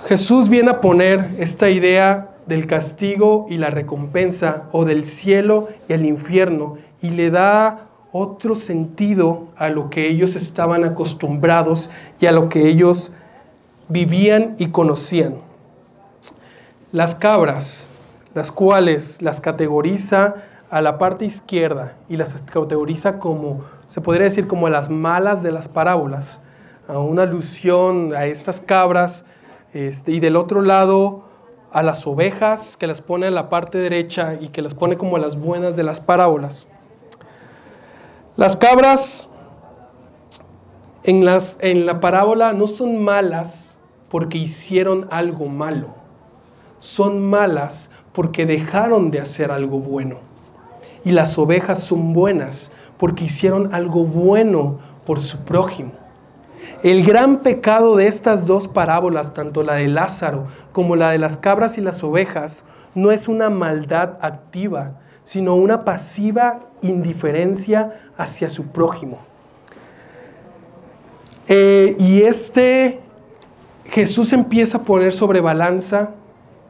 Jesús 0.08 0.50
viene 0.50 0.72
a 0.72 0.82
poner 0.82 1.36
esta 1.38 1.70
idea 1.70 2.32
del 2.46 2.68
castigo 2.68 3.48
y 3.50 3.58
la 3.58 3.70
recompensa, 3.70 4.64
o 4.74 4.84
del 4.84 5.06
cielo 5.06 5.70
y 5.88 5.94
el 5.94 6.06
infierno, 6.06 6.78
y 7.02 7.12
le 7.12 7.32
da 7.32 7.88
otro 8.12 8.54
sentido 8.54 9.48
a 9.58 9.70
lo 9.70 9.90
que 9.90 10.10
ellos 10.10 10.36
estaban 10.36 10.84
acostumbrados 10.84 11.90
y 12.20 12.26
a 12.26 12.32
lo 12.32 12.50
que 12.50 12.68
ellos 12.68 13.14
vivían 13.88 14.56
y 14.60 14.68
conocían. 14.68 15.36
Las 16.92 17.16
cabras 17.16 17.88
las 18.34 18.52
cuales 18.52 19.22
las 19.22 19.42
categoriza 19.42 20.36
a 20.70 20.82
la 20.82 20.98
parte 20.98 21.26
izquierda 21.26 21.94
y 22.10 22.18
las 22.18 22.34
categoriza 22.42 23.20
como, 23.20 23.62
se 23.88 24.02
podría 24.02 24.26
decir, 24.26 24.48
como 24.48 24.70
las 24.70 24.90
malas 24.90 25.44
de 25.44 25.52
las 25.52 25.68
parábolas, 25.68 26.42
a 26.88 26.98
una 27.00 27.24
alusión 27.24 28.16
a 28.16 28.26
estas 28.26 28.60
cabras, 28.60 29.24
este, 29.74 30.12
y 30.12 30.20
del 30.20 30.36
otro 30.36 30.62
lado 30.62 31.26
a 31.72 31.82
las 31.82 32.06
ovejas 32.06 32.78
que 32.78 32.88
las 32.88 33.02
pone 33.02 33.28
en 33.28 33.36
la 33.36 33.50
parte 33.50 33.78
derecha 33.78 34.36
y 34.40 34.50
que 34.50 34.62
las 34.62 34.74
pone 34.74 34.98
como 34.98 35.18
las 35.18 35.40
buenas 35.40 35.76
de 35.76 35.84
las 35.84 36.00
parábolas. 36.00 36.68
Las 38.36 38.56
cabras 38.56 39.30
en, 41.04 41.26
las, 41.26 41.58
en 41.62 41.86
la 41.86 42.00
parábola 42.00 42.54
no 42.54 42.68
son 42.68 43.04
malas 43.04 43.80
porque 44.10 44.38
hicieron 44.38 45.08
algo 45.12 45.48
malo, 45.48 45.90
son 46.80 47.24
malas 47.24 47.90
porque 48.14 48.46
dejaron 48.46 49.12
de 49.12 49.20
hacer 49.20 49.52
algo 49.52 49.80
bueno. 49.80 50.18
Y 51.04 51.12
las 51.12 51.38
ovejas 51.38 51.80
son 51.80 52.14
buenas 52.14 52.72
porque 52.98 53.26
hicieron 53.26 53.74
algo 53.74 54.06
bueno 54.06 54.80
por 55.06 55.20
su 55.20 55.40
prójimo. 55.40 55.92
El 56.82 57.04
gran 57.04 57.40
pecado 57.40 57.98
de 57.98 58.08
estas 58.08 58.46
dos 58.46 58.68
parábolas, 58.68 59.34
tanto 59.34 59.64
la 59.64 59.74
de 59.76 59.88
Lázaro 59.88 60.48
como 60.72 60.96
la 60.96 61.12
de 61.12 61.18
las 61.18 61.36
cabras 61.36 61.78
y 61.78 61.82
las 61.82 62.04
ovejas, 62.04 62.64
no 62.96 63.12
es 63.12 63.28
una 63.28 63.50
maldad 63.50 64.18
activa, 64.22 65.00
sino 65.24 65.56
una 65.56 65.84
pasiva 65.84 66.62
indiferencia 66.82 68.00
hacia 68.18 68.50
su 68.50 68.68
prójimo. 68.68 69.20
Eh, 71.48 71.96
y 72.00 72.22
este 72.22 73.02
Jesús 73.90 74.32
empieza 74.34 74.78
a 74.78 74.84
poner 74.84 75.14
sobre 75.14 75.42
balanza 75.42 76.12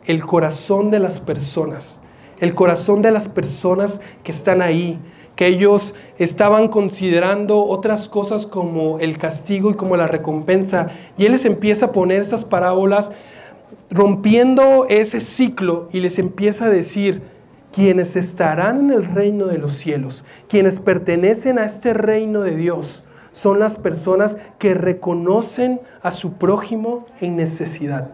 el 0.06 0.22
corazón 0.22 0.92
de 0.92 1.00
las 1.00 1.20
personas, 1.20 2.00
el 2.40 2.56
corazón 2.56 3.02
de 3.02 3.12
las 3.12 3.28
personas 3.28 4.02
que 4.24 4.32
están 4.32 4.62
ahí, 4.62 5.00
que 5.36 5.48
ellos 5.48 5.96
estaban 6.20 6.68
considerando 6.68 7.66
otras 7.66 8.08
cosas 8.08 8.46
como 8.46 9.00
el 9.00 9.18
castigo 9.18 9.72
y 9.72 9.76
como 9.76 9.98
la 9.98 10.08
recompensa. 10.08 10.90
Y 11.18 11.26
Él 11.26 11.32
les 11.32 11.46
empieza 11.46 11.88
a 11.88 11.92
poner 11.92 12.22
esas 12.22 12.46
parábolas 12.46 13.12
rompiendo 13.90 14.86
ese 14.90 15.20
ciclo 15.20 15.90
y 15.92 16.02
les 16.02 16.20
empieza 16.20 16.66
a 16.66 16.70
decir, 16.70 17.22
quienes 17.72 18.16
estarán 18.16 18.82
en 18.82 18.92
el 18.92 19.06
reino 19.06 19.48
de 19.48 19.58
los 19.58 19.74
cielos, 19.74 20.24
quienes 20.48 20.80
pertenecen 20.80 21.58
a 21.58 21.66
este 21.66 21.94
reino 21.94 22.42
de 22.42 22.56
Dios, 22.56 23.04
son 23.32 23.60
las 23.60 23.78
personas 23.78 24.38
que 24.60 24.76
reconocen 24.76 25.82
a 26.04 26.12
su 26.12 26.34
prójimo 26.34 27.08
en 27.20 27.36
necesidad. 27.36 28.12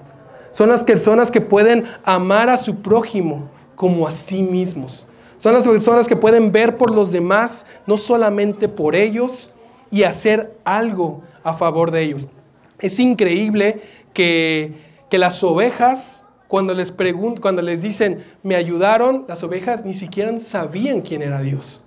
Son 0.51 0.69
las 0.69 0.83
personas 0.83 1.31
que 1.31 1.41
pueden 1.41 1.85
amar 2.03 2.49
a 2.49 2.57
su 2.57 2.77
prójimo 2.77 3.49
como 3.75 4.07
a 4.07 4.11
sí 4.11 4.41
mismos. 4.41 5.05
Son 5.37 5.53
las 5.53 5.67
personas 5.67 6.07
que 6.07 6.15
pueden 6.15 6.51
ver 6.51 6.77
por 6.77 6.91
los 6.93 7.11
demás, 7.11 7.65
no 7.87 7.97
solamente 7.97 8.67
por 8.67 8.95
ellos, 8.95 9.53
y 9.89 10.03
hacer 10.03 10.57
algo 10.65 11.21
a 11.43 11.53
favor 11.53 11.91
de 11.91 12.01
ellos. 12.03 12.29
Es 12.79 12.99
increíble 12.99 13.81
que, 14.13 14.73
que 15.09 15.17
las 15.17 15.43
ovejas, 15.43 16.25
cuando 16.47 16.73
les, 16.73 16.93
cuando 17.39 17.61
les 17.61 17.81
dicen, 17.81 18.23
me 18.43 18.55
ayudaron, 18.55 19.25
las 19.27 19.43
ovejas 19.43 19.85
ni 19.85 19.93
siquiera 19.93 20.37
sabían 20.39 21.01
quién 21.01 21.21
era 21.21 21.39
Dios. 21.41 21.83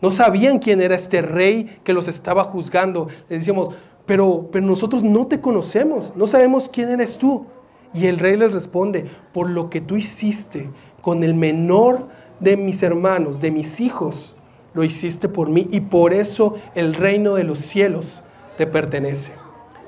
No 0.00 0.10
sabían 0.10 0.58
quién 0.58 0.80
era 0.80 0.94
este 0.94 1.22
rey 1.22 1.78
que 1.82 1.92
los 1.92 2.08
estaba 2.08 2.44
juzgando. 2.44 3.08
Les 3.28 3.40
decíamos, 3.40 3.70
pero, 4.06 4.48
pero 4.52 4.64
nosotros 4.64 5.02
no 5.02 5.26
te 5.26 5.40
conocemos, 5.40 6.12
no 6.14 6.26
sabemos 6.26 6.68
quién 6.72 6.90
eres 6.90 7.16
tú. 7.16 7.46
Y 7.94 8.08
el 8.08 8.18
rey 8.18 8.36
les 8.36 8.52
responde, 8.52 9.06
por 9.32 9.48
lo 9.48 9.70
que 9.70 9.80
tú 9.80 9.96
hiciste 9.96 10.68
con 11.00 11.22
el 11.22 11.34
menor 11.34 12.08
de 12.40 12.56
mis 12.56 12.82
hermanos, 12.82 13.40
de 13.40 13.52
mis 13.52 13.80
hijos, 13.80 14.36
lo 14.74 14.82
hiciste 14.82 15.28
por 15.28 15.48
mí 15.48 15.68
y 15.70 15.80
por 15.80 16.12
eso 16.12 16.56
el 16.74 16.94
reino 16.94 17.36
de 17.36 17.44
los 17.44 17.60
cielos 17.60 18.24
te 18.58 18.66
pertenece. 18.66 19.32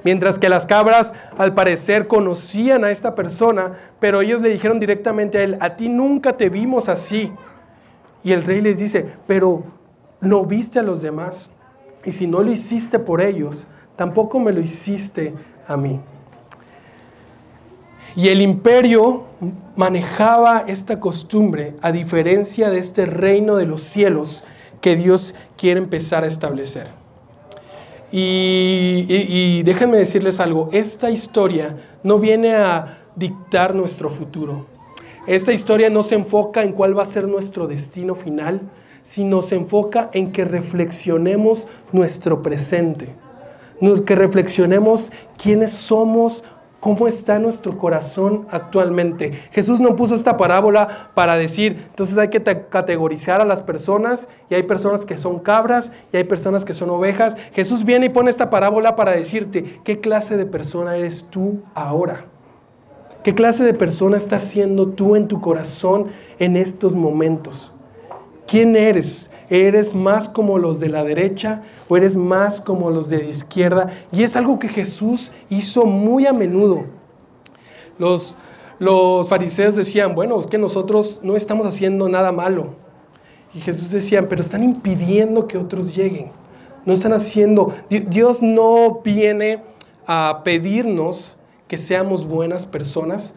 Mientras 0.04 0.38
que 0.38 0.48
las 0.48 0.66
cabras 0.66 1.12
al 1.36 1.54
parecer 1.54 2.06
conocían 2.06 2.84
a 2.84 2.92
esta 2.92 3.16
persona, 3.16 3.72
pero 3.98 4.20
ellos 4.20 4.40
le 4.40 4.50
dijeron 4.50 4.78
directamente 4.78 5.38
a 5.38 5.42
él, 5.42 5.56
a 5.58 5.74
ti 5.74 5.88
nunca 5.88 6.36
te 6.36 6.48
vimos 6.48 6.88
así. 6.88 7.32
Y 8.22 8.32
el 8.32 8.44
rey 8.44 8.60
les 8.60 8.78
dice, 8.78 9.04
pero 9.26 9.64
no 10.20 10.44
viste 10.44 10.78
a 10.78 10.82
los 10.82 11.02
demás. 11.02 11.50
Y 12.04 12.12
si 12.12 12.28
no 12.28 12.40
lo 12.40 12.52
hiciste 12.52 13.00
por 13.00 13.20
ellos, 13.20 13.66
tampoco 13.96 14.38
me 14.38 14.52
lo 14.52 14.60
hiciste 14.60 15.34
a 15.66 15.76
mí. 15.76 16.00
Y 18.16 18.28
el 18.28 18.40
imperio 18.40 19.24
manejaba 19.76 20.64
esta 20.66 20.98
costumbre 20.98 21.74
a 21.82 21.92
diferencia 21.92 22.70
de 22.70 22.78
este 22.78 23.04
reino 23.04 23.56
de 23.56 23.66
los 23.66 23.82
cielos 23.82 24.42
que 24.80 24.96
Dios 24.96 25.34
quiere 25.58 25.78
empezar 25.80 26.24
a 26.24 26.26
establecer. 26.26 26.86
Y, 28.10 29.62
déjenme 29.64 29.98
decirles 29.98 30.40
algo, 30.40 30.70
esta 30.72 31.10
historia 31.10 31.76
no 32.02 32.18
viene 32.18 32.54
a 32.54 33.02
dictar 33.16 33.74
nuestro 33.74 34.08
futuro. 34.08 34.66
Esta 35.26 35.52
historia 35.52 35.90
no 35.90 36.02
se 36.02 36.14
enfoca 36.14 36.62
en 36.62 36.72
cuál 36.72 36.96
va 36.96 37.02
a 37.02 37.06
ser 37.06 37.28
nuestro 37.28 37.66
destino 37.66 38.14
final, 38.14 38.62
sino 39.02 39.42
se 39.42 39.56
enfoca 39.56 40.08
en 40.14 40.32
que 40.32 40.46
reflexionemos 40.46 41.66
nuestro 41.92 42.42
presente, 42.42 43.08
que 44.06 44.14
reflexionemos 44.14 45.12
quiénes 45.36 45.72
somos 45.72 46.44
cómo 46.86 47.08
está 47.08 47.40
nuestro 47.40 47.76
corazón 47.78 48.46
actualmente. 48.48 49.32
Jesús 49.50 49.80
no 49.80 49.96
puso 49.96 50.14
esta 50.14 50.36
parábola 50.36 51.10
para 51.14 51.36
decir, 51.36 51.84
entonces 51.90 52.16
hay 52.16 52.28
que 52.28 52.40
categorizar 52.40 53.40
a 53.40 53.44
las 53.44 53.60
personas 53.60 54.28
y 54.48 54.54
hay 54.54 54.62
personas 54.62 55.04
que 55.04 55.18
son 55.18 55.40
cabras 55.40 55.90
y 56.12 56.18
hay 56.18 56.22
personas 56.22 56.64
que 56.64 56.74
son 56.74 56.90
ovejas. 56.90 57.36
Jesús 57.54 57.84
viene 57.84 58.06
y 58.06 58.10
pone 58.10 58.30
esta 58.30 58.50
parábola 58.50 58.94
para 58.94 59.10
decirte, 59.10 59.80
¿qué 59.82 59.98
clase 59.98 60.36
de 60.36 60.46
persona 60.46 60.96
eres 60.96 61.26
tú 61.28 61.60
ahora? 61.74 62.26
¿Qué 63.24 63.34
clase 63.34 63.64
de 63.64 63.74
persona 63.74 64.16
estás 64.16 64.44
siendo 64.44 64.90
tú 64.90 65.16
en 65.16 65.26
tu 65.26 65.40
corazón 65.40 66.12
en 66.38 66.56
estos 66.56 66.94
momentos? 66.94 67.72
¿Quién 68.46 68.76
eres? 68.76 69.28
¿Eres 69.48 69.94
más 69.94 70.28
como 70.28 70.58
los 70.58 70.80
de 70.80 70.88
la 70.88 71.04
derecha 71.04 71.62
o 71.88 71.96
eres 71.96 72.16
más 72.16 72.60
como 72.60 72.90
los 72.90 73.08
de 73.08 73.18
la 73.18 73.30
izquierda? 73.30 73.92
Y 74.10 74.24
es 74.24 74.34
algo 74.34 74.58
que 74.58 74.68
Jesús 74.68 75.32
hizo 75.48 75.84
muy 75.84 76.26
a 76.26 76.32
menudo. 76.32 76.84
Los, 77.98 78.36
los 78.78 79.28
fariseos 79.28 79.76
decían, 79.76 80.14
bueno, 80.14 80.38
es 80.40 80.46
que 80.46 80.58
nosotros 80.58 81.20
no 81.22 81.36
estamos 81.36 81.66
haciendo 81.66 82.08
nada 82.08 82.32
malo. 82.32 82.74
Y 83.54 83.60
Jesús 83.60 83.90
decía, 83.90 84.28
pero 84.28 84.42
están 84.42 84.62
impidiendo 84.62 85.46
que 85.46 85.58
otros 85.58 85.94
lleguen. 85.94 86.30
No 86.84 86.92
están 86.92 87.12
haciendo, 87.12 87.72
Dios 87.88 88.42
no 88.42 89.00
viene 89.02 89.62
a 90.06 90.42
pedirnos 90.44 91.36
que 91.68 91.76
seamos 91.76 92.26
buenas 92.26 92.66
personas. 92.66 93.34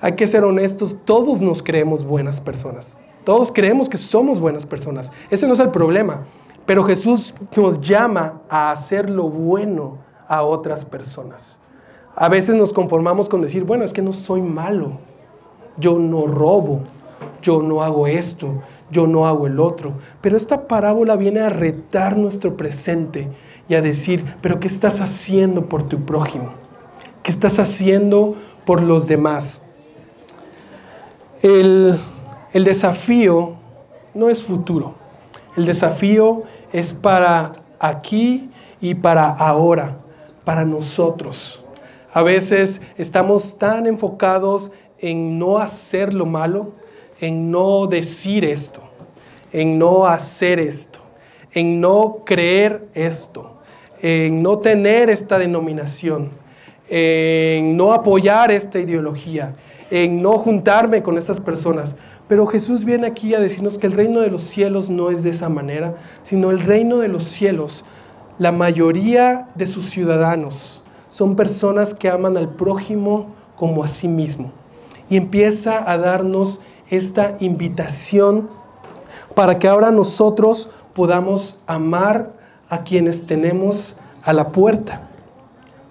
Hay 0.00 0.12
que 0.12 0.26
ser 0.26 0.44
honestos, 0.44 0.96
todos 1.04 1.40
nos 1.40 1.62
creemos 1.62 2.04
buenas 2.04 2.40
personas. 2.40 2.98
Todos 3.26 3.50
creemos 3.50 3.88
que 3.88 3.98
somos 3.98 4.38
buenas 4.38 4.64
personas. 4.64 5.10
Ese 5.30 5.48
no 5.48 5.54
es 5.54 5.58
el 5.58 5.72
problema. 5.72 6.26
Pero 6.64 6.84
Jesús 6.84 7.34
nos 7.56 7.80
llama 7.80 8.42
a 8.48 8.70
hacer 8.70 9.10
lo 9.10 9.24
bueno 9.24 9.98
a 10.28 10.44
otras 10.44 10.84
personas. 10.84 11.58
A 12.14 12.28
veces 12.28 12.54
nos 12.54 12.72
conformamos 12.72 13.28
con 13.28 13.42
decir, 13.42 13.64
bueno, 13.64 13.82
es 13.84 13.92
que 13.92 14.00
no 14.00 14.12
soy 14.12 14.42
malo. 14.42 14.92
Yo 15.76 15.98
no 15.98 16.28
robo. 16.28 16.82
Yo 17.42 17.62
no 17.62 17.82
hago 17.82 18.06
esto. 18.06 18.62
Yo 18.92 19.08
no 19.08 19.26
hago 19.26 19.48
el 19.48 19.58
otro. 19.58 19.94
Pero 20.20 20.36
esta 20.36 20.68
parábola 20.68 21.16
viene 21.16 21.40
a 21.40 21.48
retar 21.48 22.16
nuestro 22.16 22.56
presente 22.56 23.28
y 23.68 23.74
a 23.74 23.82
decir, 23.82 24.24
pero 24.40 24.60
¿qué 24.60 24.68
estás 24.68 25.00
haciendo 25.00 25.68
por 25.68 25.82
tu 25.82 25.98
prójimo? 26.04 26.50
¿Qué 27.24 27.32
estás 27.32 27.58
haciendo 27.58 28.36
por 28.64 28.84
los 28.84 29.08
demás? 29.08 29.64
El 31.42 31.98
el 32.56 32.64
desafío 32.64 33.52
no 34.14 34.30
es 34.30 34.42
futuro. 34.42 34.94
El 35.58 35.66
desafío 35.66 36.44
es 36.72 36.90
para 36.94 37.56
aquí 37.78 38.48
y 38.80 38.94
para 38.94 39.28
ahora, 39.28 39.98
para 40.42 40.64
nosotros. 40.64 41.62
A 42.14 42.22
veces 42.22 42.80
estamos 42.96 43.58
tan 43.58 43.86
enfocados 43.86 44.72
en 44.98 45.38
no 45.38 45.58
hacer 45.58 46.14
lo 46.14 46.24
malo, 46.24 46.72
en 47.20 47.50
no 47.50 47.86
decir 47.86 48.42
esto, 48.42 48.80
en 49.52 49.78
no 49.78 50.06
hacer 50.06 50.58
esto, 50.58 51.00
en 51.52 51.78
no 51.78 52.22
creer 52.24 52.88
esto, 52.94 53.58
en 54.00 54.42
no 54.42 54.60
tener 54.60 55.10
esta 55.10 55.38
denominación, 55.38 56.30
en 56.88 57.76
no 57.76 57.92
apoyar 57.92 58.50
esta 58.50 58.78
ideología, 58.78 59.52
en 59.90 60.22
no 60.22 60.38
juntarme 60.38 61.02
con 61.02 61.18
estas 61.18 61.40
personas. 61.40 61.94
Pero 62.28 62.46
Jesús 62.46 62.84
viene 62.84 63.06
aquí 63.06 63.34
a 63.34 63.40
decirnos 63.40 63.78
que 63.78 63.86
el 63.86 63.92
reino 63.92 64.20
de 64.20 64.30
los 64.30 64.42
cielos 64.42 64.90
no 64.90 65.10
es 65.10 65.22
de 65.22 65.30
esa 65.30 65.48
manera, 65.48 65.94
sino 66.22 66.50
el 66.50 66.60
reino 66.60 66.98
de 66.98 67.08
los 67.08 67.24
cielos, 67.24 67.84
la 68.38 68.52
mayoría 68.52 69.48
de 69.54 69.66
sus 69.66 69.88
ciudadanos 69.90 70.82
son 71.16 71.34
personas 71.34 71.94
que 71.94 72.10
aman 72.10 72.36
al 72.36 72.50
prójimo 72.50 73.28
como 73.56 73.82
a 73.82 73.88
sí 73.88 74.06
mismo. 74.06 74.52
Y 75.08 75.16
empieza 75.16 75.90
a 75.90 75.96
darnos 75.96 76.60
esta 76.90 77.38
invitación 77.40 78.50
para 79.34 79.58
que 79.58 79.66
ahora 79.66 79.90
nosotros 79.90 80.68
podamos 80.92 81.58
amar 81.66 82.32
a 82.68 82.82
quienes 82.82 83.24
tenemos 83.24 83.96
a 84.22 84.34
la 84.34 84.48
puerta, 84.48 85.08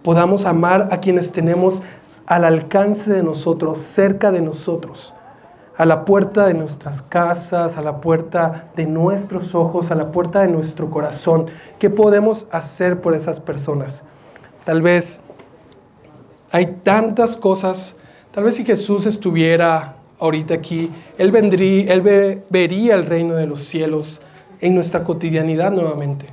podamos 0.03 0.45
amar 0.45 0.89
a 0.91 0.99
quienes 0.99 1.31
tenemos 1.31 1.81
al 2.25 2.45
alcance 2.45 3.11
de 3.11 3.23
nosotros, 3.23 3.79
cerca 3.79 4.31
de 4.31 4.41
nosotros 4.41 5.13
a 5.77 5.85
la 5.85 6.05
puerta 6.05 6.45
de 6.45 6.53
nuestras 6.53 7.01
casas, 7.01 7.75
a 7.77 7.81
la 7.81 7.99
puerta 7.99 8.69
de 8.75 8.85
nuestros 8.85 9.53
ojos, 9.55 9.91
a 9.91 9.95
la 9.95 10.11
puerta 10.11 10.41
de 10.41 10.47
nuestro 10.47 10.89
corazón. 10.89 11.47
¿Qué 11.79 11.89
podemos 11.89 12.47
hacer 12.51 13.01
por 13.01 13.13
esas 13.13 13.39
personas? 13.39 14.03
Tal 14.63 14.81
vez 14.81 15.19
hay 16.51 16.77
tantas 16.83 17.35
cosas, 17.35 17.95
tal 18.31 18.45
vez 18.45 18.55
si 18.55 18.63
Jesús 18.63 19.05
estuviera 19.05 19.97
ahorita 20.19 20.53
aquí, 20.53 20.91
Él, 21.17 21.31
vendría, 21.31 21.93
él 21.93 22.41
vería 22.49 22.95
el 22.95 23.05
reino 23.05 23.35
de 23.35 23.45
los 23.45 23.59
cielos 23.59 24.21
en 24.61 24.75
nuestra 24.75 25.03
cotidianidad 25.03 25.71
nuevamente. 25.71 26.27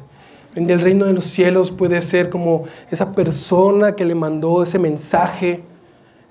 El 0.55 0.81
reino 0.81 1.07
de 1.07 1.15
los 1.15 1.25
cielos 1.25 1.71
puede 1.71 2.01
ser 2.03 2.31
como 2.31 2.65
esa 2.91 3.11
persona 3.11 3.97
que 3.97 4.05
le 4.05 4.15
mandó 4.15 4.63
ese 4.63 4.79
mensaje, 4.79 5.63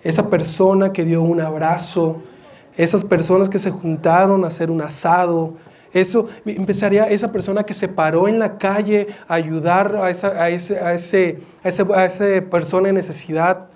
esa 0.04 0.30
persona 0.30 0.94
que 0.94 1.06
dio 1.06 1.22
un 1.22 1.42
abrazo, 1.42 2.22
esas 2.78 3.04
personas 3.04 3.50
que 3.50 3.60
se 3.60 3.72
juntaron 3.72 4.44
a 4.44 4.48
hacer 4.48 4.72
un 4.72 4.82
asado, 4.82 5.54
eso 5.94 6.30
empezaría 6.46 7.10
esa 7.10 7.32
persona 7.32 7.64
que 7.64 7.74
se 7.74 7.88
paró 7.88 8.28
en 8.28 8.40
la 8.40 8.58
calle 8.58 9.08
a 9.28 9.34
ayudar 9.34 9.96
a 9.98 10.10
esa, 10.10 10.30
a 10.30 10.50
ese, 10.50 10.80
a 10.80 10.94
ese, 10.94 11.40
a 11.64 12.06
esa 12.06 12.26
persona 12.50 12.90
en 12.90 12.96
necesidad, 12.96 13.68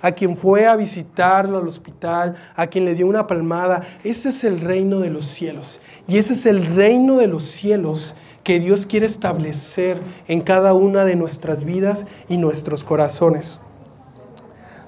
a 0.00 0.12
quien 0.12 0.36
fue 0.36 0.66
a 0.66 0.76
visitarlo 0.76 1.58
al 1.58 1.66
hospital, 1.66 2.36
a 2.54 2.66
quien 2.66 2.84
le 2.84 2.94
dio 2.94 3.06
una 3.06 3.26
palmada. 3.26 3.82
Ese 4.04 4.28
es 4.28 4.44
el 4.44 4.60
reino 4.60 5.00
de 5.00 5.10
los 5.10 5.26
cielos. 5.26 5.80
Y 6.06 6.18
ese 6.18 6.34
es 6.34 6.46
el 6.46 6.76
reino 6.76 7.16
de 7.16 7.26
los 7.26 7.44
cielos 7.44 8.14
que 8.44 8.60
Dios 8.60 8.86
quiere 8.86 9.06
establecer 9.06 9.98
en 10.28 10.42
cada 10.42 10.74
una 10.74 11.04
de 11.04 11.16
nuestras 11.16 11.64
vidas 11.64 12.06
y 12.28 12.36
nuestros 12.36 12.84
corazones. 12.84 13.60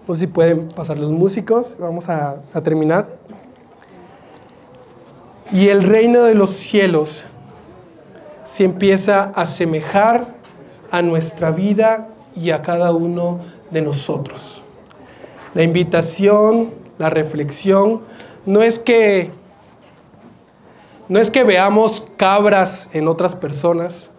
No 0.07 0.15
sé 0.15 0.21
si 0.21 0.27
pueden 0.27 0.69
pasar 0.69 0.99
los 0.99 1.11
músicos. 1.11 1.77
Vamos 1.79 2.09
a, 2.09 2.37
terminar. 2.63 3.09
Y 5.53 5.69
el 5.69 5.83
reino 5.83 6.23
de 6.23 6.35
los 6.35 6.51
cielos 6.51 7.25
se 8.45 8.65
empieza 8.65 9.33
a 9.35 9.43
asemejar 9.43 10.27
a 10.91 11.03
nuestra 11.03 11.51
vida 11.51 12.09
y 12.35 12.51
a 12.51 12.63
cada 12.63 12.93
uno 12.93 13.41
de 13.71 13.83
nosotros. 13.83 14.63
La 15.55 15.63
invitación, 15.63 16.71
la 16.99 17.11
reflexión, 17.11 18.03
no 18.45 18.63
es 18.63 18.79
que 18.79 19.31
no 21.09 21.21
es 21.21 21.31
que 21.31 21.45
veamos 21.45 22.09
cabras 22.17 22.91
en 22.93 23.07
otras 23.07 23.37
personas, 23.37 24.11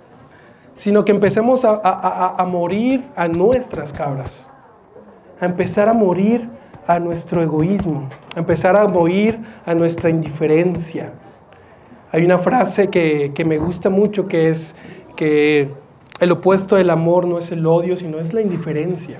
sino 0.73 1.03
que 1.03 1.11
empecemos 1.11 1.65
a, 1.65 2.45
morir 2.47 3.03
a 3.15 3.27
nuestras 3.27 3.91
cabras, 3.91 4.45
a 5.39 5.45
empezar 5.45 5.89
a 5.89 5.93
morir 5.93 6.49
a 6.87 6.99
nuestro 6.99 7.41
egoísmo, 7.41 8.09
a 8.35 8.39
empezar 8.39 8.75
a 8.75 8.87
morir 8.87 9.39
a 9.65 9.73
nuestra 9.73 10.09
indiferencia. 10.09 11.11
Hay 12.11 12.23
una 12.23 12.37
frase 12.37 12.89
que, 12.89 13.31
que 13.35 13.43
me 13.43 13.57
gusta 13.57 13.89
mucho 13.89 14.27
que 14.27 14.49
es 14.49 14.73
que 15.15 15.69
el 16.19 16.31
opuesto 16.31 16.77
del 16.77 16.89
amor 16.89 17.27
no 17.27 17.37
es 17.37 17.51
el 17.51 17.65
odio, 17.65 17.97
sino 17.97 18.19
es 18.19 18.33
la 18.33 18.41
indiferencia. 18.41 19.19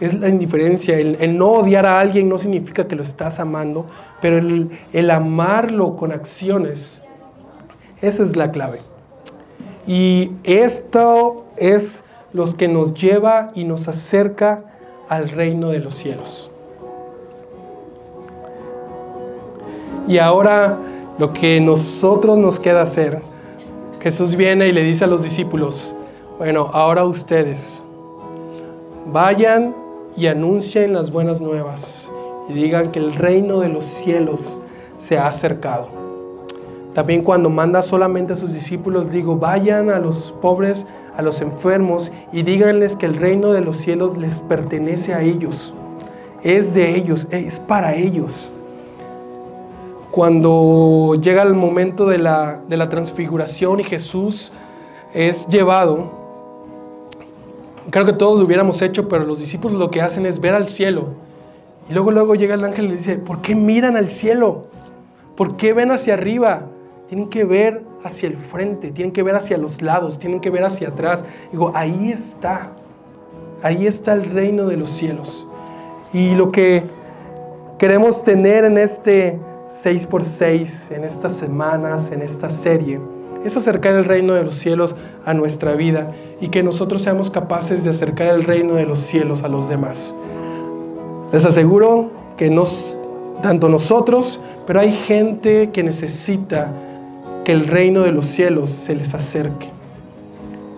es 0.00 0.14
la 0.14 0.28
indiferencia. 0.28 0.98
El, 0.98 1.36
no 1.36 1.48
odiar 1.48 1.86
a 1.86 2.00
alguien 2.00 2.28
no 2.28 2.38
significa 2.38 2.88
que 2.88 2.96
lo 2.96 3.02
estás 3.02 3.38
amando, 3.40 3.86
pero 4.20 4.38
el, 4.38 4.70
el 4.92 5.10
amarlo 5.10 5.96
con 5.96 6.12
acciones, 6.12 7.00
esa 8.00 8.22
es 8.22 8.36
la 8.36 8.50
clave. 8.50 8.80
Y 9.86 10.30
esto 10.44 11.44
es 11.56 12.04
lo 12.32 12.46
que 12.56 12.68
nos 12.68 12.94
lleva 12.94 13.52
y 13.54 13.64
nos 13.64 13.88
acerca 13.88 14.71
al 15.08 15.28
reino 15.30 15.70
de 15.70 15.78
los 15.78 15.94
cielos. 15.94 16.50
Y 20.08 20.18
ahora 20.18 20.78
lo 21.18 21.32
que 21.32 21.60
nosotros 21.60 22.38
nos 22.38 22.58
queda 22.58 22.82
hacer, 22.82 23.22
Jesús 24.00 24.34
viene 24.34 24.68
y 24.68 24.72
le 24.72 24.82
dice 24.82 25.04
a 25.04 25.06
los 25.06 25.22
discípulos, 25.22 25.94
bueno, 26.38 26.70
ahora 26.72 27.04
ustedes 27.04 27.82
vayan 29.06 29.74
y 30.16 30.26
anuncien 30.26 30.92
las 30.92 31.10
buenas 31.10 31.40
nuevas 31.40 32.10
y 32.48 32.54
digan 32.54 32.90
que 32.90 32.98
el 32.98 33.14
reino 33.14 33.60
de 33.60 33.68
los 33.68 33.84
cielos 33.84 34.62
se 34.98 35.18
ha 35.18 35.26
acercado. 35.26 35.88
También 36.94 37.22
cuando 37.22 37.48
manda 37.48 37.80
solamente 37.80 38.34
a 38.34 38.36
sus 38.36 38.52
discípulos, 38.52 39.10
digo, 39.10 39.36
vayan 39.36 39.88
a 39.88 39.98
los 39.98 40.32
pobres, 40.42 40.84
a 41.16 41.22
los 41.22 41.40
enfermos 41.40 42.10
y 42.32 42.42
díganles 42.42 42.96
que 42.96 43.06
el 43.06 43.16
reino 43.16 43.52
de 43.52 43.60
los 43.60 43.76
cielos 43.76 44.16
les 44.16 44.40
pertenece 44.40 45.14
a 45.14 45.22
ellos. 45.22 45.74
Es 46.42 46.74
de 46.74 46.96
ellos, 46.96 47.26
es 47.30 47.60
para 47.60 47.94
ellos. 47.94 48.50
Cuando 50.10 51.16
llega 51.20 51.42
el 51.42 51.54
momento 51.54 52.06
de 52.06 52.18
la, 52.18 52.60
de 52.68 52.76
la 52.76 52.88
transfiguración 52.88 53.80
y 53.80 53.84
Jesús 53.84 54.52
es 55.14 55.46
llevado, 55.48 56.22
Creo 57.90 58.04
que 58.04 58.12
todos 58.12 58.38
lo 58.38 58.46
hubiéramos 58.46 58.80
hecho, 58.80 59.08
pero 59.08 59.24
los 59.24 59.40
discípulos 59.40 59.78
lo 59.78 59.90
que 59.90 60.00
hacen 60.00 60.24
es 60.24 60.40
ver 60.40 60.54
al 60.54 60.68
cielo. 60.68 61.08
Y 61.90 61.94
luego, 61.94 62.12
luego 62.12 62.34
llega 62.34 62.54
el 62.54 62.64
ángel 62.64 62.86
y 62.86 62.88
le 62.88 62.96
dice, 62.96 63.16
¿por 63.16 63.42
qué 63.42 63.54
miran 63.54 63.96
al 63.96 64.08
cielo? 64.08 64.66
¿Por 65.36 65.56
qué 65.56 65.72
ven 65.72 65.90
hacia 65.90 66.14
arriba? 66.14 66.62
Tienen 67.08 67.28
que 67.28 67.44
ver 67.44 67.82
hacia 68.04 68.28
el 68.28 68.36
frente, 68.36 68.90
tienen 68.90 69.12
que 69.12 69.22
ver 69.22 69.36
hacia 69.36 69.56
los 69.58 69.82
lados, 69.82 70.18
tienen 70.18 70.40
que 70.40 70.50
ver 70.50 70.64
hacia 70.64 70.88
atrás. 70.88 71.24
Digo, 71.50 71.72
ahí 71.74 72.10
está, 72.10 72.72
ahí 73.62 73.86
está 73.86 74.12
el 74.12 74.24
reino 74.26 74.66
de 74.66 74.76
los 74.76 74.90
cielos. 74.90 75.46
Y 76.12 76.34
lo 76.34 76.52
que 76.52 76.84
queremos 77.78 78.22
tener 78.22 78.64
en 78.64 78.78
este 78.78 79.38
6x6, 79.82 80.92
en 80.92 81.04
estas 81.04 81.32
semanas, 81.32 82.12
en 82.12 82.22
esta 82.22 82.50
serie, 82.50 83.00
es 83.44 83.56
acercar 83.56 83.94
el 83.94 84.04
reino 84.04 84.34
de 84.34 84.44
los 84.44 84.56
cielos 84.56 84.94
a 85.24 85.34
nuestra 85.34 85.74
vida 85.74 86.12
y 86.40 86.48
que 86.48 86.62
nosotros 86.62 87.02
seamos 87.02 87.30
capaces 87.30 87.82
de 87.82 87.90
acercar 87.90 88.28
el 88.28 88.44
reino 88.44 88.74
de 88.74 88.84
los 88.84 89.00
cielos 89.00 89.42
a 89.42 89.48
los 89.48 89.68
demás. 89.68 90.14
Les 91.32 91.44
aseguro 91.44 92.10
que 92.36 92.50
nos, 92.50 92.98
tanto 93.42 93.68
nosotros, 93.68 94.40
pero 94.66 94.80
hay 94.80 94.92
gente 94.92 95.70
que 95.70 95.82
necesita 95.82 96.72
que 97.44 97.52
el 97.52 97.66
reino 97.66 98.02
de 98.02 98.12
los 98.12 98.26
cielos 98.26 98.70
se 98.70 98.94
les 98.94 99.14
acerque. 99.14 99.70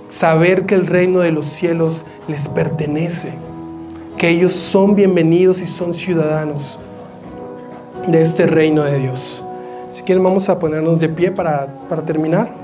Saber 0.08 0.66
que 0.66 0.74
el 0.74 0.86
reino 0.86 1.20
de 1.20 1.30
los 1.30 1.46
cielos 1.46 2.04
les 2.28 2.48
pertenece, 2.48 3.32
que 4.16 4.28
ellos 4.30 4.52
son 4.52 4.94
bienvenidos 4.94 5.60
y 5.60 5.66
son 5.66 5.92
ciudadanos 5.92 6.80
de 8.06 8.22
este 8.22 8.46
reino 8.46 8.84
de 8.84 8.98
Dios. 8.98 9.42
Si 9.90 10.02
quieren 10.02 10.24
vamos 10.24 10.48
a 10.48 10.58
ponernos 10.58 11.00
de 11.00 11.08
pie 11.08 11.30
para, 11.30 11.66
para 11.88 12.04
terminar. 12.04 12.63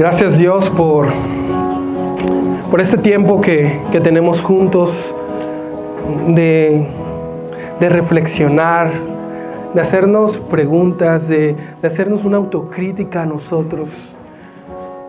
Gracias 0.00 0.38
Dios 0.38 0.70
por, 0.70 1.08
por 2.70 2.80
este 2.80 2.96
tiempo 2.96 3.42
que, 3.42 3.78
que 3.92 4.00
tenemos 4.00 4.42
juntos 4.42 5.14
de, 6.28 6.86
de 7.78 7.88
reflexionar, 7.90 8.92
de 9.74 9.80
hacernos 9.82 10.38
preguntas, 10.38 11.28
de, 11.28 11.54
hacernos 11.82 12.24
una 12.24 12.38
autocrítica 12.38 13.24
a 13.24 13.26
nosotros. 13.26 14.16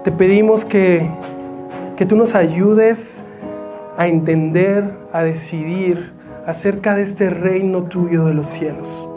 Te 0.04 0.12
pedimos 0.12 0.66
que, 0.66 1.10
que 1.96 2.06
tú 2.06 2.18
nos 2.18 2.36
ayudes 2.36 3.24
a 3.96 4.10
entender, 4.10 4.92
a 5.14 5.24
decidir 5.24 6.12
acerca 6.46 6.96
de 6.96 7.04
este 7.04 7.30
reino 7.30 7.84
tuyo 7.84 8.26
de 8.26 8.34
los 8.34 8.48
cielos. 8.48 9.08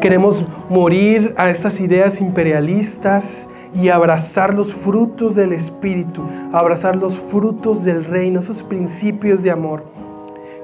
Queremos 0.00 0.42
morir 0.70 1.34
a 1.36 1.50
estas 1.50 1.80
ideas 1.80 2.22
imperialistas 2.22 3.46
y 3.74 3.88
abrazar 3.88 4.54
los 4.54 4.72
frutos 4.72 5.34
del 5.34 5.52
Espíritu, 5.52 6.22
abrazar 6.52 6.96
los 6.96 7.18
frutos 7.18 7.84
del 7.84 8.04
reino, 8.04 8.40
esos 8.40 8.62
principios 8.62 9.42
de 9.42 9.50
amor. 9.50 9.84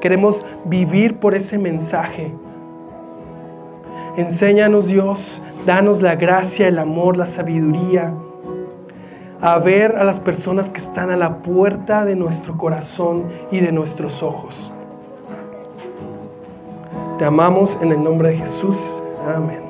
Queremos 0.00 0.44
vivir 0.64 1.16
por 1.16 1.34
ese 1.34 1.58
mensaje 1.58 2.32
Enséñanos 4.16 4.88
Dios, 4.88 5.40
danos 5.66 6.02
la 6.02 6.16
gracia, 6.16 6.66
el 6.66 6.78
amor, 6.78 7.16
la 7.16 7.26
sabiduría, 7.26 8.12
a 9.40 9.58
ver 9.58 9.96
a 9.96 10.04
las 10.04 10.18
personas 10.18 10.68
que 10.68 10.78
están 10.78 11.10
a 11.10 11.16
la 11.16 11.38
puerta 11.38 12.04
de 12.04 12.16
nuestro 12.16 12.58
corazón 12.58 13.24
y 13.52 13.60
de 13.60 13.70
nuestros 13.70 14.22
ojos. 14.22 14.72
Te 17.18 17.24
amamos 17.24 17.78
en 17.80 17.92
el 17.92 18.02
nombre 18.02 18.30
de 18.30 18.38
Jesús. 18.38 19.00
Amén. 19.26 19.69